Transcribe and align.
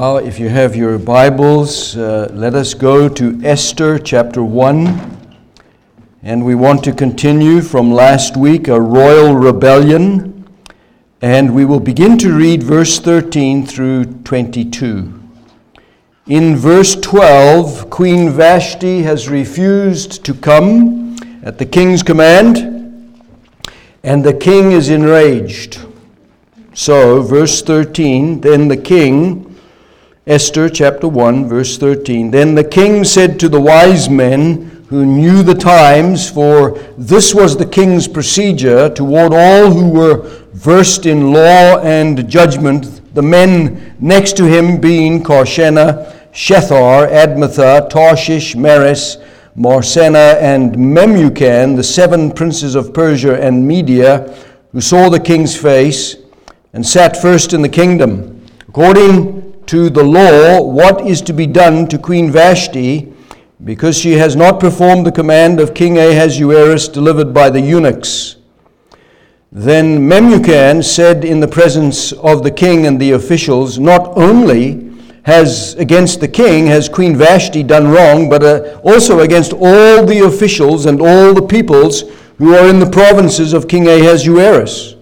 Now, 0.00 0.16
if 0.16 0.38
you 0.38 0.48
have 0.48 0.74
your 0.74 0.98
Bibles, 0.98 1.94
uh, 1.94 2.30
let 2.32 2.54
us 2.54 2.72
go 2.72 3.06
to 3.06 3.38
Esther 3.44 3.98
chapter 3.98 4.42
1. 4.42 5.36
And 6.22 6.42
we 6.42 6.54
want 6.54 6.82
to 6.84 6.92
continue 6.92 7.60
from 7.60 7.92
last 7.92 8.34
week, 8.34 8.66
a 8.68 8.80
royal 8.80 9.34
rebellion. 9.34 10.48
And 11.20 11.54
we 11.54 11.66
will 11.66 11.80
begin 11.80 12.16
to 12.16 12.34
read 12.34 12.62
verse 12.62 12.98
13 12.98 13.66
through 13.66 14.06
22. 14.24 15.20
In 16.28 16.56
verse 16.56 16.96
12, 16.96 17.90
Queen 17.90 18.30
Vashti 18.30 19.02
has 19.02 19.28
refused 19.28 20.24
to 20.24 20.32
come 20.32 21.14
at 21.42 21.58
the 21.58 21.66
king's 21.66 22.02
command, 22.02 23.20
and 24.02 24.24
the 24.24 24.32
king 24.32 24.72
is 24.72 24.88
enraged. 24.88 25.78
So, 26.72 27.20
verse 27.20 27.60
13, 27.60 28.40
then 28.40 28.68
the 28.68 28.78
king 28.78 29.49
Esther 30.26 30.68
chapter 30.68 31.08
1, 31.08 31.48
verse 31.48 31.78
13. 31.78 32.30
Then 32.30 32.54
the 32.54 32.62
king 32.62 33.04
said 33.04 33.40
to 33.40 33.48
the 33.48 33.60
wise 33.60 34.10
men 34.10 34.84
who 34.90 35.06
knew 35.06 35.42
the 35.42 35.54
times, 35.54 36.28
for 36.30 36.78
this 36.98 37.34
was 37.34 37.56
the 37.56 37.64
king's 37.64 38.06
procedure 38.06 38.90
toward 38.90 39.32
all 39.32 39.70
who 39.70 39.88
were 39.88 40.28
versed 40.52 41.06
in 41.06 41.32
law 41.32 41.78
and 41.78 42.28
judgment, 42.28 43.00
the 43.14 43.22
men 43.22 43.96
next 43.98 44.36
to 44.36 44.44
him 44.44 44.78
being 44.78 45.22
Carshena, 45.22 46.14
Shethar, 46.34 47.10
Admatha, 47.10 47.88
Tarshish, 47.88 48.54
Meres, 48.54 49.16
Marsena, 49.54 50.36
and 50.38 50.74
Memucan, 50.74 51.76
the 51.76 51.82
seven 51.82 52.30
princes 52.30 52.74
of 52.74 52.92
Persia 52.92 53.40
and 53.40 53.66
Media, 53.66 54.36
who 54.72 54.82
saw 54.82 55.08
the 55.08 55.18
king's 55.18 55.56
face 55.56 56.16
and 56.74 56.86
sat 56.86 57.16
first 57.16 57.54
in 57.54 57.62
the 57.62 57.68
kingdom. 57.70 58.44
According 58.68 59.39
to 59.66 59.90
the 59.90 60.02
law 60.02 60.62
what 60.62 61.06
is 61.06 61.20
to 61.22 61.32
be 61.32 61.46
done 61.46 61.86
to 61.88 61.98
Queen 61.98 62.30
Vashti 62.30 63.12
because 63.64 63.98
she 63.98 64.12
has 64.12 64.36
not 64.36 64.58
performed 64.60 65.06
the 65.06 65.12
command 65.12 65.60
of 65.60 65.74
King 65.74 65.98
Ahasuerus 65.98 66.88
delivered 66.88 67.34
by 67.34 67.50
the 67.50 67.60
eunuchs. 67.60 68.36
Then 69.52 69.98
Memucan 69.98 70.82
said 70.84 71.24
in 71.24 71.40
the 71.40 71.48
presence 71.48 72.12
of 72.12 72.44
the 72.44 72.50
king 72.50 72.86
and 72.86 73.00
the 73.00 73.12
officials, 73.12 73.78
Not 73.78 74.16
only 74.16 74.90
has 75.24 75.74
against 75.74 76.20
the 76.20 76.28
king 76.28 76.66
has 76.66 76.88
Queen 76.88 77.16
Vashti 77.16 77.62
done 77.62 77.88
wrong, 77.88 78.28
but 78.30 78.42
uh, 78.42 78.80
also 78.84 79.20
against 79.20 79.52
all 79.52 80.06
the 80.06 80.24
officials 80.24 80.86
and 80.86 81.00
all 81.02 81.34
the 81.34 81.42
peoples 81.46 82.04
who 82.38 82.54
are 82.54 82.68
in 82.68 82.78
the 82.78 82.88
provinces 82.88 83.52
of 83.52 83.68
King 83.68 83.88
Ahasuerus. 83.88 84.94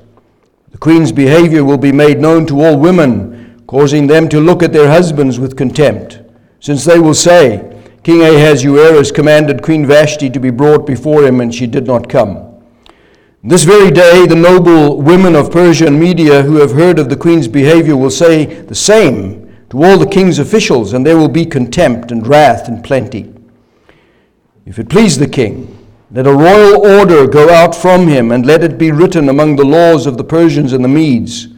The 0.73 0.79
queen's 0.79 1.13
behavior 1.13 1.65
will 1.65 1.79
be 1.79 1.93
made 1.93 2.19
known 2.19 2.47
to 2.47 2.61
all 2.63 2.79
women 2.79 3.28
causing 3.69 4.07
them 4.07 4.31
to 4.31 4.41
look 4.41 4.63
at 4.63 4.73
their 4.73 4.91
husbands 4.91 5.39
with 5.39 5.55
contempt, 5.55 6.21
since 6.59 6.87
they 6.87 6.99
will 6.99 7.15
say, 7.15 7.79
King 8.03 8.23
Ahasuerus 8.23 9.13
commanded 9.13 9.63
Queen 9.63 9.85
Vashti 9.85 10.31
to 10.31 10.41
be 10.41 10.49
brought 10.49 10.87
before 10.87 11.23
him, 11.23 11.43
and 11.43 11.55
she 11.55 11.67
did 11.67 11.87
not 11.87 12.09
come. 12.09 12.65
This 13.45 13.65
very 13.65 13.91
day, 13.91 14.27
the 14.27 14.35
noble 14.35 15.03
women 15.03 15.37
of 15.37 15.53
Persia 15.53 15.87
and 15.87 16.01
Media 16.01 16.43
who 16.43 16.57
have 16.57 16.73
heard 16.73 16.99
of 16.99 17.11
the 17.11 17.17
queen's 17.17 17.47
behavior 17.47 17.95
will 17.95 18.11
say 18.11 18.47
the 18.47 18.75
same 18.75 19.55
to 19.69 19.85
all 19.85 19.99
the 19.99 20.07
king's 20.07 20.39
officials, 20.39 20.95
and 20.95 21.05
there 21.05 21.19
will 21.19 21.29
be 21.29 21.45
contempt 21.45 22.11
and 22.11 22.27
wrath 22.27 22.69
and 22.69 22.83
plenty. 22.83 23.35
If 24.65 24.79
it 24.79 24.89
please 24.89 25.19
the 25.19 25.29
king, 25.29 25.87
let 26.11 26.27
a 26.27 26.33
royal 26.33 26.87
order 26.87 27.27
go 27.27 27.51
out 27.51 27.75
from 27.75 28.09
him, 28.09 28.33
and 28.33 28.47
let 28.47 28.65
it 28.65 28.79
be 28.79 28.93
written 28.93 29.29
among 29.29 29.57
the 29.57 29.65
laws 29.67 30.07
of 30.07 30.17
the 30.17 30.25
Persians 30.25 30.73
and 30.73 30.83
the 30.83 30.89
Medes 30.89 31.49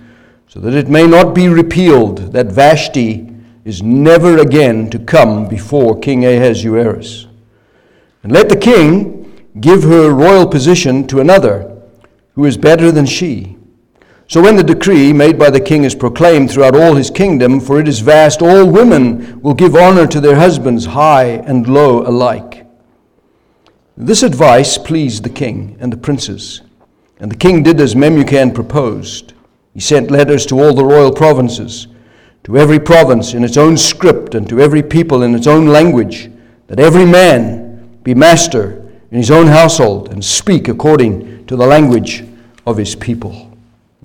so 0.50 0.58
that 0.58 0.74
it 0.74 0.88
may 0.88 1.06
not 1.06 1.32
be 1.32 1.48
repealed 1.48 2.32
that 2.32 2.46
Vashti 2.46 3.32
is 3.64 3.84
never 3.84 4.38
again 4.38 4.90
to 4.90 4.98
come 4.98 5.48
before 5.48 5.96
King 6.00 6.24
Ahasuerus. 6.24 7.28
And 8.24 8.32
let 8.32 8.48
the 8.48 8.56
king 8.56 9.48
give 9.60 9.84
her 9.84 10.10
royal 10.10 10.48
position 10.48 11.06
to 11.06 11.20
another 11.20 11.80
who 12.34 12.46
is 12.46 12.56
better 12.56 12.90
than 12.90 13.06
she. 13.06 13.56
So 14.26 14.42
when 14.42 14.56
the 14.56 14.64
decree 14.64 15.12
made 15.12 15.38
by 15.38 15.50
the 15.50 15.60
king 15.60 15.84
is 15.84 15.94
proclaimed 15.94 16.50
throughout 16.50 16.74
all 16.74 16.96
his 16.96 17.10
kingdom, 17.10 17.60
for 17.60 17.78
it 17.78 17.86
is 17.86 18.00
vast, 18.00 18.42
all 18.42 18.68
women 18.68 19.40
will 19.42 19.54
give 19.54 19.76
honor 19.76 20.08
to 20.08 20.20
their 20.20 20.34
husbands, 20.34 20.84
high 20.84 21.26
and 21.26 21.68
low 21.68 22.02
alike. 22.04 22.66
This 23.96 24.24
advice 24.24 24.78
pleased 24.78 25.22
the 25.22 25.30
king 25.30 25.76
and 25.78 25.92
the 25.92 25.96
princes, 25.96 26.62
and 27.20 27.30
the 27.30 27.36
king 27.36 27.62
did 27.62 27.80
as 27.80 27.94
Memucan 27.94 28.52
proposed. 28.52 29.29
He 29.74 29.80
sent 29.80 30.10
letters 30.10 30.46
to 30.46 30.60
all 30.60 30.74
the 30.74 30.84
royal 30.84 31.12
provinces, 31.12 31.86
to 32.44 32.58
every 32.58 32.80
province 32.80 33.34
in 33.34 33.44
its 33.44 33.56
own 33.56 33.76
script, 33.76 34.34
and 34.34 34.48
to 34.48 34.60
every 34.60 34.82
people 34.82 35.22
in 35.22 35.34
its 35.34 35.46
own 35.46 35.66
language, 35.66 36.30
that 36.66 36.80
every 36.80 37.04
man 37.04 37.98
be 38.02 38.14
master 38.14 38.86
in 39.10 39.18
his 39.18 39.30
own 39.30 39.46
household 39.46 40.12
and 40.12 40.24
speak 40.24 40.68
according 40.68 41.46
to 41.46 41.56
the 41.56 41.66
language 41.66 42.24
of 42.66 42.76
his 42.76 42.94
people. 42.94 43.50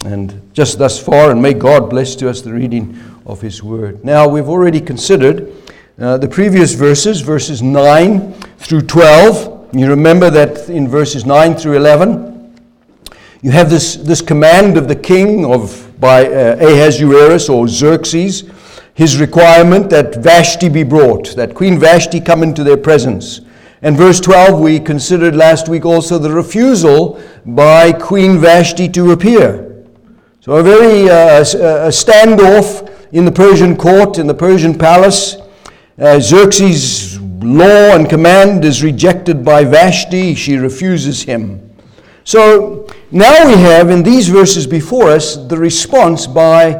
And 0.06 0.50
just 0.54 0.78
thus 0.78 1.02
far, 1.02 1.32
and 1.32 1.42
may 1.42 1.54
God 1.54 1.90
bless 1.90 2.16
to 2.18 2.30
us 2.30 2.42
the 2.42 2.54
reading 2.54 3.00
of 3.26 3.42
his 3.42 3.64
word. 3.64 4.04
Now, 4.04 4.28
we've 4.28 4.50
already 4.50 4.82
considered 4.82 5.52
uh, 6.00 6.18
the 6.18 6.28
previous 6.28 6.74
verses, 6.74 7.22
verses 7.22 7.62
9 7.62 8.34
through 8.58 8.82
12. 8.82 9.76
You 9.76 9.90
remember 9.90 10.30
that 10.30 10.70
in 10.70 10.88
verses 10.88 11.26
9 11.26 11.56
through 11.56 11.78
11, 11.78 12.35
you 13.46 13.52
have 13.52 13.70
this, 13.70 13.98
this 13.98 14.22
command 14.22 14.76
of 14.76 14.88
the 14.88 14.96
king 14.96 15.46
of 15.46 15.94
by 16.00 16.26
uh, 16.26 16.56
Ahasuerus 16.56 17.48
or 17.48 17.68
Xerxes, 17.68 18.50
his 18.96 19.20
requirement 19.20 19.88
that 19.92 20.16
Vashti 20.16 20.68
be 20.68 20.82
brought, 20.82 21.36
that 21.36 21.54
Queen 21.54 21.78
Vashti 21.80 22.20
come 22.20 22.42
into 22.42 22.64
their 22.64 22.76
presence. 22.76 23.42
And 23.84 23.96
verse 23.96 24.20
12, 24.20 24.60
we 24.60 24.80
considered 24.80 25.36
last 25.36 25.70
week 25.70 25.86
also 25.86 26.18
the 26.18 26.32
refusal 26.32 27.22
by 27.46 27.92
Queen 27.92 28.40
Vashti 28.40 28.90
to 28.90 29.12
appear. 29.12 29.86
So 30.40 30.54
a 30.54 30.64
very 30.64 31.08
uh, 31.08 31.42
a 31.42 31.92
standoff 31.92 32.92
in 33.12 33.26
the 33.26 33.32
Persian 33.32 33.78
court, 33.78 34.18
in 34.18 34.26
the 34.26 34.34
Persian 34.34 34.76
palace. 34.76 35.36
Uh, 36.00 36.20
Xerxes' 36.20 37.20
law 37.44 37.96
and 37.96 38.10
command 38.10 38.66
is 38.66 38.84
rejected 38.84 39.46
by 39.46 39.64
Vashti. 39.64 40.34
She 40.34 40.58
refuses 40.58 41.22
him. 41.22 41.65
So 42.26 42.88
now 43.12 43.46
we 43.46 43.54
have 43.54 43.92
in 43.92 44.02
these 44.02 44.30
verses 44.30 44.66
before 44.66 45.12
us 45.12 45.36
the 45.38 45.58
response 45.58 46.26
by 46.26 46.74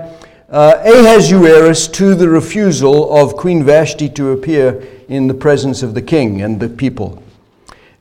uh, 0.50 0.82
Ahasuerus 0.84 1.88
to 1.90 2.16
the 2.16 2.28
refusal 2.28 3.16
of 3.16 3.36
Queen 3.36 3.64
Vashti 3.64 4.10
to 4.10 4.32
appear 4.32 4.84
in 5.08 5.28
the 5.28 5.36
presence 5.36 5.84
of 5.84 5.94
the 5.94 6.02
king 6.02 6.42
and 6.42 6.60
the 6.60 6.68
people. 6.68 7.22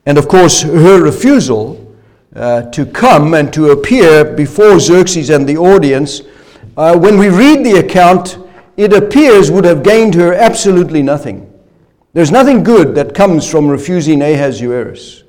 And 0.07 0.17
of 0.17 0.27
course, 0.27 0.63
her 0.63 0.99
refusal 0.99 1.95
uh, 2.35 2.63
to 2.71 2.83
come 2.83 3.35
and 3.35 3.53
to 3.53 3.69
appear 3.69 4.25
before 4.25 4.79
Xerxes 4.79 5.29
and 5.29 5.47
the 5.47 5.57
audience, 5.57 6.23
uh, 6.77 6.97
when 6.97 7.19
we 7.19 7.29
read 7.29 7.63
the 7.63 7.77
account, 7.77 8.39
it 8.75 8.91
appears 8.91 9.51
would 9.51 9.65
have 9.65 9.83
gained 9.83 10.15
her 10.15 10.33
absolutely 10.33 11.03
nothing. 11.03 11.47
There's 12.13 12.31
nothing 12.31 12.63
good 12.63 12.95
that 12.95 13.13
comes 13.13 13.47
from 13.47 13.67
refusing 13.67 14.23
Ahasuerus. 14.23 15.24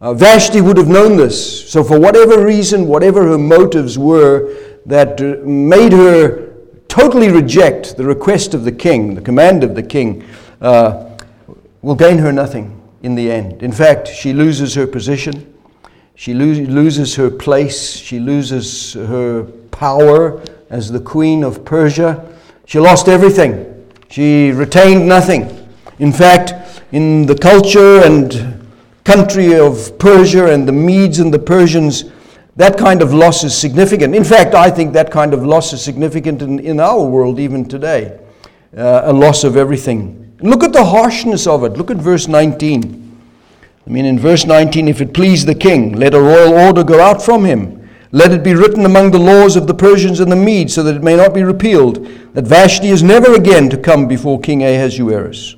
Uh, 0.00 0.14
Vashti 0.14 0.62
would 0.62 0.78
have 0.78 0.88
known 0.88 1.18
this. 1.18 1.70
So, 1.70 1.84
for 1.84 2.00
whatever 2.00 2.42
reason, 2.42 2.86
whatever 2.86 3.26
her 3.28 3.36
motives 3.36 3.98
were 3.98 4.56
that 4.86 5.20
uh, 5.20 5.44
made 5.46 5.92
her 5.92 6.54
totally 6.88 7.28
reject 7.28 7.98
the 7.98 8.04
request 8.04 8.54
of 8.54 8.64
the 8.64 8.72
king, 8.72 9.14
the 9.14 9.20
command 9.20 9.62
of 9.62 9.74
the 9.74 9.82
king, 9.82 10.24
uh, 10.62 11.16
will 11.82 11.94
gain 11.94 12.16
her 12.16 12.32
nothing 12.32 12.80
in 13.02 13.14
the 13.14 13.30
end. 13.30 13.62
In 13.62 13.72
fact, 13.72 14.08
she 14.08 14.32
loses 14.32 14.74
her 14.74 14.86
position, 14.86 15.52
she 16.14 16.32
lo- 16.32 16.46
loses 16.46 17.14
her 17.16 17.30
place, 17.30 17.94
she 17.94 18.18
loses 18.18 18.94
her 18.94 19.44
power 19.70 20.42
as 20.70 20.90
the 20.90 21.00
queen 21.00 21.44
of 21.44 21.62
Persia. 21.64 22.26
She 22.64 22.78
lost 22.78 23.06
everything, 23.06 23.86
she 24.08 24.50
retained 24.50 25.06
nothing. 25.06 25.68
In 25.98 26.10
fact, 26.10 26.54
in 26.90 27.26
the 27.26 27.36
culture 27.36 28.02
and 28.02 28.59
country 29.04 29.58
of 29.58 29.98
Persia 29.98 30.52
and 30.52 30.66
the 30.66 30.72
Medes 30.72 31.18
and 31.18 31.32
the 31.32 31.38
Persians, 31.38 32.04
that 32.56 32.76
kind 32.76 33.02
of 33.02 33.14
loss 33.14 33.44
is 33.44 33.56
significant. 33.56 34.14
In 34.14 34.24
fact, 34.24 34.54
I 34.54 34.70
think 34.70 34.92
that 34.92 35.10
kind 35.10 35.32
of 35.32 35.44
loss 35.44 35.72
is 35.72 35.82
significant 35.82 36.42
in, 36.42 36.58
in 36.58 36.80
our 36.80 37.02
world 37.02 37.38
even 37.38 37.66
today 37.66 38.18
uh, 38.76 39.02
a 39.04 39.12
loss 39.12 39.44
of 39.44 39.56
everything. 39.56 40.36
Look 40.40 40.62
at 40.62 40.72
the 40.72 40.84
harshness 40.84 41.46
of 41.46 41.64
it. 41.64 41.72
Look 41.72 41.90
at 41.90 41.96
verse 41.96 42.28
19. 42.28 43.18
I 43.86 43.90
mean, 43.90 44.04
in 44.04 44.18
verse 44.18 44.44
19, 44.44 44.88
if 44.88 45.00
it 45.00 45.12
please 45.12 45.44
the 45.44 45.54
king, 45.54 45.94
let 45.94 46.14
a 46.14 46.20
royal 46.20 46.54
order 46.54 46.84
go 46.84 47.00
out 47.00 47.22
from 47.22 47.44
him. 47.44 47.88
Let 48.12 48.32
it 48.32 48.42
be 48.42 48.54
written 48.54 48.84
among 48.84 49.10
the 49.10 49.18
laws 49.18 49.56
of 49.56 49.66
the 49.66 49.74
Persians 49.74 50.20
and 50.20 50.30
the 50.30 50.36
Medes, 50.36 50.74
so 50.74 50.82
that 50.82 50.96
it 50.96 51.02
may 51.02 51.16
not 51.16 51.32
be 51.32 51.44
repealed, 51.44 52.06
that 52.34 52.46
Vashti 52.46 52.88
is 52.88 53.02
never 53.02 53.34
again 53.34 53.70
to 53.70 53.76
come 53.76 54.08
before 54.08 54.40
King 54.40 54.62
Ahasuerus. 54.64 55.56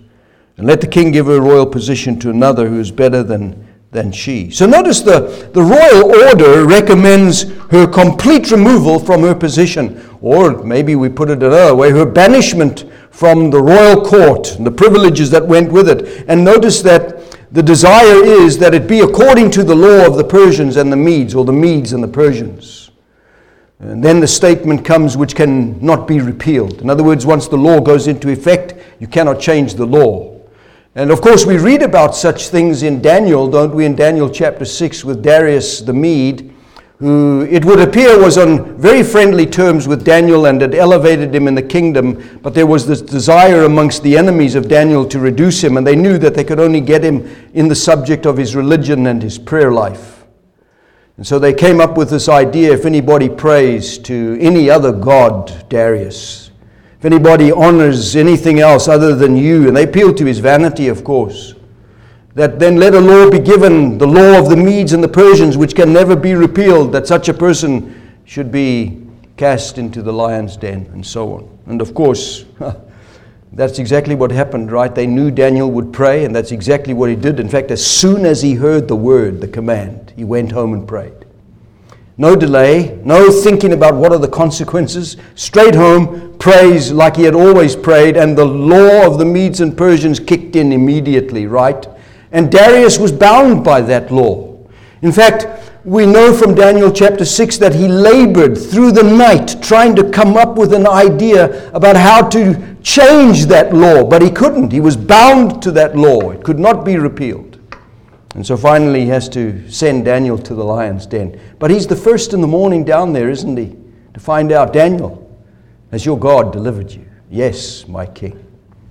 And 0.57 0.67
let 0.67 0.81
the 0.81 0.87
king 0.87 1.13
give 1.13 1.27
her 1.27 1.41
royal 1.41 1.67
position 1.67 2.19
to 2.21 2.31
another 2.31 2.69
who 2.69 2.79
is 2.79 2.91
better 2.91 3.23
than 3.23 3.69
than 3.93 4.11
she. 4.11 4.51
So 4.51 4.67
notice 4.67 5.03
the, 5.03 5.51
the 5.53 5.63
royal 5.63 6.29
order 6.29 6.65
recommends 6.67 7.43
her 7.71 7.87
complete 7.87 8.51
removal 8.51 8.99
from 8.99 9.21
her 9.21 9.35
position, 9.35 10.03
or 10.23 10.65
maybe 10.65 10.97
we 10.97 11.11
put 11.11 11.29
it 11.29 11.43
another 11.43 11.75
way, 11.75 11.91
her 11.91 12.07
banishment 12.07 12.87
from 13.11 13.51
the 13.51 13.63
royal 13.63 14.03
court 14.03 14.57
and 14.57 14.67
the 14.67 14.71
privileges 14.71 15.31
that 15.31 15.47
went 15.47 15.71
with 15.71 15.91
it. 15.91 16.25
And 16.27 16.43
notice 16.43 16.81
that 16.83 17.39
the 17.53 17.63
desire 17.63 18.25
is 18.25 18.57
that 18.59 18.75
it 18.75 18.89
be 18.89 19.01
according 19.01 19.51
to 19.53 19.63
the 19.63 19.75
law 19.75 20.07
of 20.07 20.17
the 20.17 20.25
Persians 20.25 20.77
and 20.77 20.91
the 20.91 20.97
Medes, 20.97 21.35
or 21.35 21.45
the 21.45 21.53
Medes 21.53 21.93
and 21.93 22.03
the 22.03 22.09
Persians. 22.09 22.91
And 23.79 24.03
then 24.03 24.21
the 24.21 24.29
statement 24.29 24.87
comes 24.87 25.19
which 25.19 25.35
can 25.35 25.85
not 25.85 26.09
be 26.09 26.21
repealed. 26.21 26.81
In 26.81 26.89
other 26.89 27.05
words, 27.05 27.27
once 27.27 27.47
the 27.47 27.59
law 27.59 27.79
goes 27.79 28.07
into 28.07 28.31
effect, 28.31 28.75
you 29.01 29.07
cannot 29.07 29.39
change 29.39 29.75
the 29.75 29.85
law. 29.85 30.31
And 30.94 31.11
of 31.11 31.23
course, 31.23 31.47
we 31.47 31.56
read 31.56 31.83
about 31.83 32.15
such 32.15 32.49
things 32.49 32.83
in 32.83 33.00
Daniel, 33.00 33.49
don't 33.49 33.75
we, 33.75 33.87
in 33.87 33.97
Daniel 33.97 34.29
chapter 34.29 34.67
6 34.67 35.05
with 35.06 35.23
Darius 35.23 35.81
the 35.81 35.94
Mede, 35.94 36.53
who 36.99 37.49
it 37.50 37.65
would 37.65 37.81
appear 37.81 38.21
was 38.23 38.37
on 38.37 38.77
very 38.77 39.03
friendly 39.03 39.47
terms 39.47 39.89
with 39.89 40.05
Daniel 40.05 40.44
and 40.44 40.61
had 40.61 40.75
elevated 40.75 41.35
him 41.35 41.49
in 41.49 41.55
the 41.55 41.62
kingdom. 41.62 42.39
But 42.43 42.53
there 42.53 42.67
was 42.67 42.87
this 42.87 43.00
desire 43.00 43.65
amongst 43.65 44.03
the 44.03 44.19
enemies 44.19 44.55
of 44.55 44.69
Daniel 44.69 45.05
to 45.09 45.19
reduce 45.19 45.65
him, 45.65 45.79
and 45.79 45.87
they 45.87 45.97
knew 45.97 46.19
that 46.19 46.35
they 46.35 46.44
could 46.44 46.61
only 46.61 46.83
get 46.83 47.03
him 47.03 47.27
in 47.55 47.69
the 47.69 47.75
subject 47.75 48.27
of 48.27 48.37
his 48.37 48.55
religion 48.55 49.06
and 49.06 49.23
his 49.23 49.39
prayer 49.39 49.73
life. 49.73 50.27
And 51.17 51.27
so 51.27 51.39
they 51.39 51.55
came 51.55 51.81
up 51.81 51.97
with 51.97 52.11
this 52.11 52.29
idea 52.29 52.73
if 52.73 52.85
anybody 52.85 53.31
prays 53.31 53.97
to 53.99 54.39
any 54.41 54.69
other 54.69 54.93
god, 54.93 55.69
Darius, 55.71 56.52
if 57.03 57.07
anybody 57.07 57.51
honors 57.51 58.15
anything 58.15 58.61
else 58.61 58.87
other 58.87 59.13
than 59.17 59.37
you, 59.37 59.67
and 59.67 59.77
they 59.77 59.83
appeal 59.83 60.15
to 60.15 60.25
his 60.25 60.39
vanity, 60.39 60.87
of 60.87 61.03
course, 61.03 61.55
that 62.37 62.61
then 62.61 62.77
let 62.77 62.95
a 62.95 63.01
law 63.01 63.29
be 63.29 63.41
given, 63.41 63.99
the 63.99 64.07
law 64.07 64.39
of 64.39 64.49
the 64.49 64.55
Medes 64.55 64.93
and 64.93 65.03
the 65.03 65.09
Persians, 65.09 65.57
which 65.57 65.75
can 65.75 65.93
never 65.93 66.15
be 66.15 66.35
repealed, 66.35 66.93
that 66.93 67.09
such 67.09 67.29
a 67.29 67.35
person 67.35 68.21
should 68.25 68.53
be 68.53 69.05
cast 69.37 69.79
into 69.79 70.01
the 70.01 70.13
lion's 70.13 70.57
den, 70.57 70.89
and 70.93 71.05
so 71.05 71.35
on. 71.35 71.59
And 71.67 71.81
of 71.81 71.93
course, 71.93 72.45
that's 73.53 73.81
exactly 73.81 74.15
what 74.15 74.31
happened, 74.31 74.71
right? 74.71 74.95
They 74.95 75.09
knew 75.09 75.33
Daniel 75.33 75.73
would 75.73 75.93
pray, 75.93 76.25
and 76.25 76.33
that's 76.33 76.53
exactly 76.53 76.95
what 76.95 77.11
he 77.11 77.17
did. 77.17 77.41
In 77.41 77.49
fact, 77.49 77.73
as 77.73 77.85
soon 77.85 78.25
as 78.25 78.43
he 78.43 78.55
heard 78.55 78.87
the 78.87 78.95
word, 78.95 79.41
the 79.41 79.49
command, 79.49 80.13
he 80.15 80.23
went 80.23 80.53
home 80.53 80.73
and 80.73 80.87
prayed. 80.87 81.22
No 82.19 82.37
delay, 82.37 83.00
no 83.05 83.31
thinking 83.31 83.73
about 83.73 83.94
what 83.94 84.12
are 84.12 84.19
the 84.19 84.29
consequences. 84.29 85.17
Straight 85.35 85.75
home, 85.75 86.37
prays 86.38 86.93
like 86.93 87.17
he 87.17 87.23
had 87.23 87.35
always 87.35 87.75
prayed, 87.75 88.17
and 88.17 88.37
the 88.37 88.44
law 88.44 89.06
of 89.06 89.19
the 89.19 89.25
Medes 89.25 89.61
and 89.61 89.76
Persians 89.76 90.20
kicked 90.20 90.55
in 90.55 90.73
immediately, 90.73 91.47
right? 91.47 91.87
And 92.31 92.53
Darius 92.53 92.99
was 92.99 93.12
bound 93.12 93.64
by 93.64 93.81
that 93.82 94.11
law. 94.11 94.59
In 95.00 95.11
fact, 95.11 95.47
we 95.85 96.06
know 96.06 96.32
from 96.32 96.55
Daniel 96.55 96.93
chapter 96.93 97.25
6 97.25 97.59
that 97.59 97.75
he 97.75 97.88
labored 97.88 98.56
through 98.56 98.93
the 98.93 99.03
night 99.03 99.61
trying 99.62 99.97
to 99.97 100.11
come 100.11 100.37
up 100.37 100.56
with 100.56 100.73
an 100.73 100.87
idea 100.87 101.70
about 101.73 101.97
how 101.97 102.29
to 102.29 102.76
change 102.82 103.47
that 103.47 103.75
law, 103.75 104.05
but 104.05 104.23
he 104.23 104.31
couldn't. 104.31 104.70
He 104.70 104.81
was 104.81 104.97
bound 104.97 105.62
to 105.62 105.73
that 105.73 105.97
law, 105.97 106.31
it 106.31 106.44
could 106.44 106.58
not 106.58 106.85
be 106.85 106.99
repealed. 106.99 107.52
And 108.34 108.46
so 108.46 108.56
finally, 108.56 109.00
he 109.00 109.08
has 109.08 109.29
to 109.31 109.70
send 109.70 110.06
Daniel 110.06 110.38
to 110.38 110.55
the 110.55 110.64
lion's 110.64 111.06
den. 111.06 111.38
But 111.58 111.70
he's 111.70 111.87
the 111.87 111.96
first 111.96 112.32
in 112.32 112.40
the 112.40 112.46
morning 112.46 112.84
down 112.84 113.12
there, 113.12 113.29
isn't 113.29 113.56
he? 113.56 113.76
To 114.14 114.20
find 114.20 114.52
out, 114.52 114.73
Daniel, 114.73 115.31
has 115.90 116.06
your 116.06 116.19
God 116.19 116.52
delivered 116.52 116.90
you? 116.90 117.05
Yes, 117.31 117.87
my 117.87 118.06
king. 118.06 118.43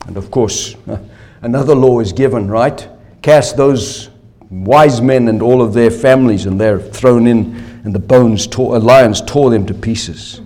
And 0.05 0.17
of 0.17 0.29
course, 0.29 0.75
another 1.41 1.75
law 1.75 1.99
is 1.99 2.13
given, 2.13 2.49
right? 2.49 2.87
Cast 3.21 3.57
those 3.57 4.09
wise 4.51 5.01
men 5.01 5.27
and 5.27 5.41
all 5.41 5.61
of 5.61 5.73
their 5.73 5.91
families, 5.91 6.45
and 6.45 6.59
they're 6.59 6.79
thrown 6.79 7.25
in, 7.25 7.55
and 7.83 7.95
the 7.95 7.99
bones 7.99 8.45
tore, 8.45 8.75
uh, 8.75 8.79
lions 8.79 9.21
tore 9.21 9.49
them 9.49 9.65
to 9.65 9.73
pieces. 9.73 10.41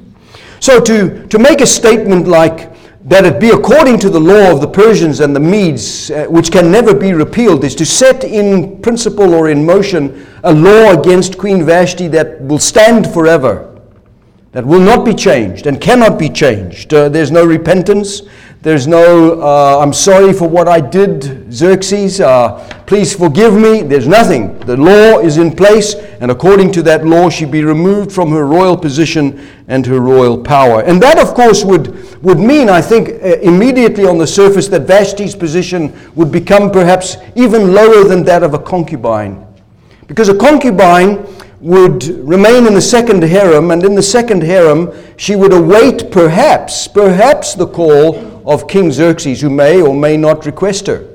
So 0.59 0.80
to, 0.80 1.27
to 1.27 1.39
make 1.39 1.62
a 1.62 1.68
statement 1.68 2.27
like, 2.27 2.75
that 3.06 3.24
it 3.24 3.40
be 3.40 3.52
according 3.52 4.00
to 4.00 4.10
the 4.10 4.19
law 4.19 4.52
of 4.52 4.62
the 4.62 4.68
Persians 4.68 5.19
and 5.19 5.36
the 5.36 5.40
Medes, 5.40 6.10
uh, 6.10 6.25
which 6.25 6.52
can 6.52 6.72
never 6.72 6.94
be 6.94 7.13
repealed, 7.13 7.63
is 7.63 7.75
to 7.75 7.86
set 7.86 8.24
in 8.24 8.81
principle 8.81 9.36
or 9.36 9.50
in 9.50 9.63
motion 9.63 10.25
a 10.44 10.52
law 10.52 11.00
against 11.00 11.38
Queen 11.38 11.63
Vashti 11.63 12.07
that 12.07 12.42
will 12.42 12.57
stand 12.57 13.13
forever, 13.13 13.80
that 14.54 14.66
will 14.66 14.80
not 14.80 15.06
be 15.06 15.13
changed 15.13 15.68
and 15.68 15.80
cannot 15.80 16.18
be 16.18 16.30
changed. 16.30 16.96
Uh, 16.96 17.07
there's 17.07 17.30
no 17.30 17.46
repentance, 17.46 18.24
there's 18.66 18.88
no, 18.88 19.40
uh, 19.44 19.78
I'm 19.80 19.94
sorry 19.94 20.34
for 20.34 20.50
what 20.50 20.68
I 20.68 20.82
did, 20.82 21.54
Xerxes, 21.54 22.20
uh, 22.20 22.68
please 22.88 23.16
forgive 23.16 23.54
me. 23.54 23.84
There's 23.84 24.08
nothing. 24.08 24.58
The 24.62 24.76
law 24.76 25.20
is 25.20 25.38
in 25.38 25.56
place, 25.56 25.94
and 25.94 26.32
according 26.32 26.72
to 26.72 26.82
that 26.82 27.06
law, 27.06 27.30
she'd 27.30 27.52
be 27.52 27.64
removed 27.64 28.12
from 28.12 28.32
her 28.32 28.48
royal 28.48 28.76
position 28.76 29.48
and 29.68 29.86
her 29.86 30.00
royal 30.00 30.44
power. 30.44 30.82
And 30.82 31.00
that, 31.04 31.20
of 31.20 31.36
course, 31.36 31.64
would, 31.64 32.24
would 32.24 32.40
mean, 32.40 32.68
I 32.68 32.82
think, 32.82 33.10
uh, 33.10 33.38
immediately 33.38 34.08
on 34.08 34.18
the 34.18 34.26
surface 34.26 34.68
that 34.70 34.88
Vashti's 34.88 35.36
position 35.36 35.94
would 36.16 36.32
become 36.32 36.72
perhaps 36.72 37.18
even 37.36 37.72
lower 37.72 38.04
than 38.04 38.24
that 38.24 38.42
of 38.42 38.56
a 38.56 38.60
concubine. 38.60 39.46
Because 40.08 40.28
a 40.28 40.36
concubine 40.36 41.24
would 41.62 42.04
remain 42.28 42.66
in 42.66 42.74
the 42.74 42.82
second 42.82 43.22
harem, 43.22 43.70
and 43.70 43.84
in 43.84 43.94
the 43.94 44.02
second 44.02 44.42
harem, 44.42 44.92
she 45.18 45.36
would 45.36 45.54
await 45.54 46.10
perhaps, 46.10 46.88
perhaps 46.88 47.54
the 47.54 47.68
call 47.68 48.35
of 48.45 48.68
King 48.68 48.92
Xerxes, 48.92 49.42
who 49.42 49.50
may 49.50 49.81
or 49.81 49.94
may 49.94 50.15
not 50.15 50.45
request 50.45 50.88
her. 50.88 51.07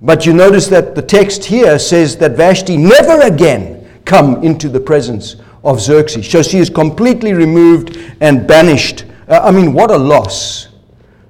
But 0.00 0.26
you 0.26 0.32
notice 0.32 0.66
that 0.68 0.94
the 0.96 1.02
text 1.02 1.44
here 1.44 1.78
says 1.78 2.16
that 2.16 2.32
Vashti 2.32 2.76
never 2.76 3.20
again 3.20 3.88
come 4.04 4.42
into 4.42 4.68
the 4.68 4.80
presence 4.80 5.36
of 5.62 5.80
Xerxes. 5.80 6.28
So 6.28 6.42
she 6.42 6.58
is 6.58 6.68
completely 6.68 7.32
removed 7.34 7.96
and 8.20 8.46
banished. 8.46 9.04
Uh, 9.28 9.40
I 9.44 9.52
mean, 9.52 9.72
what 9.72 9.92
a 9.92 9.96
loss. 9.96 10.68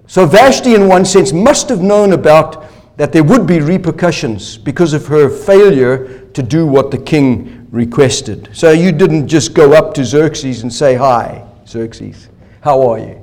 So 0.06 0.24
Vashti, 0.24 0.74
in 0.74 0.88
one 0.88 1.04
sense, 1.04 1.32
must 1.32 1.68
have 1.68 1.82
known 1.82 2.14
about 2.14 2.64
that 2.96 3.12
there 3.12 3.24
would 3.24 3.46
be 3.46 3.60
repercussions 3.60 4.56
because 4.56 4.94
of 4.94 5.06
her 5.06 5.28
failure 5.28 6.26
to 6.28 6.42
do 6.42 6.66
what 6.66 6.90
the 6.90 6.98
king 6.98 7.66
requested. 7.70 8.48
So 8.52 8.70
you 8.70 8.92
didn't 8.92 9.28
just 9.28 9.54
go 9.54 9.74
up 9.74 9.92
to 9.94 10.04
Xerxes 10.04 10.62
and 10.62 10.72
say, 10.72 10.94
Hi, 10.94 11.46
Xerxes, 11.66 12.28
how 12.62 12.88
are 12.88 12.98
you? 12.98 13.18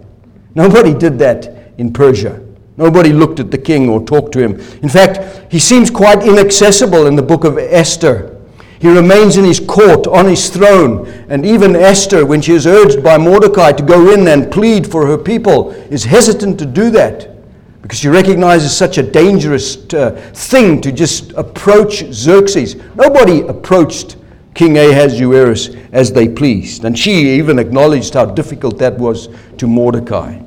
Nobody 0.53 0.94
did 0.94 1.18
that 1.19 1.59
in 1.80 1.92
Persia. 1.92 2.42
Nobody 2.78 3.12
looked 3.12 3.40
at 3.40 3.52
the 3.52 3.58
king 3.58 3.90
or 3.90 4.04
talked 4.06 4.31
to 4.34 4.40
him. 4.40 4.60
In 4.84 4.90
fact, 4.90 5.52
he 5.52 5.60
seems 5.60 5.90
quite 5.90 6.24
inaccessible 6.24 7.08
in 7.08 7.16
the 7.16 7.22
book 7.22 7.44
of 7.44 7.58
Esther. 7.58 8.38
He 8.80 8.88
remains 8.88 9.36
in 9.36 9.44
his 9.44 9.60
court, 9.60 10.08
on 10.08 10.26
his 10.26 10.50
throne. 10.50 11.06
And 11.28 11.46
even 11.46 11.76
Esther, 11.76 12.26
when 12.26 12.42
she 12.42 12.54
is 12.54 12.66
urged 12.66 13.04
by 13.04 13.18
Mordecai 13.18 13.74
to 13.74 13.84
go 13.84 14.14
in 14.14 14.28
and 14.28 14.50
plead 14.50 14.90
for 14.90 15.06
her 15.08 15.18
people, 15.18 15.72
is 15.92 16.06
hesitant 16.06 16.58
to 16.60 16.66
do 16.66 16.90
that 16.92 17.36
because 17.82 18.00
she 18.00 18.08
recognizes 18.08 18.75
such 18.75 18.98
a 18.98 19.03
dangerous 19.03 19.92
uh, 19.94 20.12
thing 20.34 20.80
to 20.80 20.92
just 20.92 21.32
approach 21.34 22.06
Xerxes. 22.13 22.75
Nobody 22.96 23.42
approached 23.42 24.15
King 24.53 24.77
Ahasuerus 24.77 25.75
as 25.92 26.13
they 26.13 26.30
pleased. 26.30 26.86
And 26.86 26.98
she 26.98 27.32
even 27.38 27.60
acknowledged 27.60 28.13
how 28.13 28.25
difficult 28.25 28.77
that 28.77 28.98
was 28.98 29.27
to 29.58 29.68
Mordecai. 29.68 30.39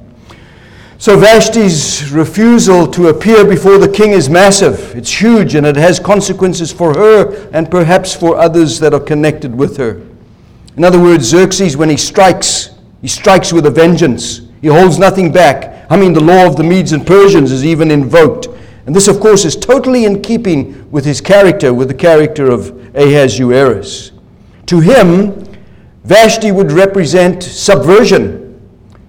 So 1.02 1.18
Vashti's 1.18 2.12
refusal 2.12 2.86
to 2.92 3.08
appear 3.08 3.44
before 3.44 3.76
the 3.76 3.88
king 3.88 4.12
is 4.12 4.30
massive. 4.30 4.94
It's 4.94 5.10
huge 5.10 5.56
and 5.56 5.66
it 5.66 5.74
has 5.74 5.98
consequences 5.98 6.70
for 6.70 6.94
her 6.94 7.50
and 7.50 7.68
perhaps 7.68 8.14
for 8.14 8.36
others 8.36 8.78
that 8.78 8.94
are 8.94 9.00
connected 9.00 9.52
with 9.52 9.76
her. 9.78 10.00
In 10.76 10.84
other 10.84 11.02
words, 11.02 11.24
Xerxes, 11.24 11.76
when 11.76 11.90
he 11.90 11.96
strikes, 11.96 12.70
he 13.00 13.08
strikes 13.08 13.52
with 13.52 13.66
a 13.66 13.70
vengeance. 13.72 14.42
He 14.60 14.68
holds 14.68 14.96
nothing 14.96 15.32
back. 15.32 15.90
I 15.90 15.96
mean, 15.96 16.12
the 16.12 16.22
law 16.22 16.46
of 16.46 16.54
the 16.54 16.62
Medes 16.62 16.92
and 16.92 17.04
Persians 17.04 17.50
is 17.50 17.64
even 17.66 17.90
invoked. 17.90 18.46
And 18.86 18.94
this, 18.94 19.08
of 19.08 19.18
course, 19.18 19.44
is 19.44 19.56
totally 19.56 20.04
in 20.04 20.22
keeping 20.22 20.88
with 20.92 21.04
his 21.04 21.20
character, 21.20 21.74
with 21.74 21.88
the 21.88 21.94
character 21.94 22.48
of 22.48 22.70
Ahasuerus. 22.94 24.12
To 24.66 24.78
him, 24.78 25.52
Vashti 26.04 26.52
would 26.52 26.70
represent 26.70 27.42
subversion 27.42 28.41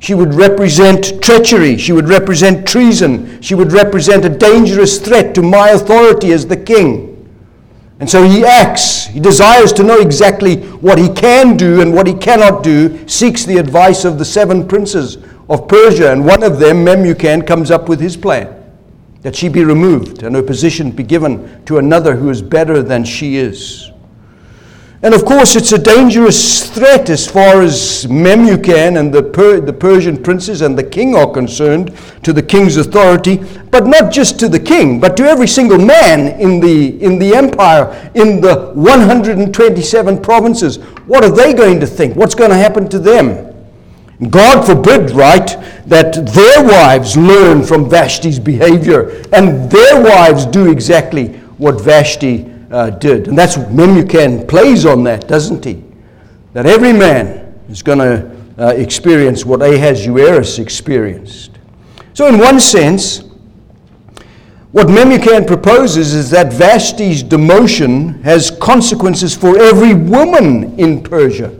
she 0.03 0.13
would 0.13 0.33
represent 0.33 1.23
treachery. 1.23 1.77
She 1.77 1.93
would 1.93 2.09
represent 2.09 2.67
treason. 2.67 3.41
She 3.41 3.55
would 3.55 3.71
represent 3.71 4.25
a 4.25 4.29
dangerous 4.29 4.99
threat 4.99 5.33
to 5.35 5.41
my 5.41 5.69
authority 5.69 6.33
as 6.33 6.45
the 6.45 6.57
king. 6.57 7.09
And 8.01 8.09
so 8.09 8.21
he 8.25 8.43
acts. 8.43 9.05
He 9.05 9.21
desires 9.21 9.71
to 9.71 9.83
know 9.83 10.01
exactly 10.01 10.57
what 10.57 10.97
he 10.97 11.07
can 11.07 11.55
do 11.55 11.79
and 11.79 11.93
what 11.93 12.05
he 12.05 12.13
cannot 12.13 12.63
do, 12.63 13.07
seeks 13.07 13.45
the 13.45 13.55
advice 13.55 14.03
of 14.03 14.19
the 14.19 14.25
seven 14.25 14.67
princes 14.67 15.19
of 15.47 15.69
Persia. 15.69 16.11
And 16.11 16.25
one 16.25 16.43
of 16.43 16.59
them, 16.59 16.83
Memucan, 16.83 17.47
comes 17.47 17.71
up 17.71 17.87
with 17.87 18.01
his 18.01 18.17
plan 18.17 18.61
that 19.21 19.37
she 19.37 19.47
be 19.47 19.63
removed 19.63 20.23
and 20.23 20.35
her 20.35 20.43
position 20.43 20.91
be 20.91 21.03
given 21.03 21.63
to 21.63 21.77
another 21.77 22.17
who 22.17 22.29
is 22.29 22.41
better 22.41 22.83
than 22.83 23.05
she 23.05 23.37
is. 23.37 23.92
And 25.03 25.13
of 25.13 25.25
course, 25.25 25.57
it's 25.57 25.73
a 25.73 25.77
dangerous 25.77 26.69
threat 26.69 27.09
as 27.09 27.29
far 27.29 27.61
as 27.61 28.05
Memucan 28.05 28.97
and 28.97 29.13
the, 29.13 29.21
per- 29.21 29.59
the 29.59 29.73
Persian 29.73 30.23
princes 30.23 30.61
and 30.61 30.79
the 30.79 30.83
king 30.83 31.13
are 31.13 31.29
concerned 31.29 31.93
to 32.23 32.31
the 32.31 32.41
king's 32.41 32.77
authority, 32.77 33.43
but 33.69 33.85
not 33.85 34.13
just 34.13 34.39
to 34.39 34.47
the 34.47 34.61
king, 34.61 35.01
but 35.01 35.17
to 35.17 35.25
every 35.25 35.47
single 35.47 35.77
man 35.77 36.39
in 36.39 36.61
the, 36.61 37.03
in 37.03 37.19
the 37.19 37.35
empire, 37.35 38.09
in 38.15 38.39
the 38.39 38.71
127 38.75 40.21
provinces. 40.21 40.77
What 41.05 41.25
are 41.25 41.31
they 41.31 41.53
going 41.53 41.81
to 41.81 41.87
think? 41.87 42.15
What's 42.15 42.35
going 42.35 42.51
to 42.51 42.55
happen 42.55 42.87
to 42.87 42.97
them? 42.97 43.53
God 44.29 44.65
forbid, 44.65 45.11
right, 45.11 45.47
that 45.85 46.13
their 46.27 46.63
wives 46.63 47.17
learn 47.17 47.63
from 47.63 47.89
Vashti's 47.89 48.39
behavior 48.39 49.21
and 49.33 49.69
their 49.69 50.01
wives 50.01 50.45
do 50.45 50.71
exactly 50.71 51.33
what 51.57 51.81
Vashti 51.81 52.52
uh, 52.73 52.89
did. 52.89 53.27
And 53.27 53.37
that's 53.37 53.55
Memucan 53.55 54.47
plays 54.47 54.85
on 54.85 55.03
that, 55.03 55.27
doesn't 55.27 55.63
he? 55.63 55.83
That 56.53 56.65
every 56.65 56.91
man 56.91 57.53
is 57.69 57.81
going 57.81 57.99
to 57.99 58.35
uh, 58.57 58.73
experience 58.73 59.45
what 59.45 59.61
Ahasuerus 59.61 60.59
experienced. 60.59 61.51
So, 62.13 62.27
in 62.27 62.39
one 62.39 62.59
sense, 62.59 63.23
what 64.71 64.87
Memucan 64.87 65.45
proposes 65.45 66.15
is 66.15 66.31
that 66.31 66.51
Vashti's 66.51 67.23
demotion 67.23 68.21
has 68.23 68.49
consequences 68.49 69.35
for 69.35 69.57
every 69.59 69.93
woman 69.93 70.77
in 70.79 71.03
Persia. 71.03 71.55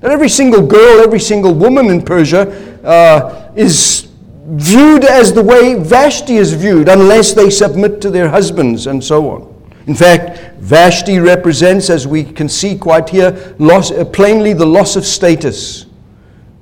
That 0.00 0.10
every 0.10 0.28
single 0.28 0.66
girl, 0.66 1.00
every 1.00 1.20
single 1.20 1.54
woman 1.54 1.86
in 1.86 2.02
Persia 2.02 2.50
uh, 2.84 3.52
is 3.54 4.08
viewed 4.48 5.04
as 5.04 5.32
the 5.32 5.42
way 5.42 5.74
Vashti 5.74 6.36
is 6.36 6.52
viewed, 6.52 6.88
unless 6.88 7.34
they 7.34 7.50
submit 7.50 8.00
to 8.00 8.10
their 8.10 8.28
husbands 8.28 8.86
and 8.88 9.02
so 9.02 9.30
on. 9.30 9.56
In 9.86 9.94
fact, 9.94 10.45
Vashti 10.58 11.18
represents, 11.18 11.90
as 11.90 12.06
we 12.06 12.24
can 12.24 12.48
see 12.48 12.76
quite 12.76 13.08
here, 13.08 13.54
loss, 13.58 13.90
uh, 13.90 14.04
plainly 14.04 14.52
the 14.52 14.66
loss 14.66 14.96
of 14.96 15.04
status. 15.04 15.86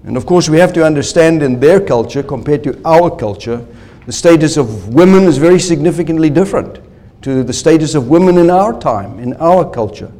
And 0.05 0.17
of 0.17 0.27
course, 0.27 0.49
we 0.49 0.59
have 0.59 0.73
to 0.75 0.85
understand 0.85 1.43
in 1.43 1.61
their 1.61 1.81
culture 1.81 2.23
compared 2.23 2.63
to 2.65 2.81
our 2.85 3.15
culture, 3.15 3.65
the 4.07 4.13
status 4.13 4.57
of 4.57 4.93
women 4.93 5.25
is 5.25 5.39
very 5.39 5.59
significantly 5.59 6.29
different 6.29 6.79
to 7.23 7.43
the 7.43 7.53
status 7.53 7.95
of 7.95 8.09
women 8.09 8.37
in 8.37 8.51
our 8.51 8.79
time, 8.79 9.19
in 9.19 9.33
our 9.35 9.69
culture. 9.69 10.13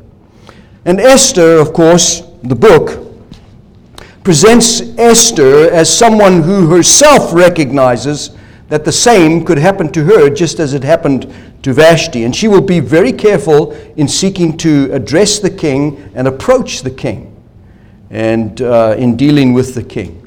And 0.87 1.01
Esther, 1.01 1.59
of 1.59 1.73
course, 1.73 2.23
the 2.43 2.55
book, 2.55 3.05
presents 4.23 4.81
Esther 4.99 5.71
as 5.71 5.95
someone 5.95 6.43
who 6.43 6.69
herself 6.69 7.35
recognizes 7.35 8.31
that 8.75 8.85
the 8.85 8.91
same 8.91 9.45
could 9.45 9.57
happen 9.57 9.89
to 9.93 10.03
her 10.03 10.29
just 10.29 10.59
as 10.59 10.75
it 10.75 10.83
happened 10.83 11.33
to 11.63 11.73
Vashti. 11.73 12.25
And 12.25 12.35
she 12.35 12.49
will 12.49 12.61
be 12.61 12.81
very 12.81 13.13
careful 13.13 13.71
in 13.95 14.09
seeking 14.09 14.57
to 14.57 14.91
address 14.93 15.39
the 15.39 15.49
king 15.49 16.11
and 16.17 16.27
approach 16.27 16.83
the 16.83 16.91
king 16.91 17.41
and 18.11 18.61
uh, 18.63 18.97
in 18.99 19.17
dealing 19.17 19.53
with 19.53 19.77
the 19.77 19.83
king. 19.85 20.27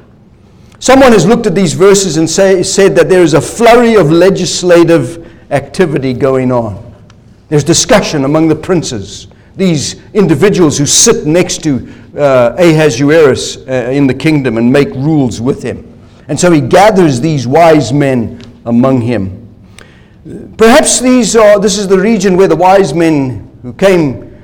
Someone 0.79 1.11
has 1.11 1.25
looked 1.25 1.45
at 1.45 1.55
these 1.55 1.73
verses 1.73 2.15
and 2.15 2.29
say, 2.29 2.63
said 2.63 2.95
that 2.95 3.09
there 3.09 3.21
is 3.21 3.33
a 3.33 3.41
flurry 3.41 3.95
of 3.95 4.11
legislative 4.11 5.29
activity 5.51 6.13
going 6.13 6.49
on. 6.49 6.95
There's 7.49 7.65
discussion 7.65 8.23
among 8.23 8.47
the 8.47 8.55
princes, 8.55 9.27
these 9.57 10.01
individuals 10.13 10.77
who 10.77 10.85
sit 10.85 11.27
next 11.27 11.65
to 11.65 11.85
uh, 12.15 12.55
Ahasuerus 12.57 13.57
uh, 13.67 13.89
in 13.91 14.07
the 14.07 14.13
kingdom 14.13 14.57
and 14.57 14.71
make 14.71 14.87
rules 14.91 15.41
with 15.41 15.61
him. 15.61 15.86
And 16.27 16.39
so 16.39 16.51
he 16.51 16.61
gathers 16.61 17.21
these 17.21 17.47
wise 17.47 17.93
men 17.93 18.41
among 18.65 19.01
him 19.01 19.47
Perhaps 20.57 20.99
these 20.99 21.35
are, 21.35 21.59
this 21.59 21.77
is 21.77 21.87
the 21.87 21.97
region 21.97 22.35
where 22.35 22.49
the 22.49 22.55
wise 22.55 22.93
men 22.93 23.49
who 23.61 23.71
came 23.73 24.35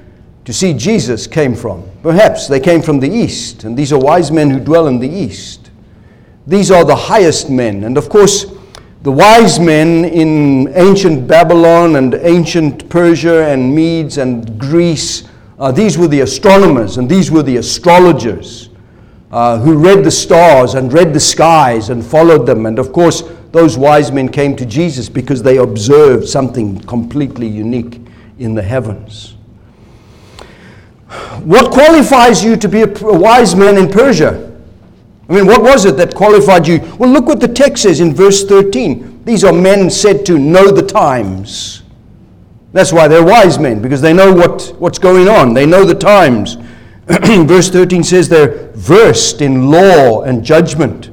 to 0.46 0.54
see 0.54 0.74
Jesus 0.74 1.28
came 1.28 1.56
from. 1.56 1.84
Perhaps 2.02 2.48
they 2.48 2.60
came 2.60 2.82
from 2.82 3.00
the 3.00 3.10
east, 3.10 3.66
and 3.66 3.75
these 3.75 3.92
are 3.92 4.00
wise 4.00 4.32
men 4.32 4.50
who 4.50 4.60
dwell 4.60 4.88
in 4.88 5.00
the 5.00 5.10
east. 5.10 5.72
These 6.48 6.72
are 6.72 6.86
the 6.86 6.96
highest 6.96 7.50
men. 7.50 7.84
And 7.84 7.98
of 7.98 8.08
course, 8.08 8.46
the 9.02 9.12
wise 9.12 9.60
men 9.60 10.06
in 10.06 10.72
ancient 10.75 11.28
Babylon 11.28 11.98
and 11.98 12.13
ancient 12.16 12.90
Persia 12.90 13.48
and 13.48 13.75
Medes 13.75 14.18
and 14.18 14.58
Greece, 14.58 15.24
uh, 15.60 15.72
these 15.72 15.98
were 15.98 16.08
the 16.08 16.22
astronomers 16.22 16.98
and 16.98 17.10
these 17.10 17.30
were 17.30 17.44
the 17.44 17.58
astrologers 17.58 18.70
uh, 19.34 19.58
who 19.58 19.75
read 19.75 20.04
the 20.04 20.12
stars 20.12 20.75
and 20.75 20.94
read 20.94 21.12
the 21.12 21.20
skies 21.20 21.90
and 21.90 22.06
followed 22.06 22.46
them. 22.46 22.68
And 22.68 22.78
of 22.78 22.94
course, 22.94 23.24
those 23.52 23.80
wise 23.80 24.12
men 24.12 24.30
came 24.30 24.56
to 24.58 24.66
Jesus 24.66 25.10
because 25.10 25.42
they 25.42 25.58
observed 25.58 26.28
something 26.28 26.80
completely 26.82 27.48
unique 27.48 28.00
in 28.38 28.54
the 28.54 28.62
heavens. 28.62 29.32
What 31.42 31.72
qualifies 31.72 32.44
you 32.44 32.56
to 32.58 32.70
be 32.70 32.84
a 32.84 32.88
wise 33.02 33.56
man 33.56 33.75
in 33.75 33.90
Persia? 33.90 34.52
I 35.28 35.34
mean, 35.34 35.48
what 35.48 35.63
was 35.63 35.86
it 35.86 35.98
that 35.98 36.13
qualified 36.13 36.68
you? 36.68 36.80
Well, 37.00 37.10
look 37.10 37.25
what 37.25 37.40
the 37.40 37.48
text 37.48 37.84
says 37.84 38.02
in 38.02 38.13
verse 38.13 38.44
13. 38.44 39.24
These 39.25 39.44
are 39.44 39.54
men 39.54 39.90
said 39.90 40.28
to 40.28 40.38
know 40.38 40.70
the 40.70 40.86
times. 40.86 41.82
That's 42.72 42.94
why 42.94 43.08
they're 43.08 43.25
wise 43.25 43.58
men, 43.58 43.82
because 43.82 44.02
they 44.02 44.13
know 44.13 44.32
what, 44.32 44.75
what's 44.78 45.00
going 45.00 45.28
on. 45.28 45.56
They 45.56 45.66
know 45.66 45.86
the 45.86 45.96
times. 45.96 46.58
verse 47.48 47.70
13 47.70 48.04
says 48.04 48.30
they're 48.30 48.72
versed 48.74 49.42
in 49.42 49.70
law 49.70 50.22
and 50.22 50.44
judgment. 50.44 51.10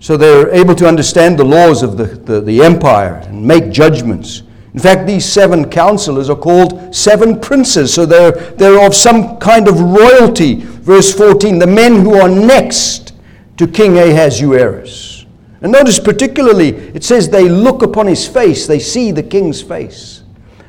So 0.00 0.16
they're 0.16 0.50
able 0.50 0.74
to 0.76 0.86
understand 0.86 1.38
the 1.38 1.44
laws 1.44 1.82
of 1.82 1.96
the, 1.96 2.04
the, 2.04 2.40
the, 2.40 2.62
empire 2.62 3.14
and 3.26 3.44
make 3.44 3.70
judgments. 3.70 4.42
In 4.74 4.80
fact, 4.80 5.06
these 5.06 5.24
seven 5.24 5.70
counselors 5.70 6.30
are 6.30 6.36
called 6.36 6.94
seven 6.94 7.40
princes, 7.40 7.92
so 7.92 8.06
they're, 8.06 8.32
they're 8.32 8.86
of 8.86 8.94
some 8.94 9.38
kind 9.38 9.66
of 9.66 9.80
royalty. 9.80 10.56
Verse 10.56 11.12
14 11.12 11.58
the 11.58 11.66
men 11.66 12.02
who 12.02 12.14
are 12.14 12.28
next 12.28 13.14
to 13.56 13.66
King 13.66 13.98
Ahasuerus. 13.98 15.26
And 15.62 15.72
notice 15.72 15.98
particularly, 15.98 16.68
it 16.68 17.02
says 17.02 17.28
they 17.28 17.48
look 17.48 17.82
upon 17.82 18.06
his 18.06 18.26
face, 18.26 18.66
they 18.66 18.78
see 18.78 19.10
the 19.10 19.22
king's 19.22 19.60
face. 19.60 20.17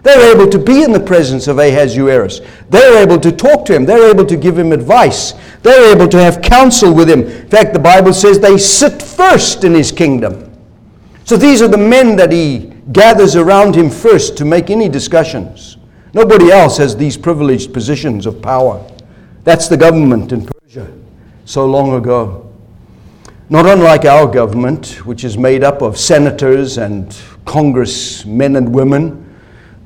They're 0.03 0.33
able 0.33 0.49
to 0.49 0.57
be 0.57 0.83
in 0.83 0.91
the 0.91 0.99
presence 0.99 1.47
of 1.47 1.59
Ahasuerus. 1.59 2.41
They're 2.69 3.03
able 3.03 3.19
to 3.19 3.31
talk 3.31 3.65
to 3.65 3.75
him. 3.75 3.85
They're 3.85 4.09
able 4.09 4.25
to 4.25 4.37
give 4.37 4.57
him 4.57 4.71
advice. 4.71 5.33
They're 5.61 5.93
able 5.93 6.07
to 6.07 6.17
have 6.17 6.41
counsel 6.41 6.93
with 6.93 7.09
him. 7.09 7.23
In 7.23 7.47
fact, 7.49 7.73
the 7.73 7.79
Bible 7.79 8.13
says 8.13 8.39
they 8.39 8.57
sit 8.57 9.01
first 9.01 9.63
in 9.63 9.73
his 9.73 9.91
kingdom. 9.91 10.49
So 11.25 11.37
these 11.37 11.61
are 11.61 11.67
the 11.67 11.77
men 11.77 12.15
that 12.15 12.31
he 12.31 12.73
gathers 12.91 13.35
around 13.35 13.75
him 13.75 13.89
first 13.89 14.37
to 14.37 14.45
make 14.45 14.69
any 14.69 14.87
discussions. 14.89 15.77
Nobody 16.13 16.49
else 16.49 16.77
has 16.77 16.95
these 16.95 17.17
privileged 17.17 17.73
positions 17.73 18.25
of 18.25 18.41
power. 18.41 18.83
That's 19.43 19.67
the 19.67 19.77
government 19.77 20.31
in 20.31 20.45
Persia 20.47 20.91
so 21.45 21.65
long 21.65 21.93
ago. 21.93 22.51
Not 23.49 23.65
unlike 23.65 24.05
our 24.05 24.31
government, 24.31 25.05
which 25.05 25.23
is 25.23 25.37
made 25.37 25.63
up 25.63 25.81
of 25.81 25.97
senators 25.97 26.77
and 26.77 27.15
congressmen 27.45 28.55
and 28.55 28.73
women 28.73 29.28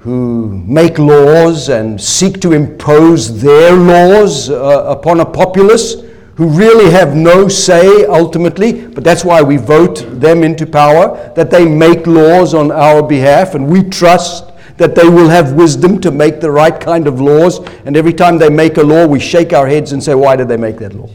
who 0.04 0.50
make 0.68 1.00
laws 1.00 1.70
and 1.70 2.00
seek 2.00 2.42
to 2.42 2.52
impose 2.52 3.42
their 3.42 3.72
laws 3.74 4.50
uh, 4.50 4.84
upon 4.86 5.22
a 5.22 5.26
populace 5.26 5.96
who 6.36 6.50
really 6.50 6.92
have 6.92 7.16
no 7.16 7.48
say 7.48 8.04
ultimately, 8.06 8.86
but 8.86 9.06
that's 9.06 9.24
why 9.24 9.42
we 9.42 9.56
vote 9.56 10.06
them 10.20 10.44
into 10.44 10.66
power, 10.66 11.32
that 11.38 11.50
they 11.50 11.66
make 11.66 12.06
laws 12.06 12.54
on 12.54 12.70
our 12.70 13.02
behalf, 13.02 13.56
and 13.56 13.66
we 13.66 13.82
trust 13.82 14.52
that 14.76 14.94
they 14.94 15.08
will 15.08 15.30
have 15.30 15.54
wisdom 15.54 16.02
to 16.02 16.12
make 16.12 16.42
the 16.42 16.52
right 16.52 16.82
kind 16.82 17.08
of 17.08 17.22
laws. 17.22 17.60
And 17.86 17.96
every 17.96 18.14
time 18.14 18.38
they 18.38 18.50
make 18.50 18.76
a 18.76 18.84
law, 18.84 19.08
we 19.08 19.22
shake 19.22 19.54
our 19.54 19.68
heads 19.68 19.94
and 19.94 20.04
say, 20.04 20.16
Why 20.16 20.36
did 20.36 20.50
they 20.50 20.58
make 20.58 20.80
that 20.80 20.94
law? 20.94 21.10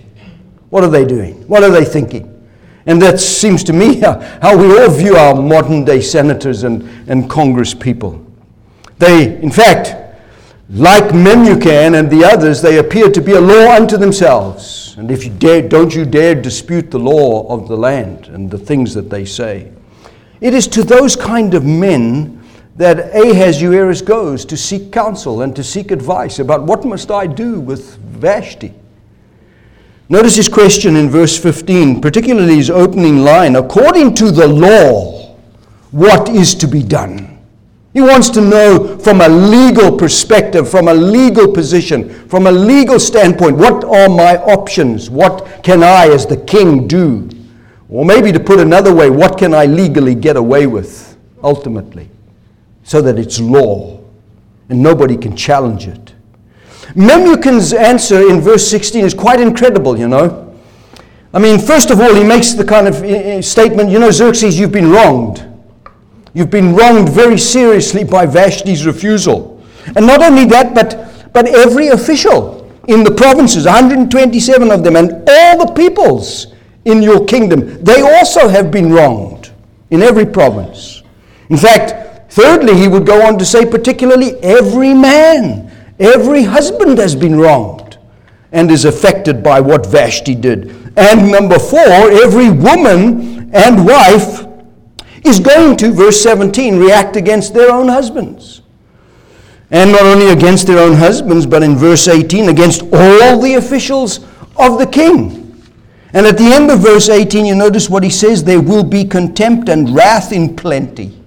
What 0.71 0.83
are 0.83 0.90
they 0.90 1.04
doing? 1.04 1.47
What 1.47 1.62
are 1.62 1.71
they 1.71 1.85
thinking? 1.85 2.35
And 2.87 3.02
that 3.02 3.21
seems 3.21 3.62
to 3.64 3.75
me 3.75 3.97
how 4.00 4.57
we 4.57 4.78
all 4.80 4.88
view 4.88 5.16
our 5.16 5.35
modern 5.35 5.85
day 5.85 6.00
senators 6.00 6.62
and, 6.62 6.88
and 7.11 7.28
congress 7.28 7.75
people. 7.75 8.25
They, 8.98 9.40
in 9.40 9.50
fact, 9.50 9.94
like 10.70 11.12
Memucan 11.14 11.98
and 11.98 12.10
the 12.10 12.24
others, 12.24 12.60
they 12.60 12.78
appear 12.78 13.10
to 13.10 13.20
be 13.20 13.32
a 13.32 13.40
law 13.40 13.74
unto 13.74 13.96
themselves. 13.96 14.96
And 14.98 15.10
if 15.10 15.24
you 15.24 15.30
dare, 15.30 15.66
don't 15.66 15.94
you 15.94 16.04
dare 16.04 16.34
dispute 16.34 16.90
the 16.90 16.98
law 16.98 17.46
of 17.48 17.68
the 17.68 17.76
land 17.76 18.26
and 18.26 18.50
the 18.50 18.58
things 18.58 18.92
that 18.94 19.08
they 19.08 19.24
say. 19.24 19.72
It 20.40 20.54
is 20.54 20.68
to 20.68 20.82
those 20.82 21.16
kind 21.16 21.54
of 21.54 21.64
men 21.64 22.44
that 22.76 23.14
Ahasuerus 23.14 24.02
goes 24.02 24.44
to 24.44 24.56
seek 24.56 24.92
counsel 24.92 25.42
and 25.42 25.54
to 25.56 25.64
seek 25.64 25.90
advice 25.90 26.38
about 26.38 26.62
what 26.62 26.84
must 26.84 27.10
I 27.10 27.26
do 27.26 27.58
with 27.58 27.96
Vashti. 27.96 28.72
Notice 30.08 30.36
his 30.36 30.48
question 30.48 30.96
in 30.96 31.10
verse 31.10 31.36
15, 31.36 32.00
particularly 32.00 32.56
his 32.56 32.70
opening 32.70 33.18
line 33.18 33.56
according 33.56 34.14
to 34.14 34.30
the 34.30 34.46
law, 34.46 35.34
what 35.90 36.28
is 36.28 36.54
to 36.54 36.68
be 36.68 36.82
done? 36.82 37.27
He 37.98 38.02
wants 38.02 38.30
to 38.30 38.40
know 38.40 38.96
from 38.98 39.20
a 39.22 39.28
legal 39.28 39.98
perspective, 39.98 40.70
from 40.70 40.86
a 40.86 40.94
legal 40.94 41.52
position, 41.52 42.08
from 42.28 42.46
a 42.46 42.52
legal 42.52 43.00
standpoint, 43.00 43.56
what 43.56 43.82
are 43.82 44.08
my 44.08 44.36
options? 44.36 45.10
What 45.10 45.64
can 45.64 45.82
I, 45.82 46.06
as 46.06 46.24
the 46.24 46.36
king, 46.36 46.86
do? 46.86 47.28
Or 47.88 48.04
maybe 48.04 48.30
to 48.30 48.38
put 48.38 48.60
another 48.60 48.94
way, 48.94 49.10
what 49.10 49.36
can 49.36 49.52
I 49.52 49.64
legally 49.64 50.14
get 50.14 50.36
away 50.36 50.68
with 50.68 51.18
ultimately? 51.42 52.08
So 52.84 53.02
that 53.02 53.18
it's 53.18 53.40
law 53.40 53.98
and 54.68 54.80
nobody 54.80 55.16
can 55.16 55.34
challenge 55.34 55.88
it. 55.88 56.14
Memucan's 56.94 57.72
answer 57.72 58.30
in 58.30 58.40
verse 58.40 58.70
16 58.70 59.04
is 59.06 59.12
quite 59.12 59.40
incredible, 59.40 59.98
you 59.98 60.06
know. 60.06 60.56
I 61.34 61.40
mean, 61.40 61.58
first 61.58 61.90
of 61.90 62.00
all, 62.00 62.14
he 62.14 62.22
makes 62.22 62.52
the 62.52 62.64
kind 62.64 62.86
of 62.86 63.02
uh, 63.02 63.42
statement, 63.42 63.90
you 63.90 63.98
know, 63.98 64.12
Xerxes, 64.12 64.56
you've 64.56 64.70
been 64.70 64.88
wronged. 64.88 65.47
You've 66.35 66.50
been 66.50 66.75
wronged 66.75 67.08
very 67.08 67.38
seriously 67.38 68.04
by 68.04 68.26
Vashti's 68.26 68.87
refusal. 68.87 69.62
And 69.97 70.06
not 70.06 70.23
only 70.23 70.44
that, 70.47 70.75
but, 70.75 71.32
but 71.32 71.47
every 71.47 71.88
official 71.88 72.58
in 72.88 73.04
the 73.04 73.11
provinces, 73.11 73.66
127 73.66 74.70
of 74.70 74.82
them, 74.82 74.97
and 74.97 75.12
all 75.28 75.66
the 75.66 75.73
peoples 75.75 76.49
in 76.85 77.02
your 77.02 77.25
kingdom, 77.26 77.82
they 77.85 78.00
also 78.00 78.49
have 78.49 78.70
been 78.70 78.92
wronged 78.92 79.52
in 79.90 80.02
every 80.02 80.26
province. 80.26 81.02
In 81.50 81.56
fact, 81.56 82.32
thirdly, 82.32 82.75
he 82.76 82.88
would 82.88 83.06
go 83.06 83.26
on 83.26 83.38
to 83.38 83.44
say, 83.44 83.64
particularly, 83.64 84.37
every 84.42 84.94
man, 84.94 85.70
every 85.99 86.42
husband 86.42 86.99
has 86.99 87.14
been 87.14 87.38
wronged 87.38 87.99
and 88.52 88.70
is 88.70 88.85
affected 88.85 89.42
by 89.42 89.61
what 89.61 89.87
Vashti 89.87 90.35
did. 90.35 90.70
And 90.97 91.30
number 91.30 91.58
four, 91.58 91.78
every 91.78 92.50
woman 92.50 93.54
and 93.54 93.87
wife 93.87 94.47
is 95.25 95.40
going 95.40 95.76
to, 95.78 95.92
verse 95.92 96.22
17, 96.22 96.78
react 96.78 97.16
against 97.16 97.54
their 97.54 97.70
own 97.70 97.88
husbands. 97.88 98.62
And 99.70 99.92
not 99.92 100.02
only 100.02 100.28
against 100.28 100.66
their 100.66 100.78
own 100.78 100.94
husbands, 100.94 101.46
but 101.46 101.62
in 101.62 101.76
verse 101.76 102.08
18, 102.08 102.48
against 102.48 102.82
all 102.92 103.40
the 103.40 103.54
officials 103.58 104.25
of 104.56 104.78
the 104.78 104.87
king. 104.87 105.62
And 106.14 106.26
at 106.26 106.38
the 106.38 106.44
end 106.44 106.70
of 106.70 106.80
verse 106.80 107.08
18, 107.08 107.44
you 107.44 107.54
notice 107.54 107.90
what 107.90 108.02
he 108.02 108.10
says 108.10 108.42
there 108.42 108.60
will 108.60 108.84
be 108.84 109.04
contempt 109.04 109.68
and 109.68 109.94
wrath 109.94 110.32
in 110.32 110.56
plenty. 110.56 111.18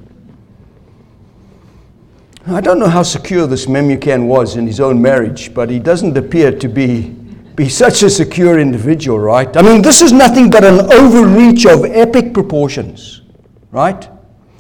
I 2.48 2.60
don't 2.60 2.80
know 2.80 2.88
how 2.88 3.04
secure 3.04 3.46
this 3.46 3.68
Memucan 3.68 4.26
was 4.26 4.56
in 4.56 4.66
his 4.66 4.80
own 4.80 5.00
marriage, 5.00 5.54
but 5.54 5.70
he 5.70 5.78
doesn't 5.78 6.18
appear 6.18 6.52
to 6.58 6.68
be, 6.68 7.12
be 7.56 7.70
such 7.70 8.02
a 8.02 8.10
secure 8.10 8.60
individual, 8.60 9.20
right? 9.20 9.56
I 9.56 9.62
mean, 9.62 9.84
this 9.84 10.02
is 10.02 10.12
nothing 10.12 10.50
but 10.50 10.64
an 10.64 10.80
overreach 10.92 11.68
of 11.68 11.86
epic 11.86 12.34
proportions, 12.34 13.21
right? 13.72 14.10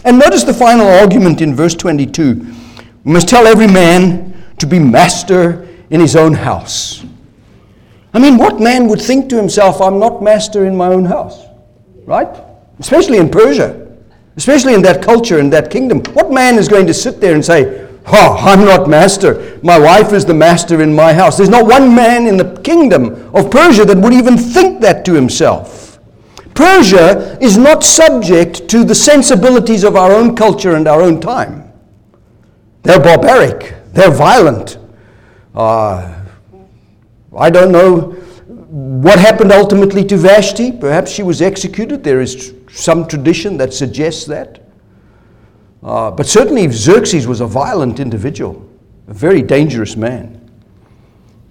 And 0.04 0.18
notice 0.18 0.44
the 0.44 0.54
final 0.54 0.88
argument 0.88 1.42
in 1.42 1.56
verse 1.56 1.76
22 1.76 2.56
we 3.04 3.14
must 3.14 3.28
tell 3.28 3.48
every 3.48 3.68
man 3.68 4.44
to 4.60 4.68
be 4.68 4.78
master 4.78 5.68
in 5.90 6.00
his 6.00 6.16
own 6.16 6.34
house. 6.34 7.04
I 8.14 8.20
mean, 8.20 8.38
what 8.38 8.60
man 8.60 8.88
would 8.88 9.02
think 9.02 9.30
to 9.30 9.38
himself, 9.38 9.82
I'm 9.82 9.98
not 9.98 10.22
master 10.22 10.66
in 10.66 10.76
my 10.76 10.88
own 10.88 11.06
house? 11.06 11.46
Right? 12.06 12.30
Especially 12.80 13.18
in 13.18 13.30
Persia, 13.30 13.88
especially 14.36 14.76
in 14.76 14.82
that 14.84 15.02
culture, 15.02 15.40
in 15.40 15.50
that 15.50 15.72
kingdom. 15.72 16.04
What 16.14 16.32
man 16.32 16.58
is 16.60 16.68
going 16.68 16.86
to 16.88 16.94
sit 16.94 17.20
there 17.20 17.34
and 17.34 17.44
say, 17.44 17.88
Oh, 18.08 18.36
I'm 18.40 18.66
not 18.66 18.90
master. 18.90 19.60
My 19.62 19.78
wife 19.78 20.12
is 20.12 20.26
the 20.26 20.34
master 20.34 20.82
in 20.82 20.94
my 20.94 21.14
house. 21.14 21.38
There's 21.38 21.50
not 21.50 21.66
one 21.68 21.94
man 21.94 22.26
in 22.26 22.36
the 22.36 22.60
kingdom 22.62 23.30
of 23.36 23.52
Persia 23.52 23.86
that 23.86 23.98
would 23.98 24.14
even 24.14 24.38
think 24.38 24.82
that 24.82 25.06
to 25.06 25.14
himself. 25.14 25.81
Persia 26.62 27.40
is 27.42 27.58
not 27.58 27.84
subject 27.84 28.68
to 28.70 28.84
the 28.84 28.94
sensibilities 28.94 29.84
of 29.84 29.96
our 29.96 30.12
own 30.12 30.36
culture 30.36 30.76
and 30.76 30.88
our 30.88 31.02
own 31.02 31.20
time. 31.20 31.74
They're 32.84 33.00
barbaric, 33.00 33.74
they're 33.94 34.12
violent. 34.12 34.78
Uh, 35.56 36.22
I 37.36 37.50
don't 37.50 37.72
know 37.72 38.12
what 38.70 39.18
happened 39.18 39.52
ultimately 39.52 40.04
to 40.06 40.18
Vashti. 40.18 40.72
Perhaps 40.72 41.10
she 41.10 41.24
was 41.24 41.42
executed. 41.42 42.04
There 42.04 42.22
is 42.22 42.54
some 42.70 43.08
tradition 43.08 43.58
that 43.58 43.74
suggests 43.74 44.26
that. 44.26 44.62
Uh, 45.82 46.12
but 46.12 46.28
certainly 46.28 46.68
Xerxes 46.68 47.26
was 47.26 47.42
a 47.42 47.48
violent 47.48 48.00
individual, 48.00 48.70
a 49.08 49.16
very 49.16 49.42
dangerous 49.42 49.96
man. 49.96 50.41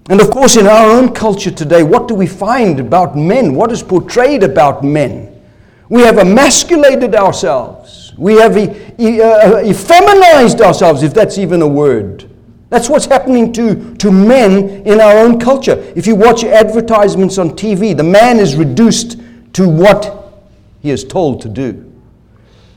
And 0.08 0.20
of 0.20 0.30
course, 0.30 0.56
in 0.56 0.66
our 0.66 0.90
own 0.90 1.12
culture 1.12 1.50
today, 1.50 1.82
what 1.82 2.08
do 2.08 2.14
we 2.14 2.26
find 2.26 2.80
about 2.80 3.16
men? 3.16 3.54
What 3.54 3.70
is 3.70 3.82
portrayed 3.82 4.42
about 4.42 4.82
men? 4.82 5.40
We 5.88 6.02
have 6.02 6.18
emasculated 6.18 7.14
ourselves. 7.14 8.12
We 8.16 8.34
have 8.34 8.56
e- 8.56 8.70
e- 8.98 9.20
uh, 9.20 9.62
effeminized 9.62 10.60
ourselves, 10.60 11.02
if 11.02 11.12
that's 11.12 11.38
even 11.38 11.62
a 11.62 11.68
word. 11.68 12.30
That's 12.70 12.88
what's 12.88 13.06
happening 13.06 13.52
to, 13.54 13.94
to 13.96 14.12
men 14.12 14.86
in 14.86 15.00
our 15.00 15.18
own 15.18 15.40
culture. 15.40 15.76
If 15.96 16.06
you 16.06 16.14
watch 16.14 16.44
advertisements 16.44 17.38
on 17.38 17.50
TV, 17.50 17.96
the 17.96 18.04
man 18.04 18.38
is 18.38 18.54
reduced 18.54 19.18
to 19.54 19.68
what 19.68 20.32
he 20.80 20.90
is 20.90 21.04
told 21.04 21.42
to 21.42 21.48
do. 21.48 21.92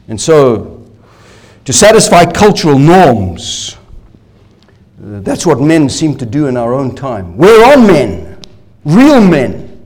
And 0.08 0.20
so, 0.20 0.84
to 1.66 1.72
satisfy 1.74 2.26
cultural 2.26 2.80
norms, 2.80 3.78
that's 5.06 5.46
what 5.46 5.60
men 5.60 5.90
seem 5.90 6.18
to 6.18 6.26
do 6.26 6.48
in 6.48 6.56
our 6.56 6.74
own 6.74 6.96
time. 6.96 7.36
Where 7.36 7.66
are 7.66 7.78
men? 7.78 8.40
Real 8.86 9.20
men. 9.20 9.86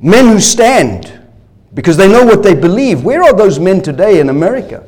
Men 0.00 0.26
who 0.28 0.40
stand 0.40 1.20
because 1.74 1.98
they 1.98 2.08
know 2.08 2.24
what 2.24 2.42
they 2.42 2.54
believe. 2.54 3.04
Where 3.04 3.22
are 3.22 3.34
those 3.34 3.58
men 3.58 3.82
today 3.82 4.20
in 4.20 4.30
America? 4.30 4.86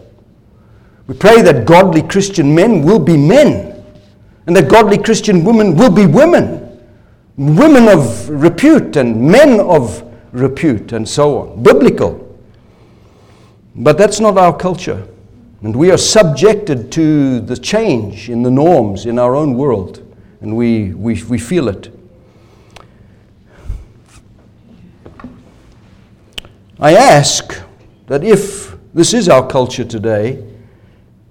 We 1.07 1.15
pray 1.15 1.43
that 1.43 1.67
godly 1.67 2.03
Christian 2.03 2.55
men 2.55 2.83
will 2.83 2.99
be 2.99 3.17
men 3.17 3.85
and 4.47 4.57
that 4.57 4.71
godly 4.71 4.97
Christian 4.97 5.45
women 5.45 5.77
will 5.77 5.91
be 5.91 6.07
women, 6.07 6.81
women 7.37 7.89
of 7.89 8.29
repute 8.31 8.97
and 8.97 9.21
men 9.21 9.61
of 9.61 10.03
repute, 10.33 10.93
and 10.93 11.07
so 11.07 11.39
on. 11.39 11.63
Biblical. 11.63 12.19
But 13.75 13.99
that's 13.99 14.21
not 14.21 14.39
our 14.39 14.57
culture. 14.57 15.07
And 15.63 15.75
we 15.77 15.91
are 15.91 15.97
subjected 15.97 16.91
to 16.93 17.41
the 17.41 17.57
change 17.57 18.29
in 18.29 18.43
the 18.43 18.51
norms 18.51 19.07
in 19.07 19.19
our 19.19 19.35
own 19.35 19.55
world, 19.55 20.05
and 20.41 20.57
we, 20.57 20.93
we, 20.95 21.23
we 21.25 21.39
feel 21.39 21.69
it. 21.69 21.97
I 26.81 26.95
ask 26.95 27.63
that 28.07 28.25
if 28.25 28.77
this 28.93 29.15
is 29.15 29.29
our 29.29 29.47
culture 29.47 29.85
today, 29.85 30.45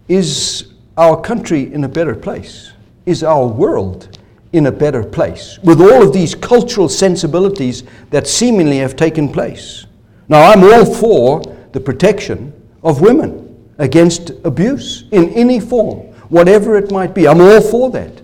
is 0.07 0.71
our 0.97 1.19
country 1.19 1.73
in 1.73 1.83
a 1.83 1.89
better 1.89 2.15
place? 2.15 2.71
is 3.05 3.23
our 3.23 3.47
world 3.47 4.17
in 4.53 4.67
a 4.67 4.71
better 4.71 5.03
place 5.03 5.57
with 5.63 5.81
all 5.81 6.03
of 6.03 6.13
these 6.13 6.35
cultural 6.35 6.89
sensibilities 6.89 7.83
that 8.09 8.27
seemingly 8.27 8.77
have 8.77 8.95
taken 8.95 9.31
place. 9.31 9.85
Now, 10.27 10.51
I'm 10.51 10.63
all 10.63 10.85
for 10.85 11.41
the 11.71 11.79
protection 11.79 12.53
of 12.83 13.01
women 13.01 13.40
against 13.81 14.29
abuse 14.43 15.05
in 15.11 15.29
any 15.29 15.59
form, 15.59 15.97
whatever 16.29 16.77
it 16.77 16.91
might 16.91 17.13
be. 17.13 17.27
I'm 17.27 17.41
all 17.41 17.59
for 17.61 17.89
that. 17.91 18.21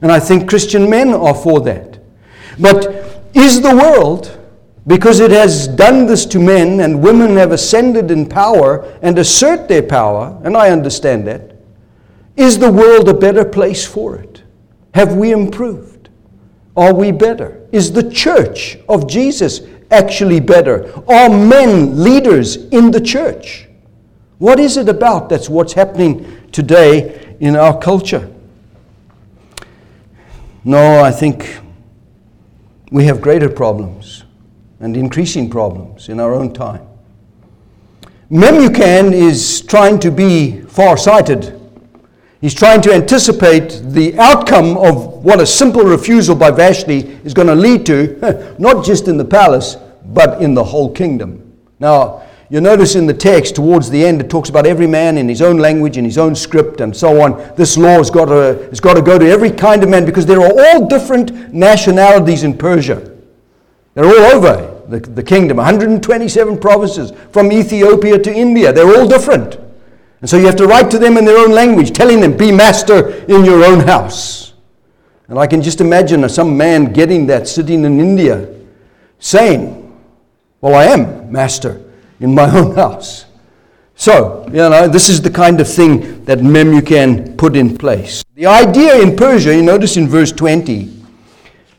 And 0.00 0.10
I 0.10 0.18
think 0.18 0.48
Christian 0.48 0.88
men 0.90 1.10
are 1.10 1.34
for 1.34 1.60
that. 1.60 1.98
But 2.58 3.20
is 3.34 3.60
the 3.60 3.76
world, 3.76 4.38
because 4.86 5.20
it 5.20 5.30
has 5.30 5.68
done 5.68 6.06
this 6.06 6.24
to 6.26 6.38
men 6.38 6.80
and 6.80 7.02
women 7.02 7.36
have 7.36 7.52
ascended 7.52 8.10
in 8.10 8.28
power 8.28 8.98
and 9.02 9.18
assert 9.18 9.68
their 9.68 9.82
power, 9.82 10.40
and 10.42 10.56
I 10.56 10.70
understand 10.70 11.26
that, 11.26 11.56
is 12.36 12.58
the 12.58 12.72
world 12.72 13.08
a 13.08 13.14
better 13.14 13.44
place 13.44 13.86
for 13.86 14.16
it? 14.16 14.42
Have 14.94 15.16
we 15.16 15.32
improved? 15.32 16.08
Are 16.76 16.94
we 16.94 17.12
better? 17.12 17.68
Is 17.72 17.92
the 17.92 18.10
church 18.10 18.78
of 18.88 19.06
Jesus 19.06 19.60
actually 19.90 20.40
better? 20.40 20.92
Are 21.08 21.28
men 21.28 22.02
leaders 22.02 22.56
in 22.56 22.90
the 22.90 23.00
church? 23.00 23.68
What 24.38 24.58
is 24.58 24.76
it 24.76 24.88
about 24.88 25.28
that's 25.28 25.48
what's 25.48 25.72
happening 25.72 26.50
today 26.50 27.36
in 27.40 27.56
our 27.56 27.78
culture? 27.78 28.30
No, 30.64 31.02
I 31.02 31.10
think 31.10 31.58
we 32.90 33.04
have 33.04 33.20
greater 33.20 33.48
problems 33.48 34.24
and 34.80 34.96
increasing 34.96 35.50
problems 35.50 36.08
in 36.08 36.20
our 36.20 36.32
own 36.34 36.52
time. 36.52 36.86
Memucan 38.30 39.12
is 39.12 39.60
trying 39.62 39.98
to 40.00 40.10
be 40.10 40.62
far 40.62 40.96
sighted 40.96 41.60
He's 42.44 42.52
trying 42.52 42.82
to 42.82 42.92
anticipate 42.92 43.80
the 43.82 44.18
outcome 44.18 44.76
of 44.76 45.24
what 45.24 45.40
a 45.40 45.46
simple 45.46 45.82
refusal 45.82 46.34
by 46.34 46.50
Vashti 46.50 46.98
is 47.24 47.32
going 47.32 47.48
to 47.48 47.54
lead 47.54 47.86
to, 47.86 48.54
not 48.58 48.84
just 48.84 49.08
in 49.08 49.16
the 49.16 49.24
palace, 49.24 49.78
but 50.04 50.42
in 50.42 50.52
the 50.52 50.62
whole 50.62 50.92
kingdom. 50.92 51.56
Now, 51.80 52.22
you 52.50 52.60
notice 52.60 52.94
in 52.94 53.06
the 53.06 53.14
text 53.14 53.54
towards 53.56 53.88
the 53.88 54.04
end, 54.04 54.20
it 54.20 54.28
talks 54.28 54.50
about 54.50 54.66
every 54.66 54.86
man 54.86 55.16
in 55.16 55.28
his 55.28 55.40
own 55.40 55.58
language, 55.58 55.96
in 55.96 56.04
his 56.04 56.18
own 56.18 56.34
script, 56.34 56.80
and 56.80 56.94
so 56.94 57.22
on. 57.22 57.54
This 57.56 57.76
law 57.78 57.96
has 57.96 58.10
got 58.10 58.26
to, 58.26 58.66
has 58.68 58.80
got 58.80 58.94
to 58.94 59.02
go 59.02 59.18
to 59.18 59.26
every 59.26 59.50
kind 59.50 59.82
of 59.82 59.88
man 59.88 60.04
because 60.04 60.26
there 60.26 60.40
are 60.40 60.52
all 60.52 60.86
different 60.86 61.52
nationalities 61.54 62.42
in 62.42 62.56
Persia. 62.56 63.12
They're 63.94 64.04
all 64.04 64.36
over 64.36 64.82
the, 64.88 65.00
the 65.00 65.22
kingdom 65.22 65.56
127 65.56 66.58
provinces, 66.58 67.12
from 67.32 67.50
Ethiopia 67.50 68.18
to 68.18 68.32
India. 68.32 68.72
They're 68.72 68.98
all 68.98 69.08
different. 69.08 69.58
And 70.20 70.28
so 70.28 70.36
you 70.36 70.46
have 70.46 70.56
to 70.56 70.66
write 70.66 70.90
to 70.90 70.98
them 70.98 71.16
in 71.16 71.24
their 71.24 71.38
own 71.38 71.52
language, 71.52 71.92
telling 71.92 72.20
them, 72.20 72.36
be 72.36 72.52
master 72.52 73.24
in 73.24 73.44
your 73.44 73.64
own 73.64 73.80
house. 73.80 74.52
And 75.28 75.38
I 75.38 75.46
can 75.46 75.62
just 75.62 75.80
imagine 75.80 76.28
some 76.28 76.56
man 76.56 76.92
getting 76.92 77.26
that 77.26 77.48
sitting 77.48 77.84
in 77.84 77.98
India 77.98 78.54
saying, 79.18 79.98
Well, 80.60 80.74
I 80.74 80.84
am 80.84 81.32
master 81.32 81.83
in 82.24 82.34
my 82.34 82.50
own 82.58 82.74
house. 82.74 83.26
So, 83.94 84.44
you 84.48 84.54
know, 84.54 84.88
this 84.88 85.08
is 85.08 85.22
the 85.22 85.30
kind 85.30 85.60
of 85.60 85.68
thing 85.68 86.24
that 86.24 86.38
Memucan 86.38 87.36
put 87.36 87.54
in 87.54 87.78
place. 87.78 88.24
The 88.34 88.46
idea 88.46 89.00
in 89.00 89.14
Persia, 89.14 89.54
you 89.54 89.62
notice 89.62 89.96
in 89.96 90.08
verse 90.08 90.32
20, 90.32 90.90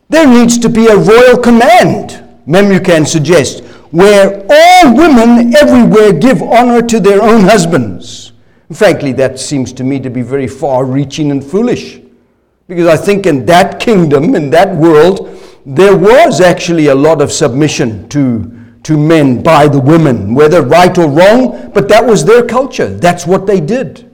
there 0.07 0.27
needs 0.27 0.57
to 0.59 0.69
be 0.69 0.85
a 0.85 0.95
royal 0.95 1.37
command, 1.37 2.23
Memucan 2.47 3.05
suggests, 3.05 3.59
where 3.91 4.45
all 4.49 4.95
women 4.95 5.53
everywhere 5.55 6.13
give 6.13 6.41
honor 6.41 6.81
to 6.83 6.99
their 6.99 7.21
own 7.21 7.41
husbands. 7.41 8.31
Frankly, 8.71 9.11
that 9.13 9.39
seems 9.39 9.73
to 9.73 9.83
me 9.83 9.99
to 9.99 10.09
be 10.09 10.21
very 10.21 10.47
far 10.47 10.85
reaching 10.85 11.31
and 11.31 11.43
foolish. 11.43 11.99
Because 12.67 12.87
I 12.87 12.97
think 12.97 13.25
in 13.25 13.45
that 13.47 13.79
kingdom, 13.79 14.35
in 14.35 14.49
that 14.51 14.75
world, 14.75 15.37
there 15.65 15.95
was 15.95 16.39
actually 16.39 16.87
a 16.87 16.95
lot 16.95 17.21
of 17.21 17.31
submission 17.31 18.07
to, 18.09 18.54
to 18.85 18.97
men 18.97 19.41
by 19.41 19.67
the 19.67 19.79
women, 19.79 20.35
whether 20.35 20.61
right 20.61 20.95
or 20.99 21.09
wrong, 21.09 21.71
but 21.73 21.89
that 21.89 22.05
was 22.05 22.23
their 22.23 22.45
culture. 22.45 22.87
That's 22.87 23.25
what 23.25 23.47
they 23.47 23.59
did. 23.59 24.11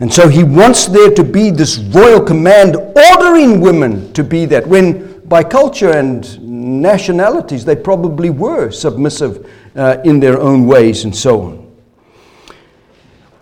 And 0.00 0.12
so 0.12 0.28
he 0.28 0.42
wants 0.42 0.86
there 0.86 1.10
to 1.14 1.22
be 1.22 1.50
this 1.50 1.78
royal 1.78 2.20
command 2.20 2.74
ordering 2.76 3.60
women 3.60 4.12
to 4.14 4.24
be 4.24 4.44
that, 4.46 4.66
when 4.66 5.20
by 5.28 5.44
culture 5.44 5.90
and 5.92 6.82
nationalities 6.82 7.64
they 7.64 7.76
probably 7.76 8.28
were 8.28 8.72
submissive 8.72 9.48
uh, 9.76 9.98
in 10.04 10.18
their 10.18 10.40
own 10.40 10.66
ways 10.66 11.04
and 11.04 11.14
so 11.14 11.42
on. 11.42 11.72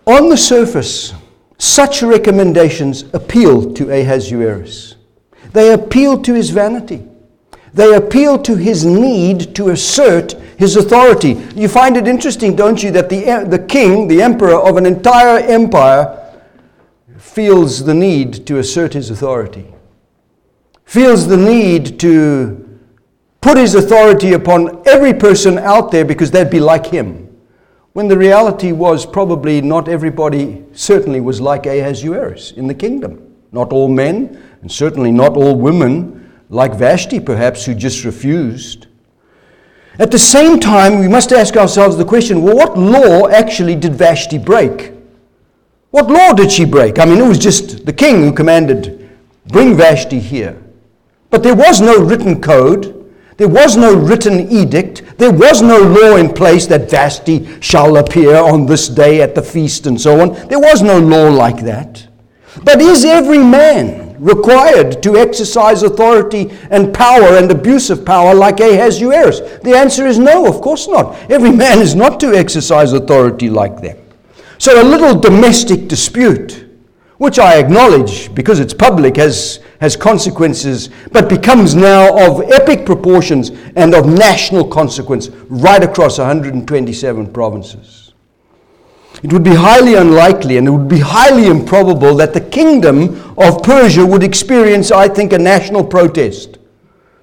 On 0.06 0.28
the 0.28 0.36
surface, 0.36 1.14
such 1.56 2.02
recommendations 2.02 3.04
appeal 3.14 3.72
to 3.72 3.90
Ahasuerus. 3.90 4.96
They 5.54 5.72
appeal 5.72 6.20
to 6.20 6.34
his 6.34 6.50
vanity. 6.50 7.08
They 7.74 7.94
appeal 7.94 8.38
to 8.40 8.56
his 8.56 8.84
need 8.84 9.54
to 9.56 9.70
assert 9.70 10.32
his 10.58 10.76
authority. 10.76 11.42
You 11.54 11.68
find 11.68 11.96
it 11.96 12.06
interesting, 12.06 12.54
don't 12.54 12.82
you, 12.82 12.90
that 12.90 13.08
the, 13.08 13.46
the 13.48 13.58
king, 13.58 14.08
the 14.08 14.22
emperor 14.22 14.56
of 14.56 14.76
an 14.76 14.86
entire 14.86 15.38
empire, 15.38 16.18
feels 17.16 17.84
the 17.84 17.94
need 17.94 18.46
to 18.46 18.58
assert 18.58 18.92
his 18.92 19.08
authority, 19.08 19.72
feels 20.84 21.26
the 21.26 21.36
need 21.36 21.98
to 22.00 22.78
put 23.40 23.56
his 23.56 23.74
authority 23.74 24.34
upon 24.34 24.82
every 24.86 25.14
person 25.14 25.58
out 25.58 25.90
there 25.90 26.04
because 26.04 26.30
they'd 26.30 26.50
be 26.50 26.60
like 26.60 26.86
him. 26.86 27.28
When 27.94 28.08
the 28.08 28.16
reality 28.16 28.72
was 28.72 29.04
probably 29.04 29.60
not 29.60 29.88
everybody 29.88 30.64
certainly 30.72 31.20
was 31.20 31.40
like 31.40 31.66
Ahasuerus 31.66 32.52
in 32.52 32.66
the 32.66 32.74
kingdom. 32.74 33.34
Not 33.50 33.72
all 33.72 33.88
men, 33.88 34.42
and 34.62 34.70
certainly 34.70 35.10
not 35.10 35.36
all 35.36 35.54
women, 35.56 36.21
like 36.52 36.74
Vashti 36.74 37.18
perhaps, 37.18 37.64
who 37.64 37.74
just 37.74 38.04
refused. 38.04 38.86
At 39.98 40.10
the 40.10 40.18
same 40.18 40.60
time, 40.60 41.00
we 41.00 41.08
must 41.08 41.32
ask 41.32 41.56
ourselves 41.56 41.96
the 41.96 42.04
question 42.04 42.42
well, 42.42 42.54
what 42.54 42.78
law 42.78 43.28
actually 43.28 43.74
did 43.74 43.94
Vashti 43.94 44.36
break? 44.36 44.92
What 45.90 46.10
law 46.10 46.32
did 46.34 46.52
she 46.52 46.66
break? 46.66 46.98
I 46.98 47.06
mean, 47.06 47.18
it 47.18 47.26
was 47.26 47.38
just 47.38 47.86
the 47.86 47.92
king 47.92 48.22
who 48.22 48.32
commanded, 48.32 49.10
bring 49.48 49.76
Vashti 49.76 50.18
here. 50.18 50.62
But 51.30 51.42
there 51.42 51.54
was 51.54 51.80
no 51.80 51.98
written 51.98 52.40
code. 52.40 52.98
There 53.38 53.48
was 53.48 53.76
no 53.76 53.94
written 53.94 54.50
edict. 54.50 55.02
There 55.16 55.32
was 55.32 55.62
no 55.62 55.78
law 55.78 56.16
in 56.16 56.34
place 56.34 56.66
that 56.66 56.90
Vashti 56.90 57.60
shall 57.60 57.96
appear 57.96 58.36
on 58.36 58.66
this 58.66 58.88
day 58.88 59.22
at 59.22 59.34
the 59.34 59.42
feast 59.42 59.86
and 59.86 59.98
so 59.98 60.20
on. 60.20 60.34
There 60.48 60.60
was 60.60 60.82
no 60.82 60.98
law 60.98 61.30
like 61.30 61.62
that. 61.64 62.06
But 62.62 62.82
is 62.82 63.06
every 63.06 63.38
man 63.38 64.01
required 64.22 65.02
to 65.02 65.16
exercise 65.16 65.82
authority 65.82 66.50
and 66.70 66.94
power 66.94 67.36
and 67.36 67.50
abuse 67.50 67.90
of 67.90 68.04
power 68.04 68.34
like 68.34 68.60
Ahasuerus? 68.60 69.40
The 69.62 69.74
answer 69.76 70.06
is 70.06 70.18
no, 70.18 70.46
of 70.46 70.60
course 70.60 70.86
not. 70.86 71.14
Every 71.30 71.50
man 71.50 71.80
is 71.80 71.94
not 71.94 72.20
to 72.20 72.32
exercise 72.32 72.92
authority 72.92 73.50
like 73.50 73.82
them. 73.82 73.98
So 74.58 74.80
a 74.80 74.84
little 74.84 75.18
domestic 75.18 75.88
dispute, 75.88 76.66
which 77.18 77.40
I 77.40 77.58
acknowledge 77.58 78.32
because 78.32 78.60
it's 78.60 78.72
public, 78.72 79.16
has, 79.16 79.58
has 79.80 79.96
consequences, 79.96 80.88
but 81.10 81.28
becomes 81.28 81.74
now 81.74 82.16
of 82.28 82.42
epic 82.52 82.86
proportions 82.86 83.50
and 83.74 83.92
of 83.92 84.06
national 84.06 84.68
consequence 84.68 85.30
right 85.48 85.82
across 85.82 86.18
127 86.18 87.32
provinces. 87.32 88.01
It 89.22 89.32
would 89.32 89.44
be 89.44 89.54
highly 89.54 89.94
unlikely 89.94 90.56
and 90.56 90.66
it 90.66 90.70
would 90.70 90.88
be 90.88 90.98
highly 90.98 91.46
improbable 91.46 92.14
that 92.16 92.34
the 92.34 92.40
kingdom 92.40 93.20
of 93.38 93.62
Persia 93.62 94.04
would 94.04 94.24
experience, 94.24 94.90
I 94.90 95.08
think, 95.08 95.32
a 95.32 95.38
national 95.38 95.84
protest. 95.84 96.58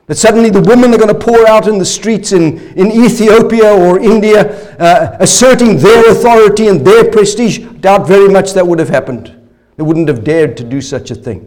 That 0.08 0.16
suddenly 0.16 0.50
the 0.50 0.62
women 0.62 0.94
are 0.94 0.98
going 0.98 1.14
to 1.14 1.20
pour 1.20 1.48
out 1.48 1.68
in 1.68 1.78
the 1.78 1.86
streets 1.86 2.32
in, 2.32 2.58
in 2.76 2.92
Ethiopia 2.92 3.72
or 3.76 4.00
India, 4.00 4.76
uh, 4.78 5.18
asserting 5.20 5.78
their 5.78 6.10
authority 6.10 6.68
and 6.68 6.86
their 6.88 7.12
prestige. 7.12 7.60
Doubt 7.60 8.08
very 8.08 8.30
much 8.30 8.54
that 8.54 8.66
would 8.66 8.80
have 8.80 8.90
happened. 8.90 9.36
They 9.76 9.84
wouldn't 9.84 10.08
have 10.08 10.24
dared 10.24 10.56
to 10.58 10.64
do 10.64 10.82
such 10.82 11.12
a 11.12 11.16
thing. 11.16 11.46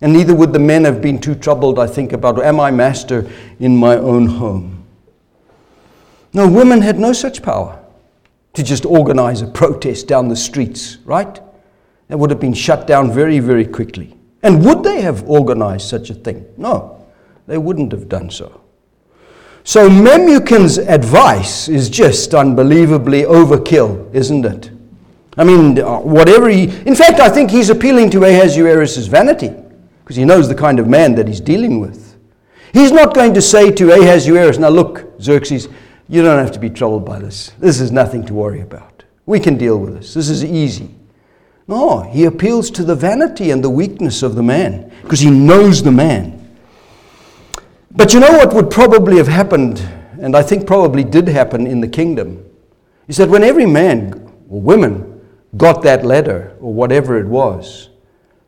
And 0.00 0.12
neither 0.12 0.34
would 0.34 0.52
the 0.52 0.58
men 0.60 0.84
have 0.84 1.02
been 1.02 1.18
too 1.20 1.34
troubled, 1.34 1.78
I 1.78 1.86
think, 1.88 2.12
about, 2.12 2.42
am 2.42 2.60
I 2.60 2.70
master 2.70 3.28
in 3.58 3.76
my 3.76 3.96
own 3.96 4.26
home? 4.26 4.84
No, 6.32 6.48
women 6.48 6.80
had 6.80 6.98
no 6.98 7.12
such 7.12 7.42
power 7.42 7.83
to 8.54 8.62
just 8.62 8.84
organize 8.84 9.42
a 9.42 9.46
protest 9.46 10.08
down 10.08 10.28
the 10.28 10.36
streets, 10.36 10.98
right? 11.04 11.40
That 12.08 12.18
would 12.18 12.30
have 12.30 12.40
been 12.40 12.54
shut 12.54 12.86
down 12.86 13.12
very, 13.12 13.38
very 13.38 13.66
quickly. 13.66 14.16
And 14.42 14.64
would 14.64 14.82
they 14.82 15.00
have 15.00 15.28
organized 15.28 15.88
such 15.88 16.10
a 16.10 16.14
thing? 16.14 16.46
No 16.56 17.04
they 17.46 17.58
wouldn't 17.58 17.92
have 17.92 18.08
done 18.08 18.30
so. 18.30 18.60
So 19.64 19.88
Memucan's 19.88 20.78
advice 20.78 21.68
is 21.68 21.88
just 21.88 22.34
unbelievably 22.34 23.22
overkill, 23.22 24.14
isn't 24.14 24.44
it? 24.44 24.70
I 25.36 25.44
mean, 25.44 25.78
uh, 25.78 26.00
whatever 26.00 26.48
he. 26.48 26.64
In 26.86 26.94
fact, 26.94 27.18
I 27.18 27.28
think 27.28 27.50
he's 27.50 27.70
appealing 27.70 28.10
to 28.10 28.24
Ahasuerus' 28.24 29.06
vanity 29.06 29.52
because 30.02 30.16
he 30.16 30.24
knows 30.24 30.48
the 30.48 30.54
kind 30.54 30.78
of 30.78 30.86
man 30.86 31.14
that 31.14 31.26
he's 31.26 31.40
dealing 31.40 31.80
with. 31.80 32.16
He's 32.72 32.92
not 32.92 33.14
going 33.14 33.32
to 33.34 33.42
say 33.42 33.70
to 33.70 33.92
Ahasuerus, 33.92 34.58
now 34.58 34.68
look, 34.68 35.20
Xerxes, 35.20 35.68
you 36.08 36.22
don't 36.22 36.38
have 36.38 36.52
to 36.52 36.58
be 36.58 36.70
troubled 36.70 37.04
by 37.04 37.18
this. 37.18 37.52
This 37.58 37.80
is 37.80 37.90
nothing 37.90 38.24
to 38.26 38.34
worry 38.34 38.60
about. 38.60 39.04
We 39.26 39.40
can 39.40 39.56
deal 39.56 39.78
with 39.78 39.94
this. 39.94 40.14
This 40.14 40.28
is 40.28 40.44
easy. 40.44 40.94
No, 41.66 42.02
he 42.02 42.24
appeals 42.24 42.70
to 42.72 42.84
the 42.84 42.94
vanity 42.94 43.50
and 43.50 43.64
the 43.64 43.70
weakness 43.70 44.22
of 44.22 44.34
the 44.34 44.42
man 44.42 44.92
because 45.02 45.20
he 45.20 45.30
knows 45.30 45.82
the 45.82 45.92
man. 45.92 46.56
But 47.90 48.12
you 48.12 48.20
know 48.20 48.32
what 48.32 48.52
would 48.52 48.70
probably 48.70 49.16
have 49.16 49.28
happened, 49.28 49.78
and 50.20 50.36
I 50.36 50.42
think 50.42 50.66
probably 50.66 51.04
did 51.04 51.28
happen 51.28 51.66
in 51.66 51.80
the 51.80 51.88
kingdom, 51.88 52.44
is 53.08 53.16
that 53.16 53.28
when 53.28 53.42
every 53.42 53.66
man 53.66 54.30
or 54.48 54.60
woman 54.60 55.10
got 55.56 55.82
that 55.82 56.04
letter, 56.04 56.56
or 56.60 56.74
whatever 56.74 57.18
it 57.18 57.26
was, 57.26 57.90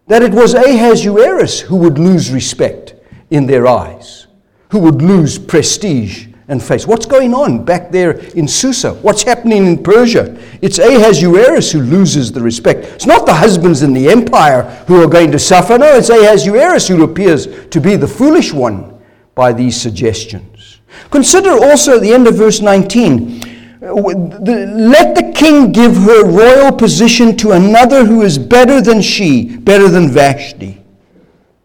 that 0.08 0.22
it 0.22 0.32
was 0.32 0.54
Ahasuerus 0.54 1.60
who 1.60 1.76
would 1.76 1.98
lose 1.98 2.32
respect 2.32 2.94
in 3.30 3.46
their 3.46 3.66
eyes, 3.66 4.26
who 4.70 4.80
would 4.80 5.00
lose 5.00 5.38
prestige 5.38 6.26
and 6.48 6.62
face. 6.62 6.86
What's 6.86 7.06
going 7.06 7.34
on 7.34 7.64
back 7.64 7.90
there 7.90 8.12
in 8.34 8.46
Susa? 8.46 8.94
What's 8.94 9.22
happening 9.22 9.66
in 9.66 9.82
Persia? 9.82 10.36
It's 10.62 10.78
Ahasuerus 10.78 11.72
who 11.72 11.80
loses 11.80 12.30
the 12.30 12.40
respect. 12.40 12.84
It's 12.84 13.06
not 13.06 13.26
the 13.26 13.34
husbands 13.34 13.82
in 13.82 13.92
the 13.92 14.08
empire 14.08 14.62
who 14.86 15.02
are 15.02 15.08
going 15.08 15.32
to 15.32 15.38
suffer. 15.38 15.76
No, 15.76 15.96
it's 15.96 16.08
Ahasuerus 16.10 16.86
who 16.88 17.02
appears 17.02 17.48
to 17.68 17.80
be 17.80 17.96
the 17.96 18.08
foolish 18.08 18.52
one 18.52 18.96
by 19.34 19.52
these 19.52 19.80
suggestions. 19.80 20.80
Consider 21.10 21.50
also 21.50 21.96
at 21.96 22.02
the 22.02 22.12
end 22.12 22.26
of 22.26 22.36
verse 22.36 22.60
19 22.60 23.54
uh, 23.82 23.92
let 23.92 25.14
the 25.14 25.32
king 25.34 25.70
give 25.70 25.94
her 25.96 26.24
royal 26.24 26.72
position 26.72 27.36
to 27.36 27.52
another 27.52 28.04
who 28.04 28.22
is 28.22 28.38
better 28.38 28.80
than 28.80 29.02
she, 29.02 29.56
better 29.58 29.88
than 29.88 30.08
Vashti. 30.08 30.82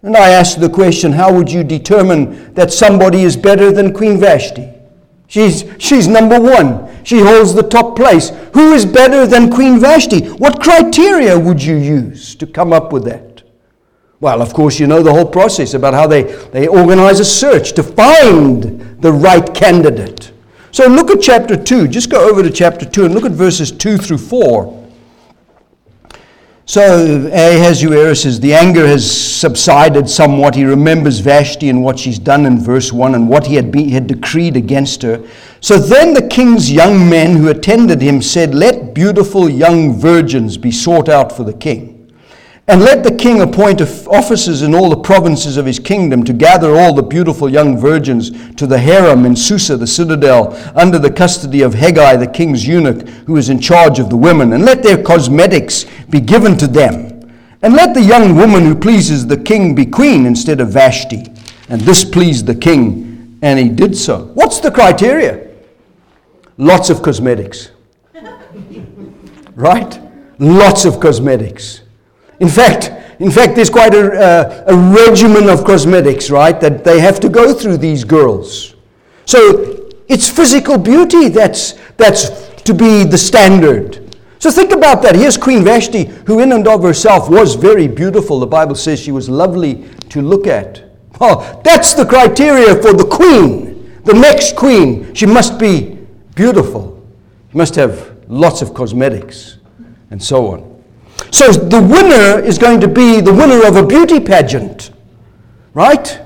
And 0.04 0.18
I 0.18 0.30
ask 0.30 0.58
the 0.58 0.70
question 0.70 1.12
how 1.12 1.34
would 1.34 1.52
you 1.52 1.64
determine 1.64 2.54
that 2.56 2.72
somebody 2.72 3.22
is 3.22 3.38
better 3.38 3.72
than 3.72 3.94
Queen 3.94 4.20
Vashti? 4.20 4.70
She's, 5.28 5.64
she's 5.78 6.08
number 6.08 6.40
one. 6.40 6.90
She 7.06 7.20
holds 7.20 7.54
the 7.54 7.64
top 7.64 7.96
place. 7.96 8.30
Who 8.54 8.74
is 8.74 8.86
better 8.86 9.26
than 9.26 9.50
Queen 9.52 9.80
Vashti? 9.80 10.28
What 10.28 10.62
criteria 10.62 11.40
would 11.40 11.64
you 11.64 11.76
use 11.76 12.36
to 12.36 12.46
come 12.46 12.74
up 12.74 12.92
with 12.92 13.06
that? 13.06 13.44
Well, 14.20 14.42
of 14.42 14.54
course, 14.54 14.80
you 14.80 14.88
know 14.88 15.02
the 15.02 15.14
whole 15.14 15.26
process 15.26 15.74
about 15.74 15.94
how 15.94 16.06
they, 16.06 16.24
they 16.24 16.68
organize 16.68 17.20
a 17.20 17.26
search 17.26 17.74
to 17.74 17.84
find 17.84 19.02
the 19.02 19.12
right 19.12 19.54
candidate. 19.54 20.32
So 20.72 20.88
look 20.88 21.10
at 21.10 21.22
chapter 21.22 21.56
2. 21.56 21.88
Just 21.88 22.10
go 22.10 22.30
over 22.30 22.44
to 22.44 22.50
chapter 22.50 22.86
2 22.86 23.06
and 23.06 23.14
look 23.14 23.26
at 23.26 23.32
verses 23.32 23.72
2 23.72 23.98
through 23.98 24.20
4. 24.20 24.81
So 26.72 27.28
Ahasuerus 27.34 28.24
says 28.24 28.40
the 28.40 28.54
anger 28.54 28.88
has 28.88 29.04
subsided 29.06 30.10
somewhat. 30.10 30.56
He 30.56 30.64
remembers 30.64 31.20
Vashti 31.20 31.68
and 31.68 31.84
what 31.84 32.00
she's 32.00 32.18
done 32.18 32.46
in 32.46 32.64
verse 32.64 32.94
1 32.94 33.14
and 33.14 33.28
what 33.28 33.46
he 33.46 33.56
had, 33.56 33.74
be, 33.74 33.90
had 33.90 34.08
decreed 34.08 34.56
against 34.56 35.02
her. 35.02 35.22
So 35.60 35.78
then 35.78 36.14
the 36.14 36.26
king's 36.30 36.72
young 36.72 37.10
men 37.10 37.36
who 37.36 37.50
attended 37.50 38.02
him 38.02 38.22
said, 38.22 38.56
Let 38.56 38.94
beautiful 38.94 39.50
young 39.50 40.00
virgins 40.00 40.56
be 40.56 40.72
sought 40.72 41.10
out 41.10 41.36
for 41.36 41.44
the 41.44 41.52
king 41.52 41.91
And 42.72 42.84
let 42.84 43.04
the 43.04 43.14
king 43.14 43.42
appoint 43.42 43.82
officers 43.82 44.62
in 44.62 44.74
all 44.74 44.90
the 44.90 45.02
provinces 45.02 45.58
of 45.58 45.66
his 45.66 45.78
kingdom 45.78 46.24
to 46.24 46.32
gather 46.32 46.78
all 46.78 46.94
the 46.94 47.04
beautiful 47.04 47.50
young 47.50 47.78
virgins 47.78 48.32
to 48.56 48.66
the 48.66 48.78
harem 48.78 49.26
in 49.26 49.36
Susa, 49.36 49.76
the 49.76 49.86
citadel, 49.86 50.58
under 50.74 50.98
the 50.98 51.12
custody 51.12 51.64
of 51.64 51.74
Hegai, 51.74 52.18
the 52.18 52.32
king's 52.32 52.66
eunuch, 52.66 53.06
who 53.28 53.36
is 53.36 53.50
in 53.50 53.60
charge 53.60 54.00
of 54.00 54.10
the 54.10 54.16
women. 54.16 54.54
And 54.54 54.64
let 54.64 54.84
their 54.84 55.04
cosmetics 55.04 55.86
be 56.10 56.22
given 56.22 56.58
to 56.60 56.66
them. 56.66 57.30
And 57.62 57.74
let 57.74 57.94
the 57.94 58.02
young 58.02 58.38
woman 58.38 58.64
who 58.64 58.74
pleases 58.74 59.28
the 59.28 59.36
king 59.36 59.76
be 59.76 59.86
queen 59.86 60.26
instead 60.26 60.62
of 60.62 60.70
Vashti. 60.70 61.26
And 61.68 61.82
this 61.82 62.06
pleased 62.06 62.46
the 62.46 62.56
king, 62.56 63.38
and 63.42 63.60
he 63.60 63.68
did 63.68 63.98
so. 63.98 64.28
What's 64.34 64.62
the 64.62 64.72
criteria? 64.72 65.46
Lots 66.58 66.90
of 66.90 67.02
cosmetics. 67.02 67.72
right? 69.56 70.00
Lots 70.40 70.86
of 70.86 71.02
cosmetics. 71.02 71.81
In 72.42 72.50
fact, 72.50 72.92
in 73.20 73.30
fact, 73.30 73.56
there's 73.56 73.70
quite 73.70 73.94
a, 73.94 74.12
uh, 74.20 74.64
a 74.68 74.76
regimen 74.76 75.48
of 75.48 75.64
cosmetics, 75.64 76.32
right, 76.32 76.60
that 76.60 76.84
they 76.84 77.00
have 77.00 77.20
to 77.20 77.30
go 77.30 77.54
through, 77.54 77.78
these 77.78 78.04
girls. 78.04 78.74
So 79.26 79.92
it's 80.08 80.28
physical 80.28 80.80
beauty 80.80 81.30
that's, 81.30 81.74
that's 81.98 82.50
to 82.64 82.74
be 82.74 83.04
the 83.04 83.18
standard. 83.18 84.18
So 84.40 84.50
think 84.50 84.72
about 84.72 85.04
that. 85.04 85.16
Here's 85.16 85.38
Queen 85.38 85.64
Vashti, 85.64 86.06
who 86.26 86.40
in 86.40 86.52
and 86.52 86.68
of 86.68 86.82
herself 86.82 87.30
was 87.30 87.54
very 87.54 87.88
beautiful. 87.88 88.40
The 88.40 88.48
Bible 88.48 88.74
says 88.74 89.00
she 89.00 89.12
was 89.12 89.30
lovely 89.30 89.88
to 90.10 90.24
look 90.24 90.48
at. 90.48 90.84
Well, 91.20 91.62
that's 91.64 91.94
the 91.94 92.08
criteria 92.08 92.74
for 92.82 92.94
the 92.94 93.06
queen, 93.06 94.02
the 94.04 94.16
next 94.16 94.56
queen. 94.56 95.14
She 95.14 95.28
must 95.28 95.60
be 95.60 96.00
beautiful. 96.34 97.08
She 97.52 97.58
must 97.60 97.76
have 97.76 98.18
lots 98.28 98.64
of 98.64 98.74
cosmetics 98.74 99.58
and 100.10 100.22
so 100.22 100.48
on. 100.48 100.71
So 101.32 101.52
the 101.52 101.82
winner 101.82 102.44
is 102.44 102.58
going 102.58 102.82
to 102.82 102.88
be 102.88 103.22
the 103.22 103.34
winner 103.34 103.66
of 103.66 103.78
a 103.78 103.86
beauty 103.86 104.20
pageant, 104.20 104.92
right? 105.74 106.20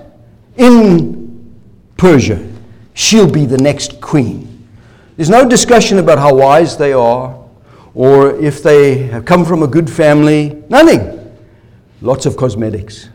In 0.58 1.56
Persia. 1.96 2.52
She'll 2.96 3.30
be 3.30 3.46
the 3.46 3.58
next 3.58 4.02
queen. 4.02 4.68
There's 5.16 5.30
no 5.30 5.48
discussion 5.48 6.00
about 6.00 6.18
how 6.18 6.36
wise 6.36 6.78
they 6.78 6.92
are 6.92 7.40
or 7.94 8.36
if 8.36 8.64
they 8.64 9.04
have 9.08 9.26
come 9.26 9.46
from 9.46 9.64
a 9.64 9.68
good 9.68 9.90
family. 9.90 10.64
Nothing. 10.70 11.38
Lots 12.02 12.26
of 12.26 12.36
cosmetics. 12.36 13.10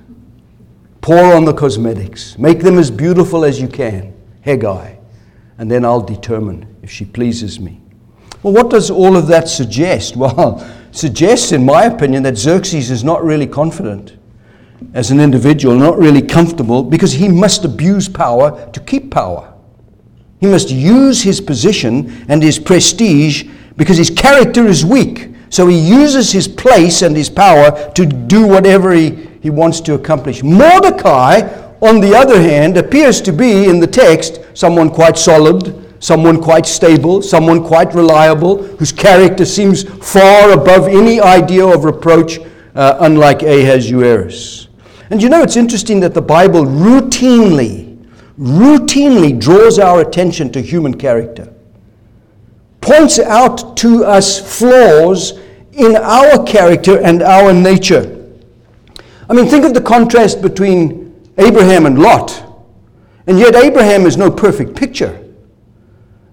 Pour 1.01 1.35
on 1.35 1.45
the 1.45 1.53
cosmetics. 1.53 2.39
Make 2.39 2.61
them 2.61 2.79
as 2.79 2.91
beautiful 2.91 3.45
as 3.45 3.61
you 3.61 3.69
can. 3.69 4.15
Hegai. 4.47 4.99
And 5.59 5.71
then 5.71 5.85
I'll 5.85 6.01
determine 6.01 6.77
if 6.83 6.91
she 6.91 7.05
pleases 7.05 7.59
me. 7.59 7.81
Well, 8.43 8.55
what 8.55 8.71
does 8.71 8.91
all 8.91 9.17
of 9.17 9.27
that 9.27 9.49
suggest? 9.49 10.17
Well, 10.21 10.67
suggests, 10.93 11.53
in 11.53 11.65
my 11.65 11.85
opinion, 11.85 12.23
that 12.25 12.37
Xerxes 12.37 12.91
is 12.91 13.05
not 13.05 13.25
really 13.25 13.47
confident 13.47 14.17
as 14.95 15.11
an 15.11 15.21
individual, 15.21 15.77
not 15.77 15.99
really 15.99 16.23
comfortable, 16.23 16.83
because 16.83 17.13
he 17.13 17.29
must 17.29 17.65
abuse 17.65 18.09
power 18.09 18.71
to 18.73 18.81
keep 18.81 19.11
power. 19.11 19.53
He 20.41 20.47
must 20.47 20.71
use 20.71 21.23
his 21.23 21.41
position 21.41 22.25
and 22.29 22.43
his 22.43 22.59
prestige 22.59 23.45
because 23.77 23.99
his 23.99 24.11
character 24.11 24.67
is 24.67 24.85
weak. 24.85 25.29
So 25.51 25.67
he 25.67 25.79
uses 25.79 26.33
his 26.33 26.49
place 26.49 27.03
and 27.03 27.17
his 27.17 27.29
power 27.29 27.91
to 27.93 28.07
do 28.07 28.47
whatever 28.47 28.93
he, 28.93 29.29
he 29.43 29.51
wants 29.51 29.81
to 29.83 29.95
accomplish. 29.95 30.43
Mordecai, 30.43 31.41
on 31.83 32.01
the 32.01 32.15
other 32.15 32.41
hand, 32.41 32.77
appears 32.77 33.21
to 33.23 33.33
be 33.33 33.65
in 33.65 33.81
the 33.81 33.87
text 33.87 34.41
someone 34.55 34.91
quite 34.91 35.19
solid, 35.19 35.90
someone 36.01 36.43
quite 36.43 36.67
stable, 36.67 37.23
someone 37.23 37.63
quite 37.63 37.95
reliable, 37.95 38.63
whose 38.79 38.91
character 38.91 39.45
seems 39.45 39.85
far 39.85 40.51
above 40.51 40.89
any 40.89 41.21
idea 41.21 41.65
of 41.65 41.85
reproach, 41.85 42.39
uh, 42.75 42.97
unlike 43.01 43.43
Ahasuerus. 43.43 44.69
And 45.11 45.23
you 45.23 45.29
know, 45.29 45.43
it's 45.43 45.57
interesting 45.57 46.01
that 46.01 46.15
the 46.15 46.23
Bible 46.23 46.65
routinely, 46.65 47.99
routinely 48.39 49.39
draws 49.39 49.79
our 49.79 50.01
attention 50.01 50.51
to 50.53 50.61
human 50.61 50.97
character, 50.97 51.53
points 52.81 53.19
out 53.19 53.77
to 53.79 54.05
us 54.05 54.59
flaws 54.59 55.39
in 55.73 55.97
our 55.97 56.43
character 56.45 56.99
and 56.99 57.23
our 57.23 57.53
nature. 57.53 58.17
I 59.29 59.35
mean, 59.35 59.47
think 59.47 59.65
of 59.65 59.75
the 59.75 59.83
contrast 59.83 60.41
between 60.41 61.15
Abraham 61.39 61.87
and 61.87 61.99
Lot. 61.99 62.47
And 63.27 63.39
yet, 63.39 63.55
Abraham 63.55 64.07
is 64.07 64.17
no 64.17 64.31
perfect 64.31 64.75
picture. 64.75 65.30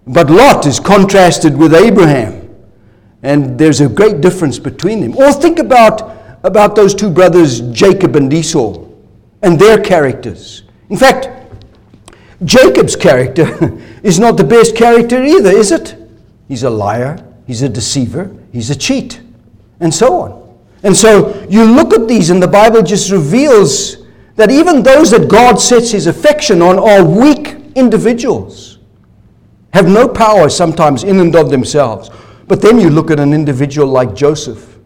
But 0.07 0.29
Lot 0.29 0.65
is 0.65 0.79
contrasted 0.79 1.57
with 1.57 1.73
Abraham. 1.73 2.49
And 3.23 3.59
there's 3.59 3.81
a 3.81 3.89
great 3.89 4.21
difference 4.21 4.57
between 4.57 5.01
them. 5.01 5.17
Or 5.17 5.33
think 5.33 5.59
about, 5.59 6.39
about 6.43 6.75
those 6.75 6.95
two 6.95 7.09
brothers, 7.09 7.59
Jacob 7.71 8.15
and 8.15 8.31
Esau, 8.31 8.85
and 9.41 9.59
their 9.59 9.81
characters. 9.81 10.63
In 10.89 10.97
fact, 10.97 11.29
Jacob's 12.45 12.95
character 12.95 13.77
is 14.03 14.17
not 14.17 14.37
the 14.37 14.43
best 14.43 14.75
character 14.75 15.21
either, 15.23 15.49
is 15.49 15.71
it? 15.71 15.95
He's 16.47 16.63
a 16.63 16.69
liar, 16.69 17.21
he's 17.45 17.61
a 17.61 17.69
deceiver, 17.69 18.33
he's 18.53 18.69
a 18.69 18.75
cheat, 18.75 19.19
and 19.81 19.93
so 19.93 20.21
on. 20.21 20.57
And 20.83 20.95
so 20.95 21.45
you 21.49 21.65
look 21.65 21.93
at 21.93 22.07
these, 22.07 22.29
and 22.29 22.41
the 22.41 22.47
Bible 22.47 22.81
just 22.81 23.11
reveals 23.11 23.97
that 24.35 24.51
even 24.51 24.83
those 24.83 25.11
that 25.11 25.27
God 25.27 25.59
sets 25.59 25.91
his 25.91 26.07
affection 26.07 26.61
on 26.61 26.79
are 26.79 27.03
weak 27.03 27.57
individuals 27.75 28.76
have 29.77 29.87
no 29.87 30.07
power 30.07 30.49
sometimes 30.49 31.03
in 31.03 31.19
and 31.19 31.35
of 31.35 31.51
themselves. 31.51 32.09
But 32.47 32.63
then 32.63 32.79
you 32.79 32.89
look 32.89 33.11
at 33.11 33.19
an 33.19 33.31
individual 33.31 33.87
like 33.87 34.15
Joseph 34.15 34.79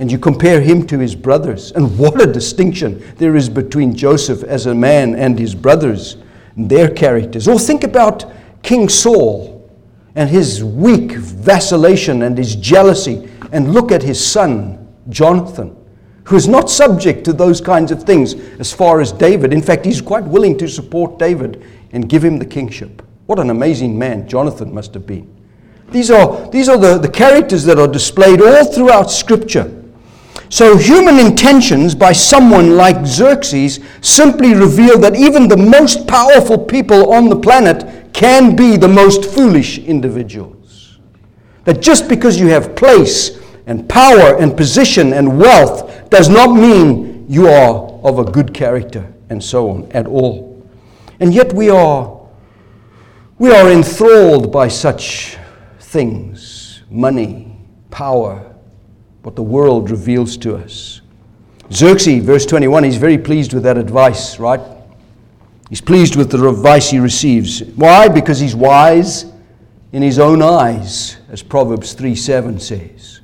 and 0.00 0.10
you 0.10 0.18
compare 0.18 0.60
him 0.60 0.84
to 0.88 0.98
his 0.98 1.14
brothers. 1.14 1.70
And 1.70 1.96
what 1.96 2.20
a 2.20 2.26
distinction 2.26 3.04
there 3.18 3.36
is 3.36 3.48
between 3.48 3.94
Joseph 3.94 4.42
as 4.42 4.66
a 4.66 4.74
man 4.74 5.14
and 5.14 5.38
his 5.38 5.54
brothers 5.54 6.16
and 6.56 6.68
their 6.68 6.90
characters. 6.90 7.46
Or 7.46 7.56
think 7.56 7.84
about 7.84 8.24
King 8.64 8.88
Saul 8.88 9.70
and 10.16 10.28
his 10.28 10.64
weak 10.64 11.12
vacillation 11.12 12.22
and 12.22 12.36
his 12.36 12.56
jealousy. 12.56 13.30
And 13.52 13.72
look 13.72 13.92
at 13.92 14.02
his 14.02 14.24
son, 14.24 14.92
Jonathan, 15.08 15.76
who 16.24 16.34
is 16.34 16.48
not 16.48 16.68
subject 16.68 17.24
to 17.26 17.32
those 17.32 17.60
kinds 17.60 17.92
of 17.92 18.02
things 18.02 18.34
as 18.58 18.72
far 18.72 19.00
as 19.00 19.12
David. 19.12 19.52
In 19.52 19.62
fact, 19.62 19.84
he's 19.84 20.00
quite 20.00 20.24
willing 20.24 20.58
to 20.58 20.66
support 20.66 21.16
David 21.16 21.64
and 21.92 22.08
give 22.08 22.24
him 22.24 22.40
the 22.40 22.46
kingship. 22.46 23.02
What 23.32 23.40
an 23.40 23.48
amazing 23.48 23.98
man 23.98 24.28
Jonathan 24.28 24.74
must 24.74 24.92
have 24.92 25.06
been. 25.06 25.26
These 25.90 26.10
are, 26.10 26.50
these 26.50 26.68
are 26.68 26.76
the, 26.76 26.98
the 26.98 27.08
characters 27.08 27.64
that 27.64 27.78
are 27.78 27.88
displayed 27.88 28.42
all 28.42 28.70
throughout 28.70 29.10
Scripture. 29.10 29.72
So, 30.50 30.76
human 30.76 31.18
intentions 31.18 31.94
by 31.94 32.12
someone 32.12 32.76
like 32.76 33.06
Xerxes 33.06 33.80
simply 34.02 34.52
reveal 34.52 34.98
that 34.98 35.16
even 35.16 35.48
the 35.48 35.56
most 35.56 36.06
powerful 36.06 36.58
people 36.58 37.14
on 37.14 37.30
the 37.30 37.36
planet 37.36 38.12
can 38.12 38.54
be 38.54 38.76
the 38.76 38.86
most 38.86 39.24
foolish 39.24 39.78
individuals. 39.78 40.98
That 41.64 41.80
just 41.80 42.10
because 42.10 42.38
you 42.38 42.48
have 42.48 42.76
place 42.76 43.40
and 43.64 43.88
power 43.88 44.36
and 44.36 44.54
position 44.54 45.14
and 45.14 45.38
wealth 45.38 46.10
does 46.10 46.28
not 46.28 46.54
mean 46.54 47.24
you 47.30 47.48
are 47.48 47.76
of 48.04 48.18
a 48.18 48.30
good 48.30 48.52
character 48.52 49.10
and 49.30 49.42
so 49.42 49.70
on 49.70 49.90
at 49.92 50.06
all. 50.06 50.62
And 51.18 51.32
yet 51.32 51.54
we 51.54 51.70
are 51.70 52.20
we 53.42 53.50
are 53.50 53.72
enthralled 53.72 54.52
by 54.52 54.68
such 54.68 55.36
things 55.80 56.82
money, 56.88 57.58
power, 57.90 58.54
what 59.22 59.34
the 59.34 59.42
world 59.42 59.90
reveals 59.90 60.36
to 60.36 60.54
us. 60.54 61.00
Xerxes, 61.72 62.24
verse 62.24 62.46
21, 62.46 62.84
he's 62.84 62.98
very 62.98 63.18
pleased 63.18 63.52
with 63.52 63.64
that 63.64 63.76
advice, 63.76 64.38
right? 64.38 64.60
He's 65.68 65.80
pleased 65.80 66.14
with 66.14 66.30
the 66.30 66.48
advice 66.48 66.88
he 66.88 67.00
receives. 67.00 67.64
Why? 67.74 68.06
Because 68.06 68.38
he's 68.38 68.54
wise 68.54 69.24
in 69.90 70.02
his 70.02 70.20
own 70.20 70.40
eyes, 70.40 71.16
as 71.28 71.42
Proverbs 71.42 71.94
3 71.94 72.14
7 72.14 72.60
says. 72.60 73.22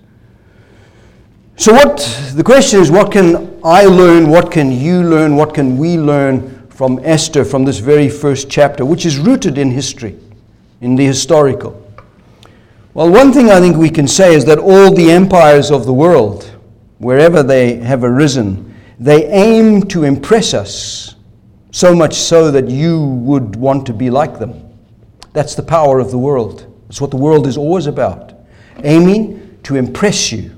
So, 1.54 1.72
what 1.72 1.98
the 2.34 2.42
question 2.42 2.80
is, 2.80 2.90
what 2.90 3.12
can 3.12 3.60
I 3.62 3.84
learn? 3.84 4.30
What 4.30 4.50
can 4.50 4.72
you 4.72 5.00
learn? 5.04 5.36
What 5.36 5.54
can 5.54 5.78
we 5.78 5.96
learn 5.96 6.57
from 6.78 7.00
Esther 7.02 7.44
from 7.44 7.64
this 7.64 7.80
very 7.80 8.08
first 8.08 8.48
chapter, 8.48 8.86
which 8.86 9.04
is 9.04 9.18
rooted 9.18 9.58
in 9.58 9.68
history, 9.68 10.16
in 10.80 10.94
the 10.94 11.04
historical. 11.04 11.72
Well, 12.94 13.10
one 13.10 13.32
thing 13.32 13.50
I 13.50 13.58
think 13.58 13.76
we 13.76 13.90
can 13.90 14.06
say 14.06 14.32
is 14.32 14.44
that 14.44 14.60
all 14.60 14.94
the 14.94 15.10
empires 15.10 15.72
of 15.72 15.86
the 15.86 15.92
world, 15.92 16.44
wherever 16.98 17.42
they 17.42 17.78
have 17.78 18.04
arisen, 18.04 18.76
they 19.00 19.26
aim 19.26 19.88
to 19.88 20.04
impress 20.04 20.54
us, 20.54 21.16
so 21.72 21.96
much 21.96 22.14
so 22.14 22.52
that 22.52 22.70
you 22.70 23.06
would 23.06 23.56
want 23.56 23.84
to 23.86 23.92
be 23.92 24.08
like 24.08 24.38
them. 24.38 24.62
That's 25.32 25.56
the 25.56 25.64
power 25.64 25.98
of 25.98 26.12
the 26.12 26.18
world. 26.18 26.72
That's 26.86 27.00
what 27.00 27.10
the 27.10 27.16
world 27.16 27.48
is 27.48 27.56
always 27.56 27.88
about. 27.88 28.34
Aiming 28.84 29.58
to 29.64 29.74
impress 29.74 30.30
you 30.30 30.54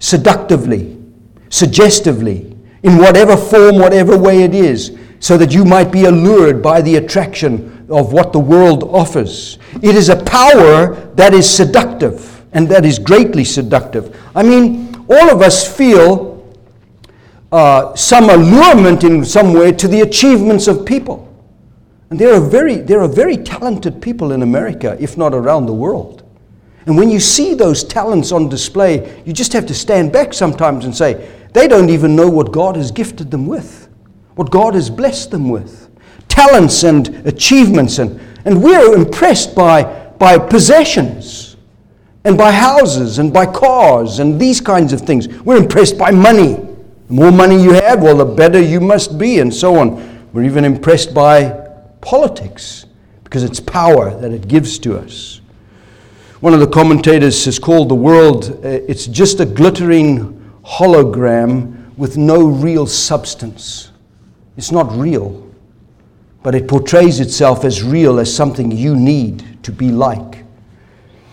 seductively, 0.00 1.00
suggestively, 1.48 2.56
in 2.82 2.96
whatever 2.96 3.36
form, 3.36 3.76
whatever 3.76 4.18
way 4.18 4.42
it 4.42 4.52
is 4.52 4.98
so 5.20 5.36
that 5.36 5.52
you 5.52 5.64
might 5.64 5.92
be 5.92 6.04
allured 6.04 6.62
by 6.62 6.82
the 6.82 6.96
attraction 6.96 7.86
of 7.88 8.12
what 8.12 8.32
the 8.32 8.38
world 8.40 8.82
offers. 8.84 9.58
It 9.82 9.94
is 9.94 10.08
a 10.08 10.22
power 10.24 10.94
that 11.14 11.32
is 11.32 11.48
seductive 11.48 12.44
and 12.52 12.68
that 12.68 12.84
is 12.84 12.98
greatly 12.98 13.44
seductive. 13.44 14.18
I 14.34 14.42
mean, 14.42 15.04
all 15.08 15.30
of 15.30 15.42
us 15.42 15.76
feel 15.76 16.30
uh, 17.52 17.94
some 17.94 18.30
allurement 18.30 19.04
in 19.04 19.24
some 19.24 19.52
way 19.52 19.72
to 19.72 19.88
the 19.88 20.00
achievements 20.00 20.66
of 20.66 20.86
people. 20.86 21.26
And 22.10 22.18
there 22.18 22.34
are, 22.34 22.40
very, 22.40 22.76
there 22.76 23.00
are 23.00 23.08
very 23.08 23.36
talented 23.36 24.02
people 24.02 24.32
in 24.32 24.42
America, 24.42 24.96
if 24.98 25.16
not 25.16 25.34
around 25.34 25.66
the 25.66 25.74
world. 25.74 26.24
And 26.86 26.96
when 26.96 27.10
you 27.10 27.20
see 27.20 27.54
those 27.54 27.84
talents 27.84 28.32
on 28.32 28.48
display, 28.48 29.22
you 29.24 29.32
just 29.32 29.52
have 29.52 29.66
to 29.66 29.74
stand 29.74 30.12
back 30.12 30.32
sometimes 30.32 30.86
and 30.86 30.96
say, 30.96 31.30
they 31.52 31.68
don't 31.68 31.90
even 31.90 32.16
know 32.16 32.28
what 32.28 32.52
God 32.52 32.76
has 32.76 32.90
gifted 32.90 33.30
them 33.30 33.46
with, 33.46 33.88
what 34.34 34.50
God 34.50 34.74
has 34.74 34.90
blessed 34.90 35.30
them 35.30 35.48
with. 35.48 35.88
Talents 36.28 36.84
and 36.84 37.08
achievements. 37.26 37.98
And, 37.98 38.20
and 38.44 38.62
we're 38.62 38.94
impressed 38.94 39.54
by, 39.54 39.82
by 40.18 40.38
possessions 40.38 41.56
and 42.24 42.36
by 42.36 42.52
houses 42.52 43.18
and 43.18 43.32
by 43.32 43.46
cars 43.46 44.18
and 44.18 44.40
these 44.40 44.60
kinds 44.60 44.92
of 44.92 45.00
things. 45.00 45.28
We're 45.28 45.56
impressed 45.56 45.98
by 45.98 46.10
money. 46.10 46.54
The 46.54 47.14
more 47.14 47.32
money 47.32 47.60
you 47.60 47.72
have, 47.72 48.02
well, 48.02 48.16
the 48.16 48.24
better 48.24 48.60
you 48.60 48.80
must 48.80 49.18
be, 49.18 49.40
and 49.40 49.52
so 49.52 49.76
on. 49.76 50.28
We're 50.32 50.44
even 50.44 50.64
impressed 50.64 51.12
by 51.12 51.50
politics 52.00 52.86
because 53.24 53.42
it's 53.42 53.60
power 53.60 54.14
that 54.20 54.32
it 54.32 54.48
gives 54.48 54.78
to 54.80 54.98
us. 54.98 55.40
One 56.40 56.54
of 56.54 56.60
the 56.60 56.68
commentators 56.68 57.44
has 57.44 57.58
called 57.58 57.88
the 57.88 57.94
world, 57.94 58.60
uh, 58.64 58.68
it's 58.68 59.06
just 59.06 59.40
a 59.40 59.44
glittering 59.44 60.36
hologram 60.64 61.94
with 61.96 62.16
no 62.16 62.46
real 62.46 62.86
substance. 62.86 63.89
It's 64.56 64.72
not 64.72 64.92
real, 64.96 65.48
but 66.42 66.54
it 66.54 66.68
portrays 66.68 67.20
itself 67.20 67.64
as 67.64 67.82
real, 67.82 68.18
as 68.18 68.34
something 68.34 68.70
you 68.70 68.96
need 68.96 69.62
to 69.62 69.72
be 69.72 69.90
like. 69.90 70.44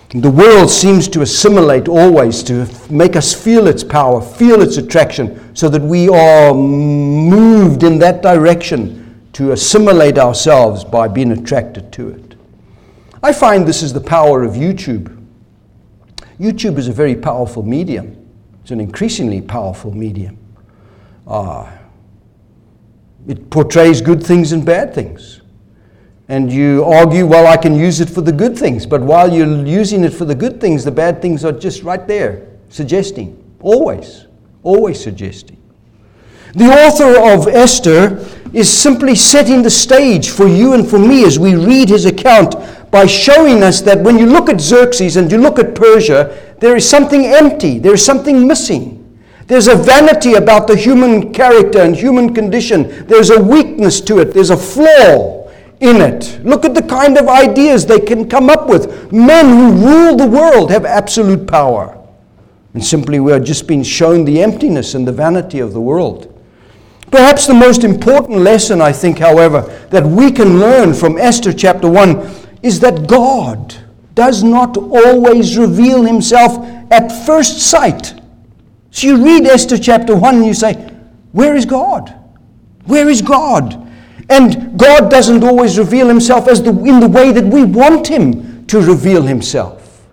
The 0.10 0.30
world 0.30 0.70
seems 0.70 1.10
to 1.10 1.22
assimilate 1.22 1.90
always 1.90 2.42
to 2.44 2.68
make 2.90 3.18
us 3.18 3.34
feel 3.34 3.68
its 3.68 3.84
power, 3.84 4.22
feel 4.22 4.62
its 4.62 4.78
attraction, 4.78 5.54
so 5.54 5.68
that 5.68 5.82
we 5.82 6.08
are 6.08 6.54
moved 6.54 7.84
in 7.84 8.00
that 8.00 8.22
direction 8.22 9.30
to 9.34 9.52
assimilate 9.52 10.18
ourselves 10.18 10.86
by 10.86 11.10
being 11.10 11.34
attracted 11.34 11.92
to 11.94 12.10
it. 12.10 12.36
I 13.22 13.34
find 13.34 13.68
this 13.68 13.84
is 13.84 13.92
the 13.92 14.02
power 14.02 14.44
of 14.44 14.54
YouTube. 14.54 15.14
YouTube 16.40 16.78
is 16.78 16.88
a 16.88 16.94
very 16.94 17.16
powerful 17.16 17.64
medium, 17.64 18.16
it's 18.62 18.72
an 18.72 18.80
increasingly 18.80 19.42
powerful 19.42 19.94
medium. 19.94 20.38
Uh, 21.26 21.70
it 23.28 23.50
portrays 23.50 24.02
good 24.02 24.24
things 24.24 24.54
and 24.54 24.66
bad 24.66 24.94
things. 24.94 25.42
And 26.30 26.52
you 26.52 26.84
argue, 26.84 27.26
well, 27.26 27.48
I 27.48 27.58
can 27.58 27.76
use 27.76 28.02
it 28.02 28.10
for 28.10 28.22
the 28.22 28.32
good 28.32 28.58
things. 28.58 28.86
But 28.86 29.02
while 29.02 29.32
you're 29.32 29.66
using 29.66 30.04
it 30.04 30.14
for 30.14 30.26
the 30.26 30.36
good 30.36 30.60
things, 30.60 30.84
the 30.84 30.92
bad 30.92 31.22
things 31.22 31.46
are 31.46 31.52
just 31.52 31.84
right 31.84 32.06
there, 32.08 32.48
suggesting. 32.70 33.44
Always, 33.62 34.28
always 34.64 35.02
suggesting. 35.02 35.58
The 36.54 36.66
author 36.66 37.20
of 37.34 37.48
Esther 37.48 38.26
is 38.54 38.70
simply 38.70 39.16
setting 39.16 39.62
the 39.62 39.70
stage 39.70 40.30
for 40.30 40.48
you 40.48 40.74
and 40.74 40.88
for 40.88 41.00
me 41.00 41.26
as 41.26 41.38
we 41.38 41.56
read 41.56 41.90
his 41.90 42.06
account 42.06 42.56
by 42.92 43.06
showing 43.06 43.62
us 43.64 43.82
that 43.82 44.02
when 44.02 44.18
you 44.18 44.26
look 44.26 44.50
at 44.50 44.60
Xerxes 44.62 45.18
and 45.18 45.32
you 45.32 45.38
look 45.38 45.60
at 45.60 45.76
Persia, 45.76 46.56
there 46.60 46.76
is 46.76 46.90
something 46.90 47.26
empty, 47.26 47.80
there 47.80 47.94
is 47.94 48.04
something 48.04 48.48
missing. 48.48 48.97
There's 49.48 49.70
a 49.70 49.76
vanity 49.76 50.34
about 50.34 50.68
the 50.68 50.76
human 50.76 51.34
character 51.34 51.80
and 51.80 51.96
human 51.96 52.34
condition. 52.34 53.08
There's 53.08 53.30
a 53.30 53.42
weakness 53.42 54.02
to 54.02 54.20
it, 54.20 54.34
there's 54.34 54.50
a 54.50 54.58
flaw 54.58 55.50
in 55.80 56.02
it. 56.02 56.40
Look 56.44 56.66
at 56.66 56.76
the 56.76 56.82
kind 56.82 57.18
of 57.18 57.28
ideas 57.28 57.86
they 57.86 58.00
can 58.00 58.28
come 58.28 58.50
up 58.50 58.68
with. 58.68 59.12
Men 59.12 59.48
who 59.48 59.88
rule 59.88 60.18
the 60.18 60.28
world 60.28 60.70
have 60.72 60.86
absolute 60.86 61.48
power. 61.48 61.98
And 62.74 62.84
simply 62.84 63.20
we 63.20 63.32
are 63.32 63.40
just 63.40 63.68
being 63.68 63.84
shown 63.84 64.26
the 64.26 64.42
emptiness 64.42 64.96
and 64.96 65.08
the 65.08 65.12
vanity 65.12 65.60
of 65.60 65.74
the 65.74 65.82
world. 65.82 66.34
Perhaps 67.10 67.48
the 67.48 67.54
most 67.54 67.86
important 67.86 68.40
lesson, 68.40 68.82
I 68.82 68.92
think, 68.92 69.18
however, 69.18 69.62
that 69.92 70.06
we 70.06 70.30
can 70.30 70.60
learn 70.60 70.94
from 70.94 71.18
Esther 71.18 71.54
chapter 71.54 71.90
1 71.90 72.30
is 72.64 72.82
that 72.82 73.08
God 73.08 73.76
does 74.14 74.44
not 74.44 74.76
always 74.76 75.58
reveal 75.58 76.04
himself 76.04 76.58
at 76.92 77.26
first 77.26 77.60
sight. 77.60 78.17
So 78.98 79.06
you 79.06 79.24
read 79.24 79.46
Esther 79.46 79.78
chapter 79.78 80.16
1 80.16 80.38
and 80.38 80.46
you 80.48 80.56
say, 80.56 80.74
Where 81.32 81.56
is 81.56 81.66
God? 81.68 82.16
Where 82.86 83.08
is 83.08 83.22
God? 83.22 83.88
And 84.28 84.76
God 84.76 85.12
doesn't 85.12 85.44
always 85.44 85.78
reveal 85.78 86.08
himself 86.08 86.48
as 86.48 86.64
the, 86.64 86.72
in 86.72 87.00
the 87.00 87.08
way 87.08 87.32
that 87.32 87.44
we 87.44 87.64
want 87.64 88.08
him 88.08 88.66
to 88.66 88.82
reveal 88.82 89.22
himself. 89.22 90.08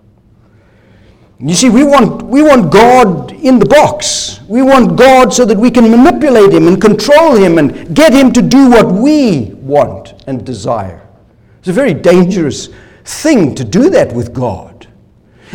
You 1.39 1.55
see, 1.55 1.67
we 1.67 1.83
want, 1.83 2.21
we 2.27 2.43
want 2.43 2.71
God 2.71 3.31
in 3.31 3.57
the 3.57 3.65
box. 3.65 4.41
We 4.47 4.61
want 4.61 4.95
God 4.95 5.33
so 5.33 5.45
that 5.45 5.57
we 5.57 5.71
can 5.71 5.89
manipulate 5.89 6.53
Him 6.53 6.67
and 6.67 6.79
control 6.79 7.35
Him 7.35 7.57
and 7.57 7.95
get 7.95 8.13
Him 8.13 8.31
to 8.33 8.41
do 8.43 8.69
what 8.69 8.91
we 8.91 9.45
want 9.55 10.13
and 10.27 10.45
desire. 10.45 11.09
It's 11.57 11.69
a 11.69 11.73
very 11.73 11.95
dangerous 11.95 12.69
thing 13.03 13.55
to 13.55 13.63
do 13.63 13.89
that 13.89 14.13
with 14.13 14.31
God. 14.31 14.87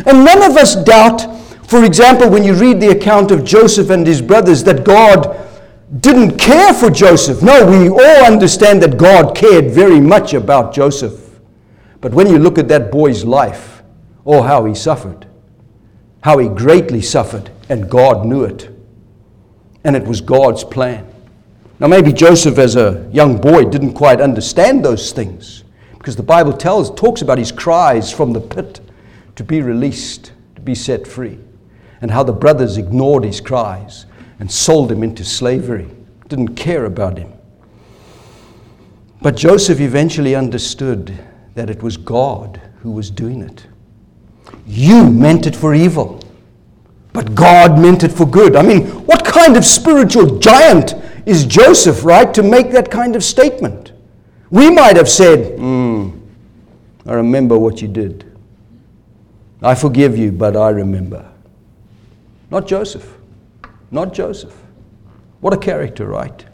And 0.05 0.25
none 0.25 0.43
of 0.43 0.57
us 0.57 0.75
doubt, 0.75 1.40
for 1.71 1.83
example, 1.83 2.29
when 2.29 2.43
you 2.43 2.53
read 2.53 2.79
the 2.79 2.89
account 2.89 3.31
of 3.31 3.43
Joseph 3.43 3.89
and 3.89 4.05
his 4.05 4.21
brothers, 4.21 4.63
that 4.65 4.83
God 4.83 5.49
didn't 5.99 6.37
care 6.37 6.73
for 6.73 6.91
Joseph. 6.91 7.41
No, 7.41 7.65
we 7.65 7.89
all 7.89 8.25
understand 8.25 8.83
that 8.83 8.97
God 8.97 9.35
cared 9.35 9.71
very 9.71 9.99
much 9.99 10.35
about 10.35 10.73
Joseph. 10.73 11.39
But 11.99 12.13
when 12.13 12.27
you 12.27 12.37
look 12.37 12.59
at 12.59 12.67
that 12.67 12.91
boy's 12.91 13.25
life, 13.25 13.81
oh, 14.25 14.43
how 14.43 14.65
he 14.65 14.75
suffered 14.75 15.25
how 16.21 16.37
he 16.37 16.47
greatly 16.47 17.01
suffered, 17.01 17.49
and 17.69 17.89
God 17.89 18.25
knew 18.25 18.43
it. 18.43 18.69
And 19.83 19.95
it 19.95 20.03
was 20.03 20.21
God's 20.21 20.63
plan. 20.63 21.07
Now, 21.79 21.87
maybe 21.87 22.13
Joseph, 22.13 22.59
as 22.59 22.75
a 22.75 23.09
young 23.11 23.41
boy, 23.41 23.65
didn't 23.65 23.93
quite 23.93 24.21
understand 24.21 24.85
those 24.85 25.11
things 25.11 25.63
because 25.97 26.15
the 26.15 26.23
Bible 26.23 26.53
tells, 26.53 26.93
talks 26.93 27.21
about 27.21 27.39
his 27.39 27.51
cries 27.51 28.11
from 28.11 28.33
the 28.33 28.39
pit 28.39 28.81
to 29.35 29.43
be 29.43 29.61
released, 29.61 30.31
to 30.55 30.61
be 30.61 30.75
set 30.75 31.07
free, 31.07 31.39
and 32.01 32.11
how 32.11 32.23
the 32.23 32.33
brothers 32.33 32.77
ignored 32.77 33.23
his 33.23 33.39
cries 33.39 34.05
and 34.39 34.51
sold 34.51 34.91
him 34.91 35.03
into 35.03 35.23
slavery, 35.23 35.89
didn't 36.27 36.55
care 36.55 36.85
about 36.85 37.17
him. 37.17 37.31
But 39.21 39.35
Joseph 39.35 39.79
eventually 39.79 40.35
understood 40.35 41.17
that 41.53 41.69
it 41.69 41.83
was 41.83 41.95
God 41.95 42.59
who 42.79 42.91
was 42.91 43.11
doing 43.11 43.41
it. 43.41 43.67
You 44.65 45.09
meant 45.09 45.45
it 45.45 45.55
for 45.55 45.75
evil, 45.75 46.19
but 47.13 47.35
God 47.35 47.79
meant 47.79 48.03
it 48.03 48.11
for 48.11 48.25
good. 48.25 48.55
I 48.55 48.63
mean, 48.63 48.87
what 49.05 49.23
kind 49.23 49.55
of 49.55 49.63
spiritual 49.63 50.39
giant 50.39 50.95
is 51.27 51.45
Joseph, 51.45 52.03
right, 52.03 52.33
to 52.33 52.41
make 52.41 52.71
that 52.71 52.89
kind 52.89 53.15
of 53.15 53.23
statement? 53.23 53.91
We 54.49 54.71
might 54.71 54.97
have 54.97 55.07
said, 55.09 55.57
mm, 55.59 56.19
I 57.05 57.13
remember 57.13 57.57
what 57.57 57.81
you 57.81 57.87
did. 57.87 58.25
I 59.61 59.75
forgive 59.75 60.17
you, 60.17 60.31
but 60.31 60.57
I 60.57 60.69
remember. 60.69 61.30
Not 62.51 62.67
Joseph. 62.67 63.17
Not 63.89 64.13
Joseph. 64.13 64.55
What 65.39 65.53
a 65.53 65.57
character, 65.57 66.05
right? 66.05 66.45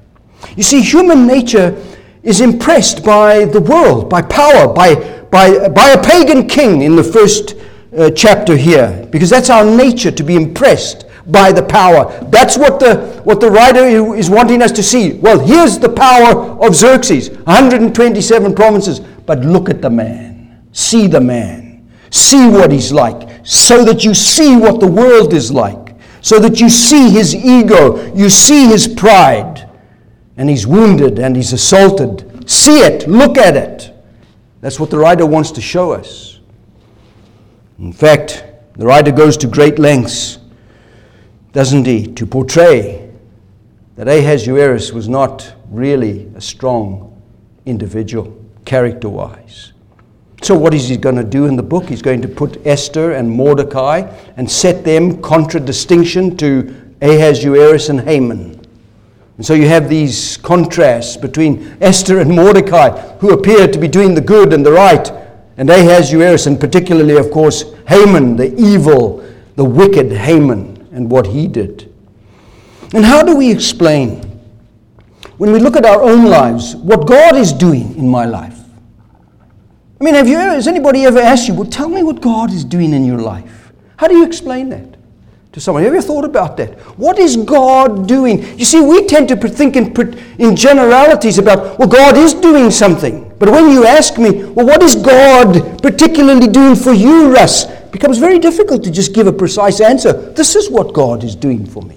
You 0.55 0.63
see, 0.63 0.81
human 0.81 1.27
nature 1.27 1.83
is 2.23 2.39
impressed 2.41 3.03
by 3.03 3.45
the 3.45 3.59
world, 3.59 4.09
by 4.09 4.21
power, 4.21 4.71
by, 4.73 4.95
by, 5.31 5.67
by 5.69 5.89
a 5.89 6.01
pagan 6.01 6.47
king 6.47 6.83
in 6.83 6.95
the 6.95 7.03
first 7.03 7.55
uh, 7.97 8.11
chapter 8.11 8.55
here 8.55 9.07
because 9.11 9.29
that's 9.29 9.49
our 9.49 9.65
nature 9.65 10.11
to 10.11 10.23
be 10.23 10.35
impressed 10.35 11.05
by 11.27 11.51
the 11.51 11.63
power. 11.63 12.23
That's 12.29 12.57
what 12.57 12.79
the, 12.79 13.21
what 13.23 13.39
the 13.39 13.49
writer 13.49 13.85
is 13.85 14.29
wanting 14.29 14.61
us 14.61 14.71
to 14.73 14.83
see. 14.83 15.13
Well, 15.13 15.39
here's 15.39 15.79
the 15.79 15.89
power 15.89 16.63
of 16.65 16.75
Xerxes 16.75 17.29
127 17.29 18.55
provinces. 18.55 18.99
But 18.99 19.39
look 19.39 19.69
at 19.69 19.81
the 19.81 19.89
man. 19.89 20.67
See 20.71 21.07
the 21.07 21.19
man. 21.19 21.89
See 22.11 22.47
what 22.49 22.71
he's 22.71 22.91
like. 22.91 23.45
So 23.45 23.83
that 23.83 24.03
you 24.03 24.13
see 24.13 24.55
what 24.55 24.79
the 24.79 24.87
world 24.87 25.33
is 25.33 25.51
like. 25.51 25.86
So 26.27 26.39
that 26.39 26.59
you 26.59 26.67
see 26.67 27.09
his 27.09 27.33
ego. 27.33 28.13
You 28.13 28.29
see 28.29 28.67
his 28.67 28.85
pride. 28.85 29.69
And 30.35 30.49
he's 30.49 30.67
wounded 30.67 31.19
and 31.19 31.37
he's 31.37 31.53
assaulted. 31.53 32.51
See 32.51 32.79
it. 32.81 33.07
Look 33.07 33.37
at 33.37 33.55
it. 33.55 33.93
That's 34.59 34.77
what 34.77 34.89
the 34.89 34.97
writer 34.97 35.25
wants 35.25 35.51
to 35.51 35.61
show 35.61 35.93
us. 35.93 36.41
In 37.79 37.93
fact, 37.93 38.43
the 38.73 38.85
writer 38.85 39.13
goes 39.13 39.37
to 39.37 39.47
great 39.47 39.79
lengths, 39.79 40.39
doesn't 41.53 41.85
he, 41.85 42.07
to 42.15 42.25
portray 42.25 43.09
that 43.95 44.09
Ahasuerus 44.09 44.91
was 44.91 45.07
not 45.07 45.53
really 45.71 46.29
a 46.35 46.41
strong 46.41 47.21
individual, 47.65 48.37
character 48.65 49.07
wise. 49.07 49.71
So, 50.41 50.55
what 50.55 50.73
is 50.73 50.87
he 50.87 50.97
going 50.97 51.15
to 51.15 51.23
do 51.23 51.45
in 51.45 51.55
the 51.55 51.63
book? 51.63 51.89
He's 51.89 52.01
going 52.01 52.21
to 52.21 52.27
put 52.27 52.65
Esther 52.65 53.13
and 53.13 53.29
Mordecai 53.29 54.01
and 54.37 54.49
set 54.49 54.83
them 54.83 55.21
contradistinction 55.21 56.37
to 56.37 56.75
Ahasuerus 57.01 57.89
and 57.89 58.01
Haman. 58.01 58.57
And 59.37 59.45
so 59.45 59.53
you 59.53 59.67
have 59.67 59.87
these 59.87 60.37
contrasts 60.37 61.15
between 61.15 61.77
Esther 61.79 62.19
and 62.19 62.35
Mordecai, 62.35 62.89
who 63.19 63.33
appear 63.33 63.67
to 63.67 63.77
be 63.77 63.87
doing 63.87 64.15
the 64.15 64.21
good 64.21 64.51
and 64.51 64.65
the 64.65 64.71
right, 64.71 65.11
and 65.57 65.69
Ahasuerus, 65.69 66.47
and 66.47 66.59
particularly, 66.59 67.17
of 67.17 67.29
course, 67.29 67.63
Haman, 67.87 68.35
the 68.35 68.55
evil, 68.55 69.23
the 69.55 69.63
wicked 69.63 70.11
Haman, 70.11 70.87
and 70.91 71.09
what 71.09 71.27
he 71.27 71.47
did. 71.47 71.93
And 72.93 73.05
how 73.05 73.21
do 73.21 73.35
we 73.35 73.51
explain, 73.51 74.41
when 75.37 75.51
we 75.51 75.59
look 75.59 75.75
at 75.75 75.85
our 75.85 76.01
own 76.01 76.25
lives, 76.25 76.75
what 76.75 77.07
God 77.07 77.35
is 77.35 77.53
doing 77.53 77.95
in 77.95 78.07
my 78.07 78.25
life? 78.25 78.56
I 79.99 80.03
mean, 80.03 80.13
have 80.13 80.27
you 80.27 80.37
has 80.37 80.67
anybody 80.67 81.05
ever 81.05 81.19
asked 81.19 81.47
you, 81.47 81.53
well, 81.53 81.69
tell 81.69 81.89
me 81.89 82.03
what 82.03 82.21
God 82.21 82.51
is 82.51 82.63
doing 82.63 82.93
in 82.93 83.05
your 83.05 83.19
life? 83.19 83.71
How 83.97 84.07
do 84.07 84.15
you 84.15 84.25
explain 84.25 84.69
that? 84.69 84.97
to 85.57 85.61
someone. 85.61 85.81
Have 85.81 85.91
you 85.91 85.97
ever 85.97 86.05
thought 86.05 86.23
about 86.23 86.55
that? 86.57 86.77
What 86.99 87.17
is 87.17 87.35
God 87.35 88.07
doing? 88.07 88.43
You 88.59 88.63
see, 88.65 88.79
we 88.79 89.07
tend 89.07 89.27
to 89.29 89.35
think 89.35 89.75
in, 89.75 89.87
in 90.37 90.55
generalities 90.55 91.39
about, 91.39 91.79
well, 91.79 91.87
God 91.87 92.15
is 92.15 92.35
doing 92.35 92.69
something. 92.69 93.33
But 93.39 93.49
when 93.49 93.71
you 93.71 93.83
ask 93.83 94.19
me, 94.19 94.43
well, 94.43 94.67
what 94.67 94.83
is 94.83 94.95
God 94.95 95.81
particularly 95.81 96.47
doing 96.47 96.75
for 96.75 96.93
you, 96.93 97.33
Russ? 97.33 97.65
It 97.65 97.91
becomes 97.91 98.19
very 98.19 98.37
difficult 98.37 98.83
to 98.83 98.91
just 98.91 99.15
give 99.15 99.25
a 99.25 99.33
precise 99.33 99.81
answer. 99.81 100.13
This 100.13 100.55
is 100.55 100.69
what 100.69 100.93
God 100.93 101.23
is 101.23 101.35
doing 101.35 101.65
for 101.65 101.81
me. 101.81 101.96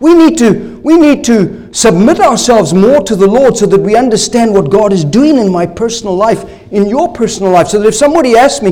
We 0.00 0.14
need, 0.14 0.36
to, 0.38 0.80
we 0.82 0.96
need 0.96 1.24
to 1.24 1.72
submit 1.72 2.20
ourselves 2.20 2.74
more 2.74 3.00
to 3.02 3.16
the 3.16 3.26
Lord 3.26 3.56
so 3.56 3.66
that 3.66 3.80
we 3.80 3.96
understand 3.96 4.52
what 4.52 4.70
God 4.70 4.92
is 4.92 5.04
doing 5.04 5.38
in 5.38 5.50
my 5.50 5.66
personal 5.66 6.14
life, 6.14 6.44
in 6.72 6.88
your 6.88 7.12
personal 7.12 7.52
life. 7.52 7.68
So 7.68 7.78
that 7.80 7.88
if 7.88 7.94
somebody 7.94 8.36
asks 8.36 8.62
me, 8.62 8.70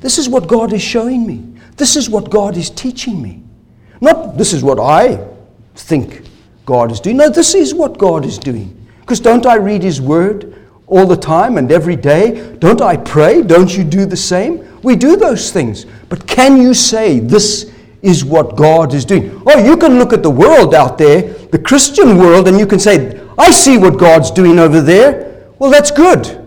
this 0.00 0.18
is 0.18 0.28
what 0.28 0.48
God 0.48 0.72
is 0.72 0.82
showing 0.82 1.26
me, 1.26 1.44
this 1.76 1.96
is 1.96 2.10
what 2.10 2.30
God 2.30 2.56
is 2.56 2.70
teaching 2.70 3.22
me. 3.22 3.42
Not 4.00 4.36
this 4.36 4.52
is 4.52 4.64
what 4.64 4.80
I 4.80 5.24
think 5.76 6.22
God 6.66 6.90
is 6.90 7.00
doing. 7.00 7.18
No, 7.18 7.28
this 7.28 7.54
is 7.54 7.74
what 7.74 7.98
God 7.98 8.24
is 8.24 8.38
doing. 8.38 8.76
Because 9.00 9.20
don't 9.20 9.46
I 9.46 9.56
read 9.56 9.82
His 9.82 10.00
Word 10.00 10.58
all 10.86 11.06
the 11.06 11.16
time 11.16 11.56
and 11.56 11.70
every 11.70 11.96
day? 11.96 12.56
Don't 12.58 12.80
I 12.80 12.96
pray? 12.96 13.42
Don't 13.42 13.76
you 13.76 13.84
do 13.84 14.04
the 14.04 14.16
same? 14.16 14.80
We 14.82 14.96
do 14.96 15.16
those 15.16 15.52
things. 15.52 15.86
But 16.08 16.26
can 16.26 16.56
you 16.60 16.74
say 16.74 17.20
this 17.20 17.71
is 18.02 18.24
what 18.24 18.56
God 18.56 18.92
is 18.92 19.04
doing? 19.04 19.42
Oh, 19.46 19.64
you 19.64 19.76
can 19.76 19.98
look 19.98 20.12
at 20.12 20.22
the 20.22 20.30
world 20.30 20.74
out 20.74 20.98
there, 20.98 21.22
the 21.22 21.58
Christian 21.58 22.18
world, 22.18 22.48
and 22.48 22.58
you 22.58 22.66
can 22.66 22.78
say, 22.78 23.20
I 23.38 23.50
see 23.50 23.78
what 23.78 23.98
God's 23.98 24.30
doing 24.30 24.58
over 24.58 24.80
there. 24.80 25.46
Well, 25.58 25.70
that's 25.70 25.90
good. 25.90 26.38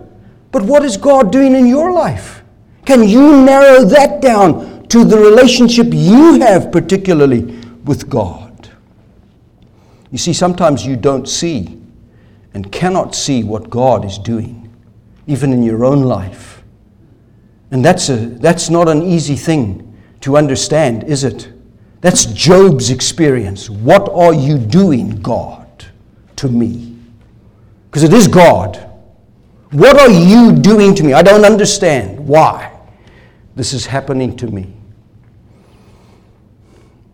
But 0.52 0.64
what 0.64 0.84
is 0.84 0.98
God 0.98 1.32
doing 1.32 1.56
in 1.56 1.66
your 1.66 1.92
life? 1.92 2.44
Can 2.86 3.08
you 3.08 3.44
narrow 3.44 3.84
that 3.86 4.22
down 4.22 4.76
to 4.90 5.04
the 5.04 5.18
relationship 5.18 5.88
you 5.92 6.40
have, 6.42 6.72
particularly 6.72 7.42
with 7.84 8.10
God. 8.10 8.70
You 10.12 10.18
see, 10.18 10.34
sometimes 10.34 10.86
you 10.86 10.96
don't 10.96 11.28
see 11.28 11.82
and 12.54 12.72
cannot 12.72 13.16
see 13.16 13.44
what 13.44 13.70
God 13.70 14.06
is 14.06 14.18
doing, 14.18 14.74
even 15.28 15.52
in 15.52 15.64
your 15.64 15.84
own 15.84 16.04
life. 16.04 16.64
And 17.72 17.84
that's, 17.84 18.10
a, 18.10 18.16
that's 18.16 18.70
not 18.70 18.88
an 18.88 19.02
easy 19.02 19.36
thing 19.36 19.95
to 20.26 20.38
understand, 20.38 21.04
is 21.04 21.24
it? 21.24 21.54
That's 22.02 22.26
Job's 22.26 22.90
experience. 22.90 23.70
What 23.70 24.10
are 24.10 24.34
you 24.34 24.58
doing, 24.58 25.22
God, 25.22 25.86
to 26.38 26.48
me? 26.50 26.98
Because 27.86 28.02
it 28.02 28.12
is 28.12 28.28
God. 28.28 28.90
What 29.70 30.00
are 30.00 30.10
you 30.10 30.52
doing 30.52 30.96
to 30.96 31.04
me? 31.04 31.14
I 31.14 31.22
don't 31.22 31.46
understand 31.46 32.20
why 32.28 32.76
this 33.56 33.72
is 33.72 33.86
happening 33.86 34.36
to 34.38 34.48
me. 34.48 34.74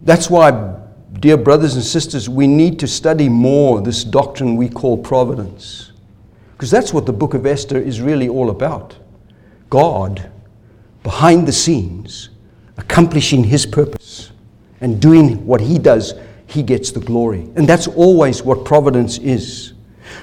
That's 0.04 0.30
why, 0.30 0.78
dear 1.20 1.36
brothers 1.36 1.76
and 1.76 1.84
sisters, 1.84 2.30
we 2.30 2.48
need 2.48 2.80
to 2.80 2.88
study 2.88 3.28
more 3.28 3.82
this 3.82 4.06
doctrine 4.06 4.56
we 4.56 4.70
call 4.70 4.98
providence. 4.98 5.92
Because 6.54 6.72
that's 6.72 6.94
what 6.94 7.06
the 7.06 7.14
book 7.14 7.34
of 7.34 7.46
Esther 7.46 7.78
is 7.78 8.00
really 8.00 8.30
all 8.30 8.52
about. 8.52 8.96
God, 9.70 10.32
behind 11.04 11.46
the 11.46 11.52
scenes, 11.52 12.30
accomplishing 12.78 13.44
his 13.44 13.66
purpose 13.66 14.32
and 14.82 15.02
doing 15.02 15.46
what 15.46 15.62
he 15.62 15.78
does, 15.78 16.14
he 16.48 16.64
gets 16.64 16.92
the 16.92 17.00
glory. 17.00 17.42
And 17.56 17.68
that's 17.68 17.88
always 17.88 18.44
what 18.44 18.66
providence 18.66 19.18
is. 19.20 19.74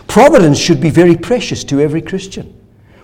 Providence 0.07 0.59
should 0.59 0.81
be 0.81 0.91
very 0.91 1.17
precious 1.17 1.65
to 1.65 1.81
every 1.81 2.03
Christian. 2.03 2.55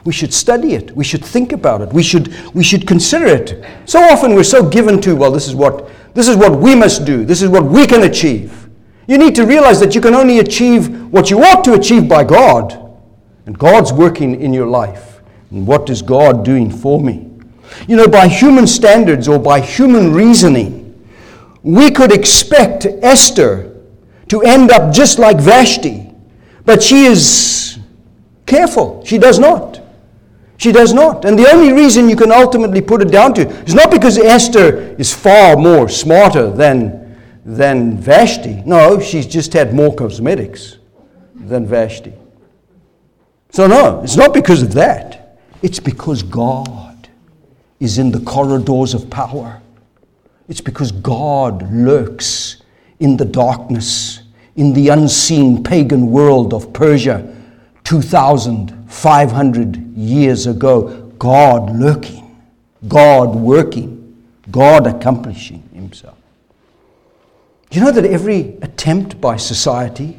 We 0.05 0.13
should 0.13 0.35
study 0.35 0.75
it. 0.75 0.95
We 0.95 1.05
should 1.05 1.25
think 1.25 1.53
about 1.53 1.81
it. 1.81 1.93
We 1.93 2.03
should, 2.03 2.35
we 2.55 2.63
should 2.63 2.87
consider 2.87 3.27
it. 3.27 3.65
So 3.87 4.01
often 4.01 4.35
we're 4.35 4.45
so 4.45 4.69
given 4.69 5.01
to, 5.03 5.17
well, 5.17 5.31
this 5.31 5.49
is 5.49 5.55
what 5.55 5.91
this 6.15 6.29
is 6.29 6.37
what 6.37 6.59
we 6.59 6.75
must 6.77 7.05
do. 7.05 7.25
This 7.25 7.43
is 7.43 7.49
what 7.49 7.65
we 7.65 7.87
can 7.87 8.05
achieve. 8.05 8.69
You 9.09 9.19
need 9.19 9.35
to 9.35 9.45
realize 9.45 9.81
that 9.81 9.95
you 9.95 10.01
can 10.01 10.15
only 10.15 10.39
achieve 10.39 11.13
what 11.13 11.29
you 11.29 11.43
ought 11.43 11.65
to 11.65 11.75
achieve 11.75 12.09
by 12.09 12.25
God. 12.25 12.81
And 13.47 13.59
God's 13.59 13.93
working 13.93 14.41
in 14.41 14.55
your 14.55 14.67
life. 14.67 15.21
And 15.51 15.67
what 15.67 15.91
is 15.91 16.01
God 16.01 16.45
doing 16.45 16.71
for 16.71 17.01
me? 17.01 17.31
You 17.87 17.97
know, 17.97 18.09
by 18.09 18.29
human 18.29 18.67
standards 18.67 19.29
or 19.29 19.39
by 19.39 19.61
human 19.61 20.13
reasoning, 20.13 20.81
we 21.63 21.91
could 21.91 22.13
expect 22.13 22.87
Esther 22.87 23.75
to 24.29 24.43
end 24.43 24.71
up 24.71 24.93
just 24.93 25.19
like 25.19 25.39
Vashti. 25.39 26.11
But 26.65 26.83
she 26.83 27.05
is 27.05 27.79
careful. 28.47 29.05
She 29.05 29.19
does 29.19 29.39
not. 29.39 29.81
She 30.57 30.73
does 30.73 30.93
not. 30.93 31.25
And 31.25 31.39
the 31.39 31.51
only 31.53 31.73
reason 31.73 32.09
you 32.09 32.17
can 32.17 32.31
ultimately 32.31 32.81
put 32.81 33.03
it 33.03 33.11
down 33.11 33.35
to 33.35 33.49
is 33.65 33.75
not 33.75 33.91
because 33.91 34.19
Esther 34.19 34.95
is 34.99 35.13
far 35.13 35.57
more 35.57 35.89
smarter 35.89 36.51
than, 36.51 37.19
than 37.45 37.99
Vashti. 37.99 38.63
No, 38.65 39.01
she's 39.01 39.27
just 39.27 39.53
had 39.53 39.75
more 39.75 39.95
cosmetics 39.95 40.79
than 41.35 41.67
Vashti. 41.67 42.13
So, 43.51 43.67
no, 43.67 44.03
it's 44.03 44.17
not 44.17 44.33
because 44.33 44.63
of 44.63 44.73
that. 44.75 45.39
It's 45.63 45.81
because 45.81 46.23
God 46.23 46.94
is 47.85 47.99
in 47.99 48.11
the 48.11 48.21
corridors 48.21 48.95
of 48.95 49.11
power. 49.11 49.61
It's 50.49 50.63
because 50.63 50.91
God 50.91 51.71
lurks 51.71 52.63
in 52.99 53.19
the 53.19 53.27
darkness, 53.27 54.23
in 54.57 54.73
the 54.73 54.89
unseen 54.89 55.63
pagan 55.63 56.11
world 56.11 56.55
of 56.55 56.73
Persia 56.73 57.37
2,500 57.85 59.97
years 59.97 60.47
ago, 60.47 61.13
God 61.19 61.77
lurking, 61.77 62.41
God 62.89 63.37
working, 63.37 64.17
God 64.51 64.87
accomplishing 64.87 65.63
Himself. 65.75 66.17
You 67.71 67.83
know 67.83 67.91
that 67.91 68.07
every 68.07 68.57
attempt 68.63 69.21
by 69.21 69.37
society, 69.37 70.19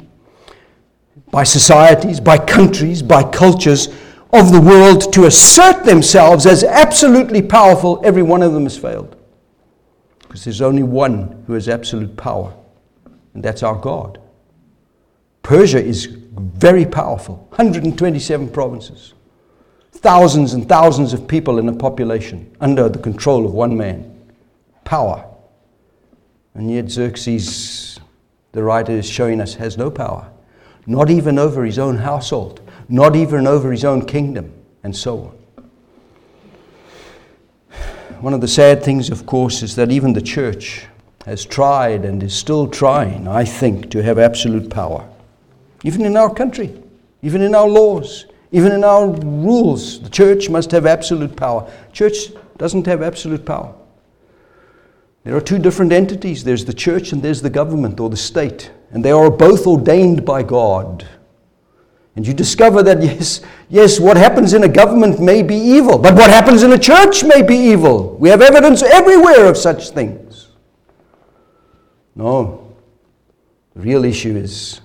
by 1.32 1.42
societies, 1.42 2.20
by 2.20 2.38
countries, 2.38 3.02
by 3.02 3.24
cultures 3.24 3.88
of 4.32 4.52
the 4.52 4.60
world 4.60 5.12
to 5.12 5.26
assert 5.26 5.84
themselves 5.84 6.46
as 6.46 6.64
absolutely 6.64 7.42
powerful, 7.42 8.00
every 8.04 8.22
one 8.22 8.42
of 8.42 8.52
them 8.52 8.64
has 8.64 8.76
failed? 8.76 9.16
Because 10.20 10.44
there's 10.44 10.62
only 10.62 10.82
one 10.82 11.44
who 11.46 11.54
has 11.54 11.68
absolute 11.68 12.16
power, 12.16 12.54
and 13.34 13.42
that's 13.42 13.62
our 13.62 13.76
God. 13.76 14.20
Persia 15.42 15.82
is 15.82 16.06
very 16.06 16.84
powerful 16.84 17.36
127 17.50 18.50
provinces, 18.50 19.14
thousands 19.92 20.54
and 20.54 20.68
thousands 20.68 21.12
of 21.12 21.28
people 21.28 21.58
in 21.58 21.68
a 21.68 21.72
population 21.72 22.54
under 22.60 22.88
the 22.88 22.98
control 22.98 23.46
of 23.46 23.52
one 23.52 23.76
man. 23.76 24.12
Power. 24.84 25.24
And 26.54 26.70
yet, 26.70 26.90
Xerxes, 26.90 28.00
the 28.52 28.62
writer 28.62 28.92
is 28.92 29.08
showing 29.08 29.40
us, 29.40 29.54
has 29.54 29.76
no 29.76 29.90
power, 29.90 30.30
not 30.86 31.10
even 31.10 31.38
over 31.38 31.64
his 31.64 31.78
own 31.78 31.96
household, 31.96 32.60
not 32.88 33.16
even 33.16 33.46
over 33.46 33.70
his 33.70 33.84
own 33.84 34.04
kingdom, 34.04 34.52
and 34.82 34.96
so 34.96 35.18
on. 35.18 35.32
One 38.20 38.34
of 38.34 38.40
the 38.40 38.48
sad 38.48 38.82
things, 38.82 39.10
of 39.10 39.26
course, 39.26 39.62
is 39.62 39.76
that 39.76 39.90
even 39.90 40.12
the 40.12 40.22
church 40.22 40.86
has 41.26 41.44
tried 41.44 42.04
and 42.04 42.22
is 42.22 42.34
still 42.34 42.68
trying, 42.68 43.28
I 43.28 43.44
think, 43.44 43.90
to 43.90 44.02
have 44.02 44.18
absolute 44.18 44.70
power 44.70 45.08
even 45.86 46.04
in 46.04 46.16
our 46.16 46.34
country, 46.34 46.74
even 47.22 47.42
in 47.42 47.54
our 47.54 47.68
laws, 47.68 48.26
even 48.50 48.72
in 48.72 48.82
our 48.82 49.08
rules. 49.08 50.00
The 50.00 50.10
church 50.10 50.50
must 50.50 50.72
have 50.72 50.84
absolute 50.84 51.36
power. 51.36 51.70
Church 51.92 52.32
doesn't 52.58 52.86
have 52.86 53.02
absolute 53.02 53.44
power. 53.46 53.72
There 55.22 55.36
are 55.36 55.40
two 55.40 55.58
different 55.58 55.92
entities 55.92 56.42
there's 56.42 56.64
the 56.64 56.74
church 56.74 57.12
and 57.12 57.22
there's 57.22 57.40
the 57.40 57.50
government 57.50 58.00
or 58.00 58.10
the 58.10 58.16
state, 58.16 58.72
and 58.90 59.04
they 59.04 59.12
are 59.12 59.30
both 59.30 59.64
ordained 59.66 60.24
by 60.24 60.42
God. 60.42 61.06
And 62.16 62.26
you 62.26 62.32
discover 62.32 62.82
that, 62.82 63.02
yes, 63.02 63.42
yes, 63.68 64.00
what 64.00 64.16
happens 64.16 64.54
in 64.54 64.64
a 64.64 64.68
government 64.68 65.20
may 65.20 65.42
be 65.42 65.54
evil, 65.54 65.98
but 65.98 66.14
what 66.14 66.30
happens 66.30 66.62
in 66.62 66.72
a 66.72 66.78
church 66.78 67.22
may 67.22 67.42
be 67.42 67.54
evil. 67.54 68.16
We 68.16 68.30
have 68.30 68.40
evidence 68.40 68.82
everywhere 68.82 69.44
of 69.44 69.58
such 69.58 69.90
things. 69.90 70.48
No. 72.14 72.74
The 73.74 73.82
real 73.82 74.06
issue 74.06 74.34
is 74.34 74.80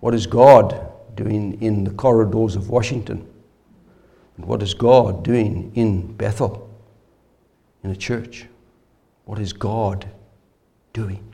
what 0.00 0.14
is 0.14 0.26
God 0.26 0.92
doing 1.14 1.60
in 1.62 1.82
the 1.82 1.92
corridors 1.92 2.56
of 2.56 2.68
Washington? 2.68 3.26
And 4.36 4.44
what 4.44 4.62
is 4.62 4.74
God 4.74 5.24
doing 5.24 5.72
in 5.74 6.12
Bethel, 6.12 6.70
in 7.82 7.90
a 7.90 7.96
church? 7.96 8.44
What 9.24 9.38
is 9.38 9.54
God 9.54 10.06
doing? 10.92 11.24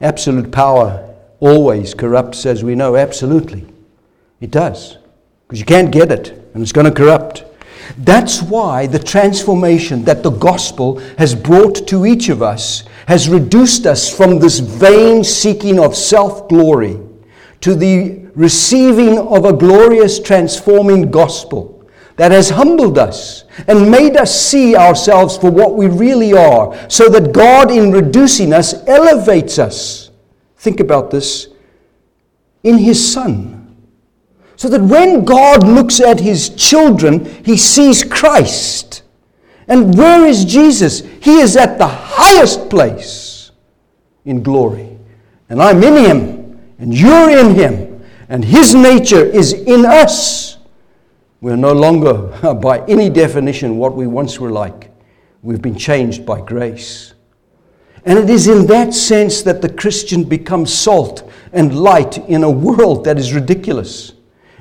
Absolute 0.00 0.50
power 0.50 1.14
always 1.40 1.92
corrupts, 1.92 2.46
as 2.46 2.64
we 2.64 2.74
know, 2.74 2.96
absolutely. 2.96 3.66
It 4.40 4.50
does. 4.50 4.98
Because 5.46 5.60
you 5.60 5.66
can't 5.66 5.90
get 5.90 6.10
it, 6.10 6.30
and 6.54 6.62
it's 6.62 6.72
going 6.72 6.86
to 6.86 6.92
corrupt. 6.92 7.44
That's 7.98 8.40
why 8.42 8.86
the 8.86 8.98
transformation 8.98 10.04
that 10.04 10.22
the 10.22 10.30
gospel 10.30 10.98
has 11.18 11.34
brought 11.34 11.88
to 11.88 12.06
each 12.06 12.28
of 12.28 12.42
us 12.42 12.84
has 13.06 13.28
reduced 13.28 13.86
us 13.86 14.14
from 14.14 14.38
this 14.38 14.60
vain 14.60 15.24
seeking 15.24 15.80
of 15.80 15.96
self 15.96 16.48
glory 16.48 17.00
to 17.60 17.74
the 17.74 18.26
receiving 18.34 19.18
of 19.18 19.44
a 19.44 19.52
glorious 19.52 20.20
transforming 20.20 21.10
gospel 21.10 21.84
that 22.16 22.32
has 22.32 22.50
humbled 22.50 22.98
us 22.98 23.44
and 23.66 23.90
made 23.90 24.16
us 24.16 24.40
see 24.40 24.76
ourselves 24.76 25.36
for 25.36 25.50
what 25.50 25.74
we 25.74 25.88
really 25.88 26.32
are, 26.32 26.78
so 26.88 27.08
that 27.08 27.32
God, 27.32 27.70
in 27.70 27.90
reducing 27.90 28.52
us, 28.52 28.86
elevates 28.86 29.58
us. 29.58 30.10
Think 30.58 30.80
about 30.80 31.10
this 31.10 31.48
in 32.62 32.78
His 32.78 33.12
Son. 33.12 33.59
So 34.60 34.68
that 34.68 34.82
when 34.82 35.24
God 35.24 35.66
looks 35.66 36.02
at 36.02 36.20
His 36.20 36.50
children, 36.50 37.24
He 37.46 37.56
sees 37.56 38.04
Christ. 38.04 39.04
And 39.66 39.96
where 39.96 40.26
is 40.26 40.44
Jesus? 40.44 41.00
He 41.00 41.38
is 41.38 41.56
at 41.56 41.78
the 41.78 41.86
highest 41.86 42.68
place 42.68 43.52
in 44.26 44.42
glory. 44.42 44.98
And 45.48 45.62
I'm 45.62 45.82
in 45.82 45.96
Him, 46.04 46.60
and 46.78 46.92
you're 46.92 47.30
in 47.30 47.54
Him, 47.54 48.04
and 48.28 48.44
His 48.44 48.74
nature 48.74 49.24
is 49.24 49.54
in 49.54 49.86
us. 49.86 50.58
We're 51.40 51.56
no 51.56 51.72
longer, 51.72 52.54
by 52.60 52.84
any 52.84 53.08
definition, 53.08 53.78
what 53.78 53.94
we 53.94 54.06
once 54.06 54.38
were 54.38 54.50
like. 54.50 54.90
We've 55.40 55.62
been 55.62 55.78
changed 55.78 56.26
by 56.26 56.42
grace. 56.42 57.14
And 58.04 58.18
it 58.18 58.28
is 58.28 58.46
in 58.46 58.66
that 58.66 58.92
sense 58.92 59.40
that 59.40 59.62
the 59.62 59.72
Christian 59.72 60.22
becomes 60.24 60.70
salt 60.70 61.32
and 61.50 61.74
light 61.74 62.18
in 62.28 62.44
a 62.44 62.50
world 62.50 63.04
that 63.04 63.16
is 63.18 63.32
ridiculous, 63.32 64.12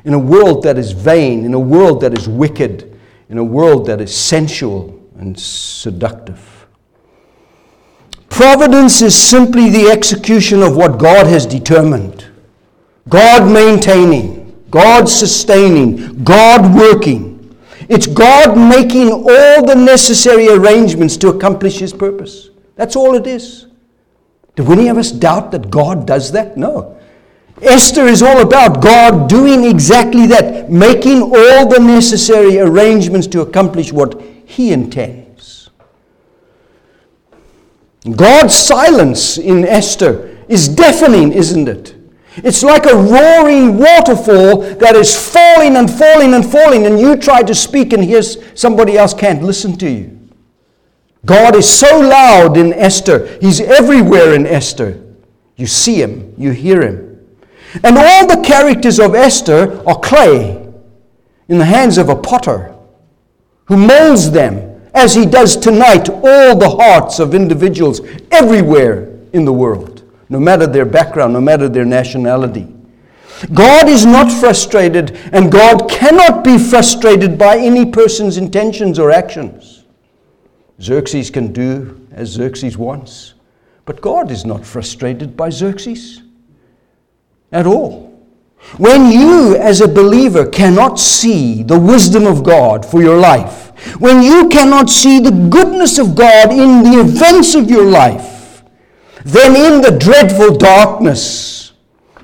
in 0.06 0.14
a 0.14 0.20
world 0.20 0.64
that 0.64 0.78
is 0.78 0.92
vain, 0.92 1.46
in 1.46 1.54
a 1.54 1.60
world 1.60 2.02
that 2.02 2.18
is 2.18 2.28
wicked, 2.28 3.00
in 3.30 3.38
a 3.38 3.44
world 3.44 3.86
that 3.88 4.02
is 4.02 4.16
sensual 4.16 5.00
and 5.18 5.40
seductive. 5.40 6.68
Providence 8.30 9.02
is 9.02 9.16
simply 9.16 9.70
the 9.70 9.90
execution 9.92 10.62
of 10.62 10.78
what 10.78 11.00
God 11.00 11.28
has 11.28 11.46
determined. 11.46 12.26
God 13.10 13.52
maintaining, 13.52 14.64
God 14.70 15.10
sustaining, 15.10 16.24
God 16.24 16.76
working. 16.76 17.58
It's 17.90 18.06
God 18.06 18.56
making 18.56 19.12
all 19.12 19.66
the 19.66 19.76
necessary 19.76 20.48
arrangements 20.48 21.18
to 21.18 21.30
accomplish 21.30 21.80
His 21.80 21.92
purpose. 21.92 22.50
That's 22.76 22.96
all 22.96 23.16
it 23.16 23.26
is. 23.26 23.66
Do 24.56 24.72
any 24.72 24.88
of 24.90 24.98
us 24.98 25.12
doubt 25.12 25.52
that 25.52 25.70
God 25.70 26.06
does 26.06 26.32
that? 26.34 26.56
No. 26.56 26.99
Esther 27.62 28.06
is 28.06 28.22
all 28.22 28.42
about 28.42 28.82
God 28.82 29.30
doing 29.30 29.66
exactly 29.66 30.28
that, 30.28 30.72
making 30.72 31.22
all 31.22 31.68
the 31.68 31.80
necessary 31.80 32.60
arrangements 32.60 33.28
to 33.28 33.42
accomplish 33.42 33.92
what 33.92 34.22
he 34.46 34.72
intends. 34.72 35.70
God's 38.16 38.56
silence 38.56 39.38
in 39.38 39.66
Esther 39.66 40.38
is 40.48 40.70
deafening, 40.70 41.34
isn't 41.34 41.68
it? 41.68 41.96
It's 42.38 42.64
like 42.64 42.86
a 42.86 42.96
roaring 42.96 43.78
waterfall 43.78 44.62
that 44.78 44.96
is 44.96 45.16
falling 45.16 45.76
and 45.76 45.92
falling 45.92 46.34
and 46.34 46.50
falling, 46.50 46.86
and 46.86 47.00
you 47.00 47.18
try 47.18 47.44
to 47.44 47.54
speak, 47.54 47.92
and 47.92 48.04
here's 48.04 48.38
somebody 48.60 48.98
else 48.98 49.14
can't 49.14 49.44
listen 49.44 49.78
to 49.80 49.90
you. 49.90 50.18
God 51.26 51.56
is 51.56 51.70
so 51.70 52.00
loud 52.00 52.56
in 52.56 52.74
Esther, 52.74 53.38
He's 53.42 53.60
everywhere 53.60 54.34
in 54.34 54.48
Esther. 54.48 55.04
You 55.58 55.68
see 55.68 56.02
Him, 56.02 56.34
you 56.38 56.52
hear 56.52 56.82
Him. 56.82 57.09
And 57.84 57.98
all 57.98 58.28
the 58.28 58.42
characters 58.44 59.00
of 59.00 59.16
Esther 59.16 59.84
are 59.88 60.00
clay 60.00 60.68
in 61.48 61.58
the 61.58 61.66
hands 61.66 61.98
of 61.98 62.10
a 62.10 62.16
potter 62.16 62.76
who 63.66 63.78
molds 63.78 64.32
them 64.32 64.82
as 64.94 65.14
he 65.14 65.26
does 65.26 65.56
tonight 65.56 66.10
all 66.10 66.58
the 66.58 66.76
hearts 66.80 67.20
of 67.20 67.36
individuals 67.36 68.02
everywhere 68.32 69.16
in 69.34 69.46
the 69.46 69.54
world, 69.54 70.04
no 70.30 70.40
matter 70.40 70.66
their 70.66 70.86
background, 70.86 71.34
no 71.34 71.42
matter 71.42 71.70
their 71.70 71.86
nationality. 71.86 72.68
God 73.54 73.88
is 73.88 74.06
not 74.06 74.32
frustrated, 74.32 75.16
and 75.32 75.52
God 75.52 75.90
cannot 75.90 76.44
be 76.44 76.58
frustrated 76.58 77.38
by 77.38 77.58
any 77.58 77.86
person's 77.86 78.38
intentions 78.38 79.00
or 79.00 79.12
actions. 79.12 79.86
Xerxes 80.82 81.30
can 81.30 81.54
do 81.54 82.06
as 82.12 82.30
Xerxes 82.30 82.78
wants, 82.78 83.36
but 83.86 84.02
God 84.02 84.32
is 84.32 84.46
not 84.46 84.66
frustrated 84.66 85.38
by 85.38 85.50
Xerxes 85.50 86.24
at 87.52 87.66
all. 87.66 88.10
When 88.78 89.12
you, 89.12 89.56
as 89.56 89.82
a 89.82 89.88
believer, 89.88 90.46
cannot 90.46 91.00
see 91.00 91.64
the 91.64 91.80
wisdom 91.80 92.28
of 92.28 92.44
God 92.44 92.86
for 92.86 93.02
your 93.02 93.18
life, 93.18 93.68
when 94.00 94.22
you 94.22 94.50
cannot 94.50 94.90
see 94.90 95.20
the 95.20 95.32
goodness 95.32 95.98
of 95.98 96.16
God 96.16 96.52
in 96.52 96.84
the 96.84 97.00
events 97.00 97.56
of 97.56 97.70
your 97.70 97.86
life, 97.86 98.64
then 99.24 99.56
in 99.56 99.82
the 99.82 99.98
dreadful 99.98 100.58
darkness, 100.58 101.74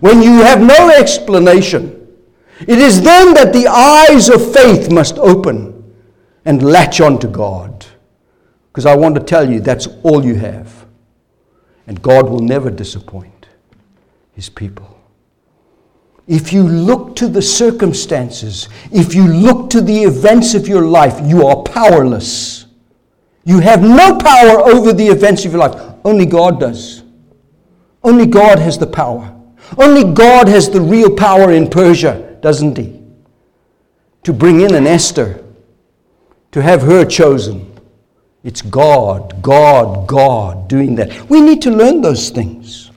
when 0.01 0.21
you 0.21 0.41
have 0.41 0.61
no 0.61 0.89
explanation, 0.89 2.07
it 2.61 2.77
is 2.77 3.01
then 3.01 3.33
that 3.33 3.53
the 3.53 3.67
eyes 3.67 4.29
of 4.29 4.53
faith 4.53 4.91
must 4.91 5.17
open 5.17 5.93
and 6.45 6.63
latch 6.63 7.01
onto 7.01 7.27
God. 7.27 7.85
Because 8.71 8.85
I 8.85 8.95
want 8.95 9.15
to 9.15 9.21
tell 9.21 9.49
you, 9.49 9.61
that's 9.61 9.87
all 10.03 10.23
you 10.23 10.35
have. 10.35 10.85
And 11.87 12.01
God 12.01 12.29
will 12.29 12.39
never 12.39 12.69
disappoint 12.69 13.47
his 14.33 14.49
people. 14.49 14.94
If 16.27 16.51
you 16.51 16.63
look 16.63 17.15
to 17.17 17.27
the 17.27 17.41
circumstances, 17.41 18.67
if 18.91 19.13
you 19.13 19.27
look 19.27 19.69
to 19.71 19.81
the 19.81 20.03
events 20.03 20.55
of 20.55 20.67
your 20.67 20.81
life, 20.81 21.19
you 21.23 21.45
are 21.45 21.61
powerless. 21.61 22.65
You 23.43 23.59
have 23.59 23.83
no 23.83 24.17
power 24.17 24.59
over 24.61 24.91
the 24.91 25.05
events 25.05 25.45
of 25.45 25.51
your 25.51 25.59
life. 25.59 25.93
Only 26.03 26.25
God 26.25 26.59
does. 26.59 27.03
Only 28.03 28.25
God 28.25 28.57
has 28.57 28.77
the 28.77 28.87
power. 28.87 29.35
Only 29.77 30.03
God 30.13 30.47
has 30.47 30.69
the 30.69 30.81
real 30.81 31.15
power 31.15 31.51
in 31.51 31.69
Persia, 31.69 32.37
doesn't 32.41 32.77
He? 32.77 33.01
To 34.23 34.33
bring 34.33 34.61
in 34.61 34.73
an 34.73 34.87
Esther, 34.87 35.43
to 36.51 36.61
have 36.61 36.81
her 36.81 37.05
chosen. 37.05 37.71
It's 38.43 38.61
God, 38.61 39.41
God, 39.43 40.07
God 40.07 40.67
doing 40.67 40.95
that. 40.95 41.29
We 41.29 41.41
need 41.41 41.61
to 41.63 41.71
learn 41.71 42.01
those 42.01 42.29
things. 42.29 42.91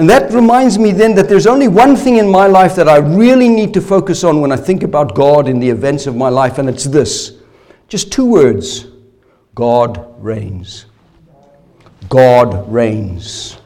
And 0.00 0.08
that 0.08 0.32
reminds 0.32 0.78
me 0.78 0.92
then 0.92 1.14
that 1.16 1.28
there's 1.28 1.46
only 1.46 1.68
one 1.68 1.94
thing 1.94 2.16
in 2.16 2.26
my 2.26 2.46
life 2.46 2.74
that 2.76 2.88
I 2.88 2.96
really 2.96 3.50
need 3.50 3.74
to 3.74 3.82
focus 3.82 4.24
on 4.24 4.40
when 4.40 4.50
I 4.50 4.56
think 4.56 4.82
about 4.82 5.14
God 5.14 5.46
in 5.46 5.60
the 5.60 5.68
events 5.68 6.06
of 6.06 6.16
my 6.16 6.30
life, 6.30 6.56
and 6.56 6.70
it's 6.70 6.84
this 6.84 7.36
just 7.86 8.10
two 8.10 8.24
words 8.24 8.86
God 9.54 10.02
reigns. 10.18 10.86
God 12.08 12.66
reigns. 12.72 13.58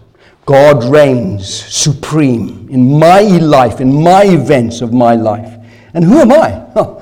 God 0.45 0.83
reigns 0.83 1.49
supreme 1.49 2.69
in 2.69 2.99
my 2.99 3.21
life, 3.21 3.81
in 3.81 4.03
my 4.03 4.25
events 4.25 4.81
of 4.81 4.93
my 4.93 5.15
life. 5.15 5.57
And 5.95 6.05
who 6.05 6.19
am 6.19 6.33
I? 6.33 6.67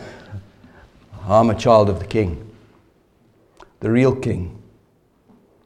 Oh, 1.25 1.41
I'm 1.41 1.49
a 1.49 1.55
child 1.55 1.89
of 1.89 2.01
the 2.01 2.05
King, 2.05 2.53
the 3.81 3.91
real 3.91 4.15
King, 4.15 4.63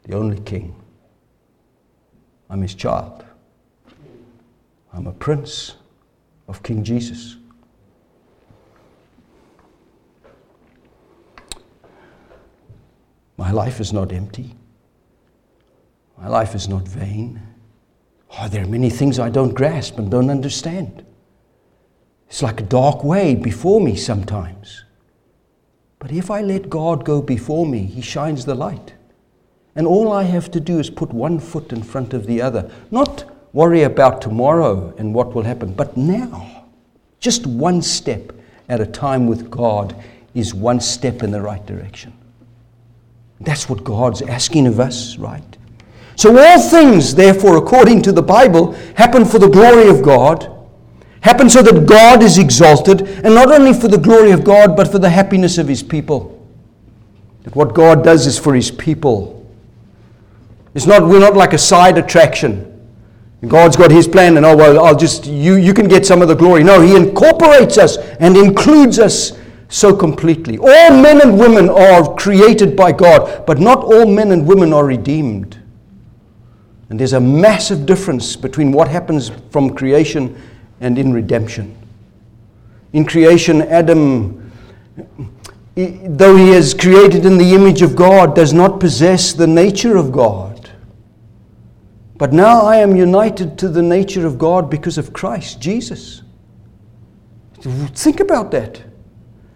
the 0.04 0.14
only 0.14 0.38
King. 0.38 0.72
I'm 2.48 2.62
his 2.62 2.74
child. 2.74 3.25
I'm 4.96 5.06
a 5.06 5.12
prince 5.12 5.74
of 6.48 6.62
King 6.62 6.82
Jesus. 6.82 7.36
My 13.36 13.50
life 13.50 13.78
is 13.78 13.92
not 13.92 14.10
empty. 14.10 14.54
My 16.16 16.28
life 16.28 16.54
is 16.54 16.66
not 16.66 16.88
vain. 16.88 17.42
Oh, 18.40 18.48
there 18.48 18.64
are 18.64 18.68
many 18.68 18.88
things 18.88 19.18
I 19.18 19.28
don't 19.28 19.54
grasp 19.54 19.98
and 19.98 20.10
don't 20.10 20.30
understand. 20.30 21.04
It's 22.30 22.42
like 22.42 22.60
a 22.60 22.64
dark 22.64 23.04
way 23.04 23.34
before 23.34 23.82
me 23.82 23.96
sometimes. 23.96 24.84
But 25.98 26.10
if 26.10 26.30
I 26.30 26.40
let 26.40 26.70
God 26.70 27.04
go 27.04 27.20
before 27.20 27.66
me, 27.66 27.84
He 27.84 28.00
shines 28.00 28.46
the 28.46 28.54
light. 28.54 28.94
And 29.74 29.86
all 29.86 30.10
I 30.10 30.22
have 30.22 30.50
to 30.52 30.60
do 30.60 30.78
is 30.78 30.88
put 30.88 31.12
one 31.12 31.38
foot 31.38 31.70
in 31.70 31.82
front 31.82 32.14
of 32.14 32.26
the 32.26 32.40
other. 32.40 32.70
Not 32.90 33.35
worry 33.56 33.84
about 33.84 34.20
tomorrow 34.20 34.94
and 34.98 35.14
what 35.14 35.34
will 35.34 35.42
happen. 35.42 35.72
But 35.72 35.96
now, 35.96 36.66
just 37.20 37.46
one 37.46 37.80
step 37.80 38.32
at 38.68 38.82
a 38.82 38.86
time 38.86 39.26
with 39.26 39.50
God 39.50 39.96
is 40.34 40.52
one 40.52 40.78
step 40.78 41.22
in 41.22 41.30
the 41.30 41.40
right 41.40 41.64
direction. 41.64 42.12
That's 43.40 43.66
what 43.66 43.82
God's 43.82 44.20
asking 44.20 44.66
of 44.66 44.78
us, 44.78 45.16
right? 45.16 45.56
So, 46.16 46.36
all 46.38 46.60
things, 46.60 47.14
therefore, 47.14 47.56
according 47.56 48.02
to 48.02 48.12
the 48.12 48.22
Bible, 48.22 48.72
happen 48.94 49.24
for 49.24 49.38
the 49.38 49.48
glory 49.48 49.88
of 49.88 50.02
God, 50.02 50.52
happen 51.22 51.48
so 51.48 51.62
that 51.62 51.86
God 51.86 52.22
is 52.22 52.36
exalted, 52.36 53.08
and 53.24 53.34
not 53.34 53.50
only 53.50 53.72
for 53.72 53.88
the 53.88 53.96
glory 53.96 54.32
of 54.32 54.44
God, 54.44 54.76
but 54.76 54.92
for 54.92 54.98
the 54.98 55.08
happiness 55.08 55.56
of 55.56 55.66
His 55.66 55.82
people. 55.82 56.46
That 57.44 57.56
what 57.56 57.72
God 57.72 58.04
does 58.04 58.26
is 58.26 58.38
for 58.38 58.54
His 58.54 58.70
people. 58.70 59.50
It's 60.74 60.86
not, 60.86 61.08
we're 61.08 61.20
not 61.20 61.36
like 61.36 61.54
a 61.54 61.58
side 61.58 61.96
attraction. 61.96 62.74
God's 63.48 63.76
got 63.76 63.90
his 63.90 64.08
plan, 64.08 64.36
and 64.36 64.46
oh, 64.46 64.56
well, 64.56 64.84
I'll 64.84 64.96
just, 64.96 65.26
you, 65.26 65.56
you 65.56 65.74
can 65.74 65.88
get 65.88 66.06
some 66.06 66.22
of 66.22 66.28
the 66.28 66.34
glory. 66.34 66.64
No, 66.64 66.80
he 66.80 66.96
incorporates 66.96 67.78
us 67.78 67.96
and 67.96 68.36
includes 68.36 68.98
us 68.98 69.38
so 69.68 69.94
completely. 69.94 70.58
All 70.58 70.90
men 71.02 71.20
and 71.20 71.38
women 71.38 71.68
are 71.68 72.14
created 72.14 72.76
by 72.76 72.92
God, 72.92 73.44
but 73.46 73.58
not 73.58 73.84
all 73.84 74.06
men 74.06 74.32
and 74.32 74.46
women 74.46 74.72
are 74.72 74.84
redeemed. 74.84 75.60
And 76.88 77.00
there's 77.00 77.14
a 77.14 77.20
massive 77.20 77.84
difference 77.84 78.36
between 78.36 78.70
what 78.70 78.88
happens 78.88 79.30
from 79.50 79.74
creation 79.74 80.40
and 80.80 80.98
in 80.98 81.12
redemption. 81.12 81.76
In 82.92 83.04
creation, 83.04 83.62
Adam, 83.62 84.52
though 85.74 86.36
he 86.36 86.50
is 86.50 86.74
created 86.74 87.26
in 87.26 87.38
the 87.38 87.54
image 87.54 87.82
of 87.82 87.96
God, 87.96 88.34
does 88.36 88.52
not 88.52 88.78
possess 88.78 89.32
the 89.32 89.46
nature 89.46 89.96
of 89.96 90.12
God. 90.12 90.55
But 92.18 92.32
now 92.32 92.62
I 92.62 92.76
am 92.76 92.96
united 92.96 93.58
to 93.58 93.68
the 93.68 93.82
nature 93.82 94.26
of 94.26 94.38
God 94.38 94.70
because 94.70 94.96
of 94.96 95.12
Christ 95.12 95.60
Jesus. 95.60 96.22
Think 97.60 98.20
about 98.20 98.50
that. 98.52 98.82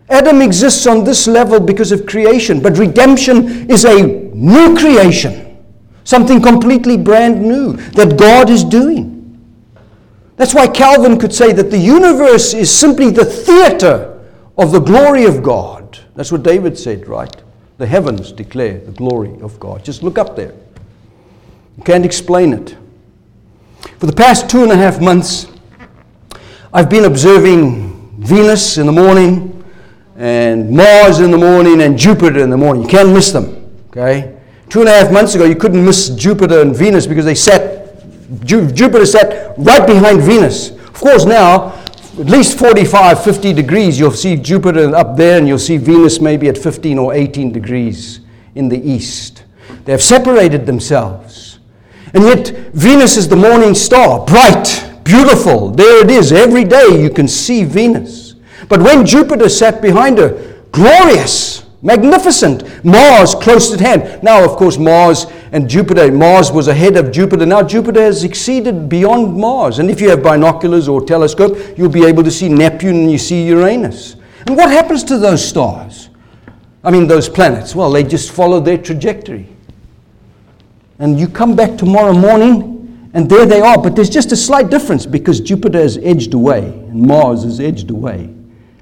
Adam 0.09 0.43
exists 0.43 0.87
on 0.87 1.05
this 1.05 1.27
level 1.29 1.61
because 1.61 1.93
of 1.93 2.05
creation, 2.05 2.61
but 2.61 2.77
redemption 2.77 3.71
is 3.71 3.85
a 3.85 4.03
new 4.35 4.77
creation, 4.77 5.65
something 6.03 6.43
completely 6.43 6.97
brand 6.97 7.41
new 7.41 7.75
that 7.93 8.19
God 8.19 8.51
is 8.51 8.65
doing. 8.65 9.17
That's 10.37 10.55
why 10.55 10.67
Calvin 10.67 11.19
could 11.19 11.33
say 11.33 11.53
that 11.53 11.71
the 11.71 11.79
universe 11.79 12.55
is 12.55 12.75
simply 12.75 13.11
the 13.11 13.25
theater 13.25 14.21
of 14.59 14.73
the 14.73 14.81
glory 14.81 15.25
of 15.25 15.43
God. 15.43 15.99
That's 16.17 16.33
what 16.33 16.43
David 16.43 16.77
said, 16.77 17.07
right? 17.07 17.35
The 17.79 17.87
heavens 17.87 18.33
declare 18.33 18.79
the 18.81 18.93
glory 18.93 19.41
of 19.41 19.61
God. 19.61 19.85
Just 19.85 20.03
look 20.03 20.19
up 20.19 20.35
there. 20.37 20.55
Can't 21.85 22.05
explain 22.05 22.53
it. 22.53 22.77
For 23.99 24.07
the 24.07 24.13
past 24.13 24.49
two 24.51 24.63
and 24.63 24.73
a 24.73 24.77
half 24.77 25.01
months, 25.01 25.47
I've 26.73 26.89
been 26.91 27.05
observing 27.05 28.17
Venus 28.19 28.79
in 28.79 28.87
the 28.87 28.93
morning 28.93 29.65
and 30.17 30.71
Mars 30.71 31.21
in 31.21 31.31
the 31.31 31.39
morning 31.39 31.81
and 31.83 31.99
Jupiter 31.99 32.41
in 32.41 32.51
the 32.51 32.57
morning. 32.57 32.83
You 32.83 32.89
can't 32.89 33.13
miss 33.13 33.33
them. 33.33 33.71
Okay? 33.91 34.37
Two 34.69 34.81
and 34.81 34.89
a 34.89 34.93
half 34.93 35.11
months 35.13 35.35
ago, 35.35 35.45
you 35.45 35.57
couldn't 35.57 35.85
miss 35.85 36.11
Jupiter 36.11 36.61
and 36.61 36.77
Venus 36.77 37.07
because 37.07 37.25
they 37.25 37.35
sat, 37.35 38.05
Ju- 38.45 38.71
Jupiter 38.71 39.07
sat 39.07 39.55
right 39.59 39.87
behind 39.87 40.23
Venus. 40.23 40.71
Of 40.71 40.95
course, 40.95 41.25
now, 41.25 41.73
at 42.19 42.27
least 42.27 42.59
45, 42.59 43.25
50 43.25 43.53
degrees, 43.55 43.99
you'll 43.99 44.11
see 44.13 44.37
Jupiter 44.37 44.95
up 44.95 45.17
there 45.17 45.39
and 45.39 45.49
you'll 45.49 45.59
see 45.59 45.79
Venus 45.79 46.21
maybe 46.21 46.49
at 46.49 46.59
15 46.59 46.99
or 46.99 47.15
18 47.15 47.51
degrees 47.53 48.21
in 48.55 48.69
the 48.69 48.79
east. 48.79 49.45
They 49.85 49.93
have 49.93 50.03
separated 50.03 50.67
themselves. 50.67 51.30
And 52.15 52.25
yet, 52.25 52.49
Venus 52.73 53.17
is 53.17 53.29
the 53.29 53.37
morning 53.37 53.75
star, 53.75 54.25
bright, 54.25 54.91
beautiful. 55.05 55.71
There 55.71 56.05
it 56.05 56.11
is. 56.11 56.33
Every 56.33 56.65
day 56.65 57.01
you 57.01 57.11
can 57.11 57.29
see 57.29 57.65
Venus. 57.65 58.35
But 58.69 58.83
when 58.83 59.07
Jupiter 59.07 59.49
sat 59.49 59.81
behind 59.81 60.19
her, 60.19 60.65
glorious, 60.73 61.67
magnificent, 61.83 62.85
Mars 62.85 63.35
close 63.35 63.73
at 63.73 63.81
hand. 63.81 64.23
Now, 64.23 64.45
of 64.45 64.57
course, 64.57 64.79
Mars 64.79 65.27
and 65.53 65.69
Jupiter, 65.69 66.13
Mars 66.13 66.53
was 66.53 66.69
ahead 66.69 66.97
of 66.97 67.11
Jupiter. 67.11 67.47
Now, 67.47 67.63
Jupiter 67.63 68.03
has 68.03 68.25
exceeded 68.25 68.89
beyond 68.89 69.37
Mars. 69.37 69.79
And 69.79 69.91
if 69.91 70.01
you 70.01 70.11
have 70.11 70.23
binoculars 70.23 70.89
or 70.89 71.05
telescope, 71.05 71.59
you'll 71.77 71.89
be 71.89 72.05
able 72.05 72.23
to 72.23 72.31
see 72.31 72.49
Neptune 72.49 72.97
and 72.97 73.11
you 73.11 73.19
see 73.19 73.47
Uranus. 73.47 74.17
And 74.47 74.57
what 74.57 74.71
happens 74.71 75.05
to 75.05 75.19
those 75.19 75.47
stars? 75.47 76.09
I 76.83 76.91
mean, 76.91 77.07
those 77.07 77.29
planets? 77.29 77.75
Well, 77.75 77.91
they 77.91 78.05
just 78.05 78.33
follow 78.33 78.61
their 78.61 78.79
trajectory. 78.79 79.49
And 81.01 81.19
you 81.19 81.27
come 81.27 81.57
back 81.57 81.77
tomorrow 81.79 82.13
morning, 82.13 83.11
and 83.15 83.29
there 83.29 83.47
they 83.47 83.61
are. 83.61 83.81
But 83.81 83.97
there's 83.97 84.11
just 84.11 84.31
a 84.33 84.37
slight 84.37 84.71
difference 84.71 85.07
because 85.07 85.41
Jupiter 85.41 85.81
has 85.81 85.99
edged 85.99 86.35
away 86.35 86.63
and 86.63 87.03
Mars 87.03 87.43
has 87.43 87.59
edged 87.59 87.91
away. 87.91 88.33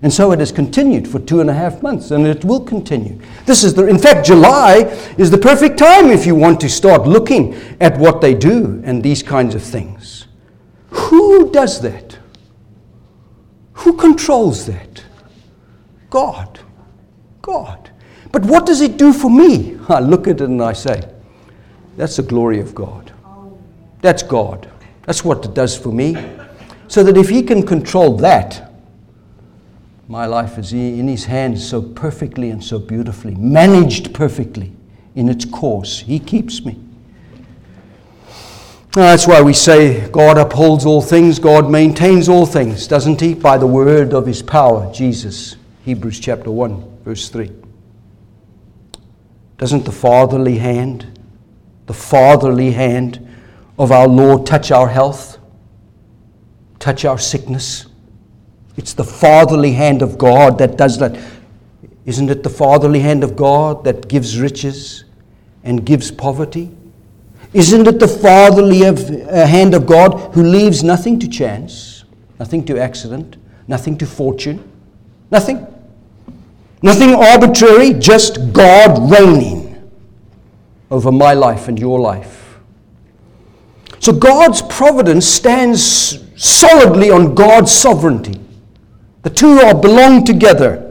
And 0.02 0.12
so 0.12 0.32
it 0.32 0.38
has 0.40 0.52
continued 0.52 1.08
for 1.08 1.18
two 1.20 1.40
and 1.40 1.48
a 1.48 1.54
half 1.54 1.82
months, 1.82 2.10
and 2.10 2.26
it 2.26 2.44
will 2.44 2.60
continue. 2.60 3.20
This 3.46 3.64
is 3.64 3.74
the, 3.74 3.86
in 3.86 3.98
fact, 3.98 4.26
July 4.26 4.78
is 5.16 5.30
the 5.30 5.38
perfect 5.38 5.78
time 5.78 6.10
if 6.10 6.26
you 6.26 6.34
want 6.34 6.60
to 6.60 6.68
start 6.68 7.06
looking 7.06 7.54
at 7.80 7.96
what 7.98 8.20
they 8.20 8.34
do 8.34 8.82
and 8.84 9.02
these 9.02 9.22
kinds 9.22 9.54
of 9.54 9.62
things. 9.62 10.26
Who 10.90 11.50
does 11.50 11.80
that? 11.82 12.18
Who 13.72 13.92
controls 13.94 14.66
that? 14.66 15.04
God. 16.10 16.60
God. 17.42 17.90
But 18.30 18.44
what 18.44 18.66
does 18.66 18.80
it 18.80 18.98
do 18.98 19.12
for 19.12 19.30
me? 19.30 19.78
I 19.88 20.00
look 20.00 20.26
at 20.28 20.40
it 20.40 20.48
and 20.48 20.62
I 20.62 20.74
say, 20.74 21.00
that's 21.98 22.14
the 22.14 22.22
glory 22.22 22.60
of 22.60 22.76
God. 22.76 23.12
That's 24.02 24.22
God. 24.22 24.70
That's 25.02 25.24
what 25.24 25.44
it 25.44 25.52
does 25.52 25.76
for 25.76 25.88
me. 25.88 26.16
So 26.86 27.02
that 27.02 27.16
if 27.16 27.28
He 27.28 27.42
can 27.42 27.66
control 27.66 28.16
that, 28.18 28.72
my 30.06 30.24
life 30.24 30.58
is 30.58 30.72
in 30.72 31.08
His 31.08 31.24
hands 31.24 31.68
so 31.68 31.82
perfectly 31.82 32.50
and 32.50 32.62
so 32.62 32.78
beautifully, 32.78 33.34
managed 33.34 34.14
perfectly 34.14 34.72
in 35.16 35.28
its 35.28 35.44
course. 35.44 35.98
He 35.98 36.20
keeps 36.20 36.64
me. 36.64 36.78
That's 38.92 39.26
why 39.26 39.42
we 39.42 39.52
say 39.52 40.08
God 40.10 40.38
upholds 40.38 40.86
all 40.86 41.02
things, 41.02 41.40
God 41.40 41.68
maintains 41.68 42.28
all 42.28 42.46
things, 42.46 42.86
doesn't 42.86 43.20
He? 43.20 43.34
By 43.34 43.58
the 43.58 43.66
word 43.66 44.14
of 44.14 44.24
His 44.24 44.40
power, 44.40 44.90
Jesus. 44.92 45.56
Hebrews 45.84 46.20
chapter 46.20 46.52
1, 46.52 47.00
verse 47.04 47.28
3. 47.28 47.50
Doesn't 49.56 49.84
the 49.84 49.92
fatherly 49.92 50.58
hand, 50.58 51.17
the 51.88 51.94
fatherly 51.94 52.70
hand 52.70 53.26
of 53.78 53.90
our 53.90 54.06
Lord 54.06 54.46
touch 54.46 54.70
our 54.70 54.88
health, 54.88 55.38
touch 56.78 57.04
our 57.04 57.18
sickness? 57.18 57.86
It's 58.76 58.92
the 58.92 59.04
fatherly 59.04 59.72
hand 59.72 60.02
of 60.02 60.18
God 60.18 60.58
that 60.58 60.76
does 60.76 60.98
that. 60.98 61.18
Isn't 62.04 62.30
it 62.30 62.42
the 62.42 62.50
fatherly 62.50 63.00
hand 63.00 63.24
of 63.24 63.36
God 63.36 63.84
that 63.84 64.06
gives 64.06 64.38
riches 64.38 65.04
and 65.64 65.84
gives 65.84 66.10
poverty? 66.10 66.70
Isn't 67.54 67.86
it 67.86 67.98
the 67.98 68.06
fatherly 68.06 68.84
of, 68.84 69.10
uh, 69.10 69.46
hand 69.46 69.74
of 69.74 69.86
God 69.86 70.34
who 70.34 70.42
leaves 70.42 70.84
nothing 70.84 71.18
to 71.20 71.28
chance, 71.28 72.04
nothing 72.38 72.64
to 72.66 72.78
accident, 72.78 73.38
nothing 73.66 73.96
to 73.98 74.06
fortune, 74.06 74.62
nothing? 75.30 75.66
Nothing 76.82 77.14
arbitrary, 77.14 77.94
just 77.94 78.52
God 78.52 79.10
reigning 79.10 79.57
over 80.90 81.12
my 81.12 81.34
life 81.34 81.68
and 81.68 81.78
your 81.78 81.98
life. 82.00 82.58
So 84.00 84.12
God's 84.12 84.62
providence 84.62 85.26
stands 85.26 86.24
solidly 86.36 87.10
on 87.10 87.34
God's 87.34 87.72
sovereignty. 87.72 88.40
The 89.22 89.30
two 89.30 89.58
are 89.58 89.74
belong 89.74 90.24
together. 90.24 90.84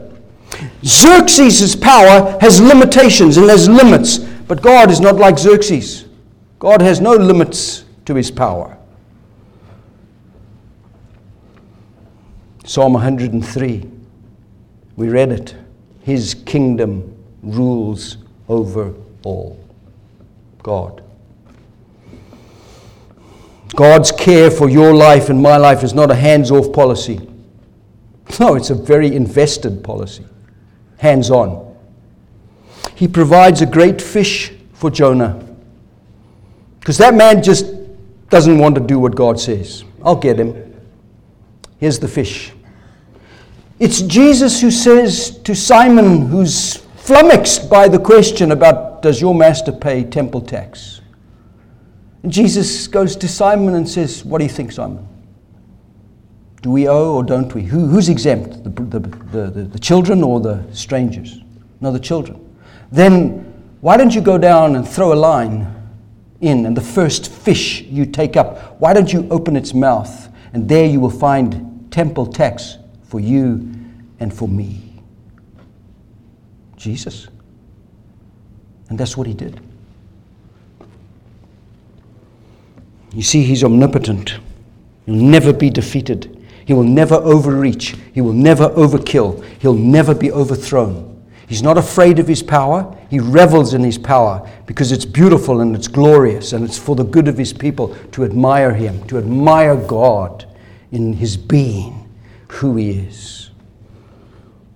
Xerxes' 0.84 1.74
power 1.74 2.38
has 2.40 2.60
limitations 2.60 3.36
and 3.36 3.48
has 3.48 3.68
limits, 3.68 4.18
but 4.18 4.62
God 4.62 4.90
is 4.90 5.00
not 5.00 5.16
like 5.16 5.38
Xerxes. 5.38 6.06
God 6.58 6.80
has 6.82 7.00
no 7.00 7.14
limits 7.14 7.84
to 8.04 8.14
his 8.14 8.30
power. 8.30 8.76
Psalm 12.64 12.92
103, 12.92 13.88
we 14.96 15.08
read 15.08 15.32
it. 15.32 15.56
His 16.02 16.34
kingdom 16.34 17.16
rules 17.42 18.18
over 18.48 18.94
all. 19.24 19.58
God. 20.68 21.02
God's 23.74 24.12
care 24.12 24.50
for 24.50 24.68
your 24.68 24.92
life 24.92 25.30
and 25.30 25.40
my 25.40 25.56
life 25.56 25.82
is 25.82 25.94
not 25.94 26.10
a 26.10 26.14
hands 26.14 26.50
off 26.50 26.74
policy. 26.74 27.26
No, 28.38 28.54
it's 28.54 28.68
a 28.68 28.74
very 28.74 29.16
invested 29.16 29.82
policy, 29.82 30.26
hands 30.98 31.30
on. 31.30 31.74
He 32.94 33.08
provides 33.08 33.62
a 33.62 33.66
great 33.66 34.02
fish 34.02 34.52
for 34.74 34.90
Jonah. 34.90 35.42
Because 36.80 36.98
that 36.98 37.14
man 37.14 37.42
just 37.42 37.64
doesn't 38.28 38.58
want 38.58 38.74
to 38.74 38.82
do 38.82 38.98
what 38.98 39.16
God 39.16 39.40
says. 39.40 39.84
I'll 40.04 40.16
get 40.16 40.38
him. 40.38 40.52
Here's 41.78 41.98
the 41.98 42.08
fish. 42.08 42.52
It's 43.78 44.02
Jesus 44.02 44.60
who 44.60 44.70
says 44.70 45.38
to 45.44 45.54
Simon, 45.54 46.26
who's 46.26 46.86
flummoxed 47.08 47.70
by 47.70 47.88
the 47.88 47.98
question 47.98 48.52
about 48.52 49.00
does 49.00 49.18
your 49.18 49.34
master 49.34 49.72
pay 49.72 50.04
temple 50.04 50.42
tax? 50.42 51.00
And 52.22 52.30
Jesus 52.30 52.86
goes 52.86 53.16
to 53.16 53.26
Simon 53.26 53.76
and 53.76 53.88
says, 53.88 54.26
What 54.26 54.38
do 54.38 54.44
you 54.44 54.50
think, 54.50 54.72
Simon? 54.72 55.08
Do 56.60 56.70
we 56.70 56.86
owe 56.86 57.14
or 57.14 57.24
don't 57.24 57.54
we? 57.54 57.62
Who, 57.62 57.86
who's 57.86 58.10
exempt? 58.10 58.62
The, 58.62 58.68
the, 58.68 59.00
the, 59.00 59.62
the, 59.62 59.78
children 59.78 60.22
or 60.22 60.38
the 60.38 60.62
strangers? 60.74 61.40
No, 61.80 61.90
the 61.90 61.98
children. 61.98 62.46
Then 62.92 63.38
why 63.80 63.96
don't 63.96 64.14
you 64.14 64.20
go 64.20 64.36
down 64.36 64.76
and 64.76 64.86
throw 64.86 65.14
a 65.14 65.16
line 65.16 65.74
in, 66.42 66.66
and 66.66 66.76
the 66.76 66.82
first 66.82 67.32
fish 67.32 67.80
you 67.84 68.04
take 68.04 68.36
up, 68.36 68.78
why 68.82 68.92
don't 68.92 69.10
you 69.10 69.26
open 69.30 69.56
its 69.56 69.72
mouth? 69.72 70.28
And 70.52 70.68
there 70.68 70.84
you 70.84 71.00
will 71.00 71.08
find 71.08 71.90
temple 71.90 72.26
tax 72.26 72.76
for 73.04 73.18
you 73.18 73.66
and 74.20 74.34
for 74.34 74.46
me. 74.46 74.87
Jesus. 76.78 77.28
And 78.88 78.98
that's 78.98 79.16
what 79.16 79.26
he 79.26 79.34
did. 79.34 79.60
You 83.12 83.22
see, 83.22 83.42
he's 83.42 83.64
omnipotent. 83.64 84.38
He'll 85.04 85.14
never 85.16 85.52
be 85.52 85.70
defeated. 85.70 86.34
He 86.66 86.72
will 86.72 86.84
never 86.84 87.16
overreach. 87.16 87.96
He 88.12 88.20
will 88.20 88.32
never 88.32 88.68
overkill. 88.70 89.44
He'll 89.60 89.74
never 89.74 90.14
be 90.14 90.30
overthrown. 90.30 91.06
He's 91.48 91.62
not 91.62 91.78
afraid 91.78 92.18
of 92.18 92.28
his 92.28 92.42
power. 92.42 92.94
He 93.08 93.18
revels 93.18 93.72
in 93.72 93.82
his 93.82 93.96
power 93.96 94.48
because 94.66 94.92
it's 94.92 95.06
beautiful 95.06 95.60
and 95.60 95.74
it's 95.74 95.88
glorious 95.88 96.52
and 96.52 96.62
it's 96.62 96.78
for 96.78 96.94
the 96.94 97.04
good 97.04 97.26
of 97.26 97.38
his 97.38 97.54
people 97.54 97.96
to 98.12 98.24
admire 98.24 98.74
him, 98.74 99.02
to 99.06 99.16
admire 99.16 99.76
God 99.76 100.44
in 100.92 101.14
his 101.14 101.38
being, 101.38 102.14
who 102.48 102.76
he 102.76 102.90
is. 102.90 103.47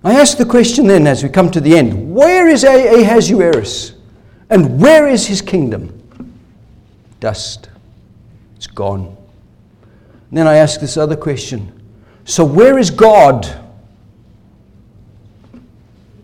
I 0.03 0.15
ask 0.15 0.37
the 0.37 0.45
question 0.45 0.87
then 0.87 1.07
as 1.07 1.23
we 1.23 1.29
come 1.29 1.49
to 1.51 1.61
the 1.61 1.77
end 1.77 2.13
where 2.13 2.47
is 2.47 2.63
Ahasuerus 2.63 3.93
and 4.49 4.79
where 4.79 5.07
is 5.07 5.25
his 5.25 5.41
kingdom? 5.41 6.01
Dust. 7.19 7.69
It's 8.57 8.67
gone. 8.67 9.15
And 10.29 10.37
then 10.37 10.47
I 10.47 10.55
ask 10.55 10.79
this 10.79 10.97
other 10.97 11.15
question 11.15 11.79
so 12.25 12.45
where 12.45 12.77
is 12.77 12.89
God? 12.89 13.47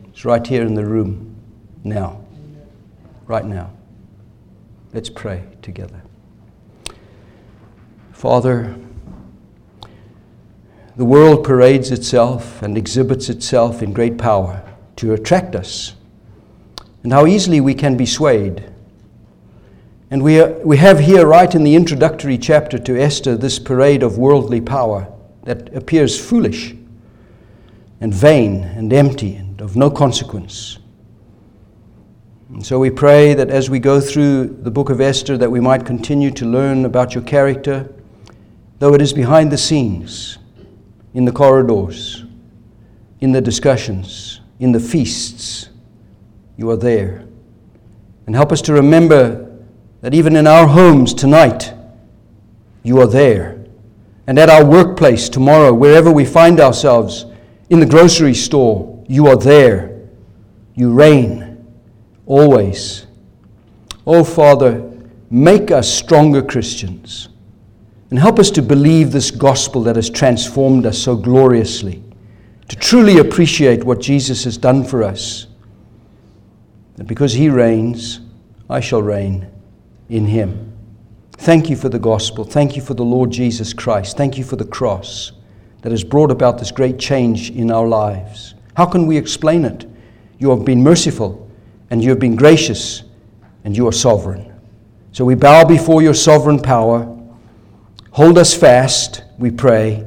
It's 0.09 0.25
right 0.25 0.45
here 0.45 0.63
in 0.63 0.73
the 0.73 0.85
room 0.85 1.35
now. 1.83 2.21
Right 3.27 3.45
now. 3.45 3.71
Let's 4.93 5.09
pray 5.09 5.43
together. 5.61 6.01
Father, 8.11 8.75
the 10.99 11.05
world 11.05 11.45
parades 11.45 11.91
itself 11.91 12.61
and 12.61 12.77
exhibits 12.77 13.29
itself 13.29 13.81
in 13.81 13.93
great 13.93 14.17
power 14.17 14.61
to 14.97 15.13
attract 15.13 15.55
us, 15.55 15.93
and 17.03 17.13
how 17.13 17.25
easily 17.25 17.61
we 17.61 17.73
can 17.73 17.95
be 17.95 18.05
swayed. 18.05 18.69
And 20.11 20.21
we, 20.21 20.41
are, 20.41 20.51
we 20.65 20.75
have 20.75 20.99
here, 20.99 21.25
right 21.25 21.55
in 21.55 21.63
the 21.63 21.73
introductory 21.73 22.37
chapter 22.37 22.77
to 22.79 23.01
Esther, 23.01 23.37
this 23.37 23.59
parade 23.59 24.03
of 24.03 24.17
worldly 24.17 24.59
power 24.59 25.09
that 25.43 25.73
appears 25.73 26.19
foolish 26.19 26.75
and 28.01 28.13
vain 28.13 28.65
and 28.65 28.91
empty 28.91 29.37
and 29.37 29.61
of 29.61 29.77
no 29.77 29.89
consequence. 29.89 30.79
And 32.49 32.65
so 32.65 32.77
we 32.77 32.89
pray 32.89 33.33
that 33.35 33.49
as 33.49 33.69
we 33.69 33.79
go 33.79 34.01
through 34.01 34.47
the 34.47 34.71
book 34.71 34.89
of 34.89 34.99
Esther 34.99 35.37
that 35.37 35.49
we 35.49 35.61
might 35.61 35.85
continue 35.85 36.31
to 36.31 36.45
learn 36.45 36.83
about 36.83 37.15
your 37.15 37.23
character, 37.23 37.89
though 38.79 38.93
it 38.93 39.01
is 39.01 39.13
behind 39.13 39.49
the 39.49 39.57
scenes, 39.57 40.39
in 41.13 41.25
the 41.25 41.31
corridors, 41.31 42.25
in 43.19 43.31
the 43.31 43.41
discussions, 43.41 44.41
in 44.59 44.71
the 44.71 44.79
feasts. 44.79 45.69
You 46.57 46.69
are 46.69 46.77
there. 46.77 47.25
And 48.25 48.35
help 48.35 48.51
us 48.51 48.61
to 48.63 48.73
remember 48.73 49.57
that 50.01 50.13
even 50.13 50.35
in 50.35 50.45
our 50.47 50.67
homes 50.67 51.13
tonight, 51.13 51.73
you 52.83 52.99
are 53.01 53.07
there. 53.07 53.65
And 54.27 54.37
at 54.37 54.49
our 54.49 54.63
workplace 54.63 55.29
tomorrow, 55.29 55.73
wherever 55.73 56.11
we 56.11 56.25
find 56.25 56.59
ourselves, 56.59 57.25
in 57.69 57.79
the 57.79 57.85
grocery 57.85 58.33
store, 58.33 59.03
you 59.07 59.27
are 59.27 59.37
there. 59.37 60.07
You 60.75 60.91
reign 60.91 61.65
always. 62.25 63.07
Oh, 64.05 64.23
Father, 64.23 64.91
make 65.29 65.71
us 65.71 65.91
stronger 65.91 66.41
Christians 66.41 67.29
and 68.09 68.17
help 68.19 68.39
us 68.39 68.49
to 68.51 68.61
believe 68.61 69.11
this 69.11 69.31
gospel 69.31 69.83
that 69.83 69.95
has 69.95 70.09
transformed 70.09 70.85
us 70.85 70.97
so 70.97 71.15
gloriously, 71.15 72.03
to 72.67 72.75
truly 72.75 73.19
appreciate 73.19 73.83
what 73.83 73.99
Jesus 73.99 74.43
has 74.43 74.57
done 74.57 74.83
for 74.83 75.03
us. 75.03 75.47
That 76.95 77.07
because 77.07 77.33
He 77.33 77.49
reigns, 77.49 78.21
I 78.69 78.79
shall 78.79 79.01
reign 79.01 79.47
in 80.09 80.25
Him. 80.25 80.73
Thank 81.33 81.69
you 81.69 81.75
for 81.75 81.89
the 81.89 81.99
gospel. 81.99 82.43
Thank 82.43 82.75
you 82.75 82.81
for 82.81 82.93
the 82.93 83.05
Lord 83.05 83.31
Jesus 83.31 83.73
Christ. 83.73 84.17
Thank 84.17 84.37
you 84.37 84.43
for 84.43 84.55
the 84.55 84.65
cross 84.65 85.31
that 85.81 85.91
has 85.91 86.03
brought 86.03 86.31
about 86.31 86.57
this 86.57 86.71
great 86.71 86.99
change 86.99 87.51
in 87.51 87.71
our 87.71 87.87
lives. 87.87 88.55
How 88.75 88.85
can 88.85 89.07
we 89.07 89.17
explain 89.17 89.65
it? 89.65 89.85
You 90.37 90.49
have 90.49 90.65
been 90.65 90.83
merciful, 90.83 91.49
and 91.89 92.03
you 92.03 92.09
have 92.09 92.19
been 92.19 92.35
gracious, 92.35 93.03
and 93.63 93.75
you 93.75 93.87
are 93.87 93.93
sovereign. 93.93 94.53
So 95.11 95.25
we 95.25 95.35
bow 95.35 95.65
before 95.65 96.01
your 96.01 96.13
sovereign 96.13 96.59
power. 96.59 97.15
Hold 98.19 98.37
us 98.37 98.53
fast, 98.53 99.23
we 99.37 99.49
pray. 99.49 100.05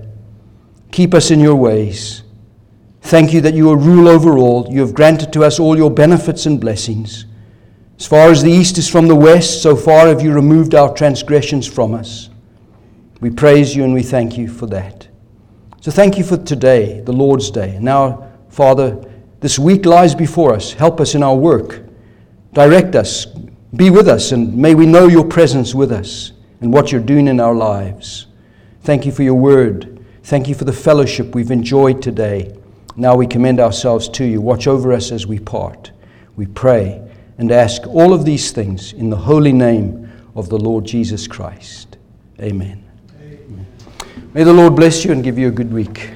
Keep 0.90 1.14
us 1.14 1.30
in 1.30 1.40
your 1.40 1.54
ways. 1.54 2.24
Thank 3.00 3.32
you 3.32 3.40
that 3.40 3.54
you 3.54 3.70
are 3.70 3.76
rule 3.78 4.06
over 4.06 4.36
all. 4.36 4.70
You 4.70 4.82
have 4.82 4.92
granted 4.92 5.32
to 5.32 5.44
us 5.44 5.58
all 5.58 5.78
your 5.78 5.90
benefits 5.90 6.44
and 6.44 6.60
blessings. 6.60 7.24
As 7.98 8.06
far 8.06 8.30
as 8.30 8.42
the 8.42 8.50
east 8.50 8.76
is 8.76 8.86
from 8.86 9.08
the 9.08 9.16
west, 9.16 9.62
so 9.62 9.74
far 9.74 10.08
have 10.08 10.20
you 10.20 10.34
removed 10.34 10.74
our 10.74 10.92
transgressions 10.92 11.66
from 11.66 11.94
us. 11.94 12.28
We 13.22 13.30
praise 13.30 13.74
you 13.74 13.82
and 13.82 13.94
we 13.94 14.02
thank 14.02 14.36
you 14.36 14.46
for 14.46 14.66
that. 14.66 15.08
So 15.80 15.90
thank 15.90 16.18
you 16.18 16.24
for 16.24 16.36
today, 16.36 17.00
the 17.00 17.14
Lord's 17.14 17.50
Day. 17.50 17.78
Now, 17.80 18.30
Father, 18.50 19.02
this 19.40 19.58
week 19.58 19.86
lies 19.86 20.14
before 20.14 20.52
us. 20.52 20.74
Help 20.74 21.00
us 21.00 21.14
in 21.14 21.22
our 21.22 21.34
work. 21.34 21.82
Direct 22.52 22.94
us. 22.94 23.24
Be 23.74 23.88
with 23.88 24.06
us, 24.06 24.32
and 24.32 24.54
may 24.54 24.74
we 24.74 24.84
know 24.84 25.08
your 25.08 25.24
presence 25.24 25.74
with 25.74 25.90
us 25.90 26.31
and 26.62 26.72
what 26.72 26.92
you're 26.92 27.00
doing 27.00 27.26
in 27.26 27.40
our 27.40 27.54
lives. 27.54 28.26
Thank 28.82 29.04
you 29.04 29.12
for 29.12 29.24
your 29.24 29.34
word. 29.34 30.04
Thank 30.22 30.48
you 30.48 30.54
for 30.54 30.64
the 30.64 30.72
fellowship 30.72 31.34
we've 31.34 31.50
enjoyed 31.50 32.00
today. 32.00 32.56
Now 32.96 33.16
we 33.16 33.26
commend 33.26 33.58
ourselves 33.58 34.08
to 34.10 34.24
you. 34.24 34.40
Watch 34.40 34.68
over 34.68 34.92
us 34.92 35.10
as 35.10 35.26
we 35.26 35.40
part. 35.40 35.90
We 36.36 36.46
pray 36.46 37.02
and 37.36 37.50
ask 37.50 37.86
all 37.88 38.14
of 38.14 38.24
these 38.24 38.52
things 38.52 38.92
in 38.92 39.10
the 39.10 39.16
holy 39.16 39.52
name 39.52 40.10
of 40.36 40.48
the 40.48 40.58
Lord 40.58 40.84
Jesus 40.84 41.26
Christ. 41.26 41.96
Amen. 42.40 42.84
Amen. 43.20 43.66
May 44.32 44.44
the 44.44 44.52
Lord 44.52 44.76
bless 44.76 45.04
you 45.04 45.10
and 45.10 45.24
give 45.24 45.38
you 45.38 45.48
a 45.48 45.52
good 45.52 45.72
week. 45.72 46.10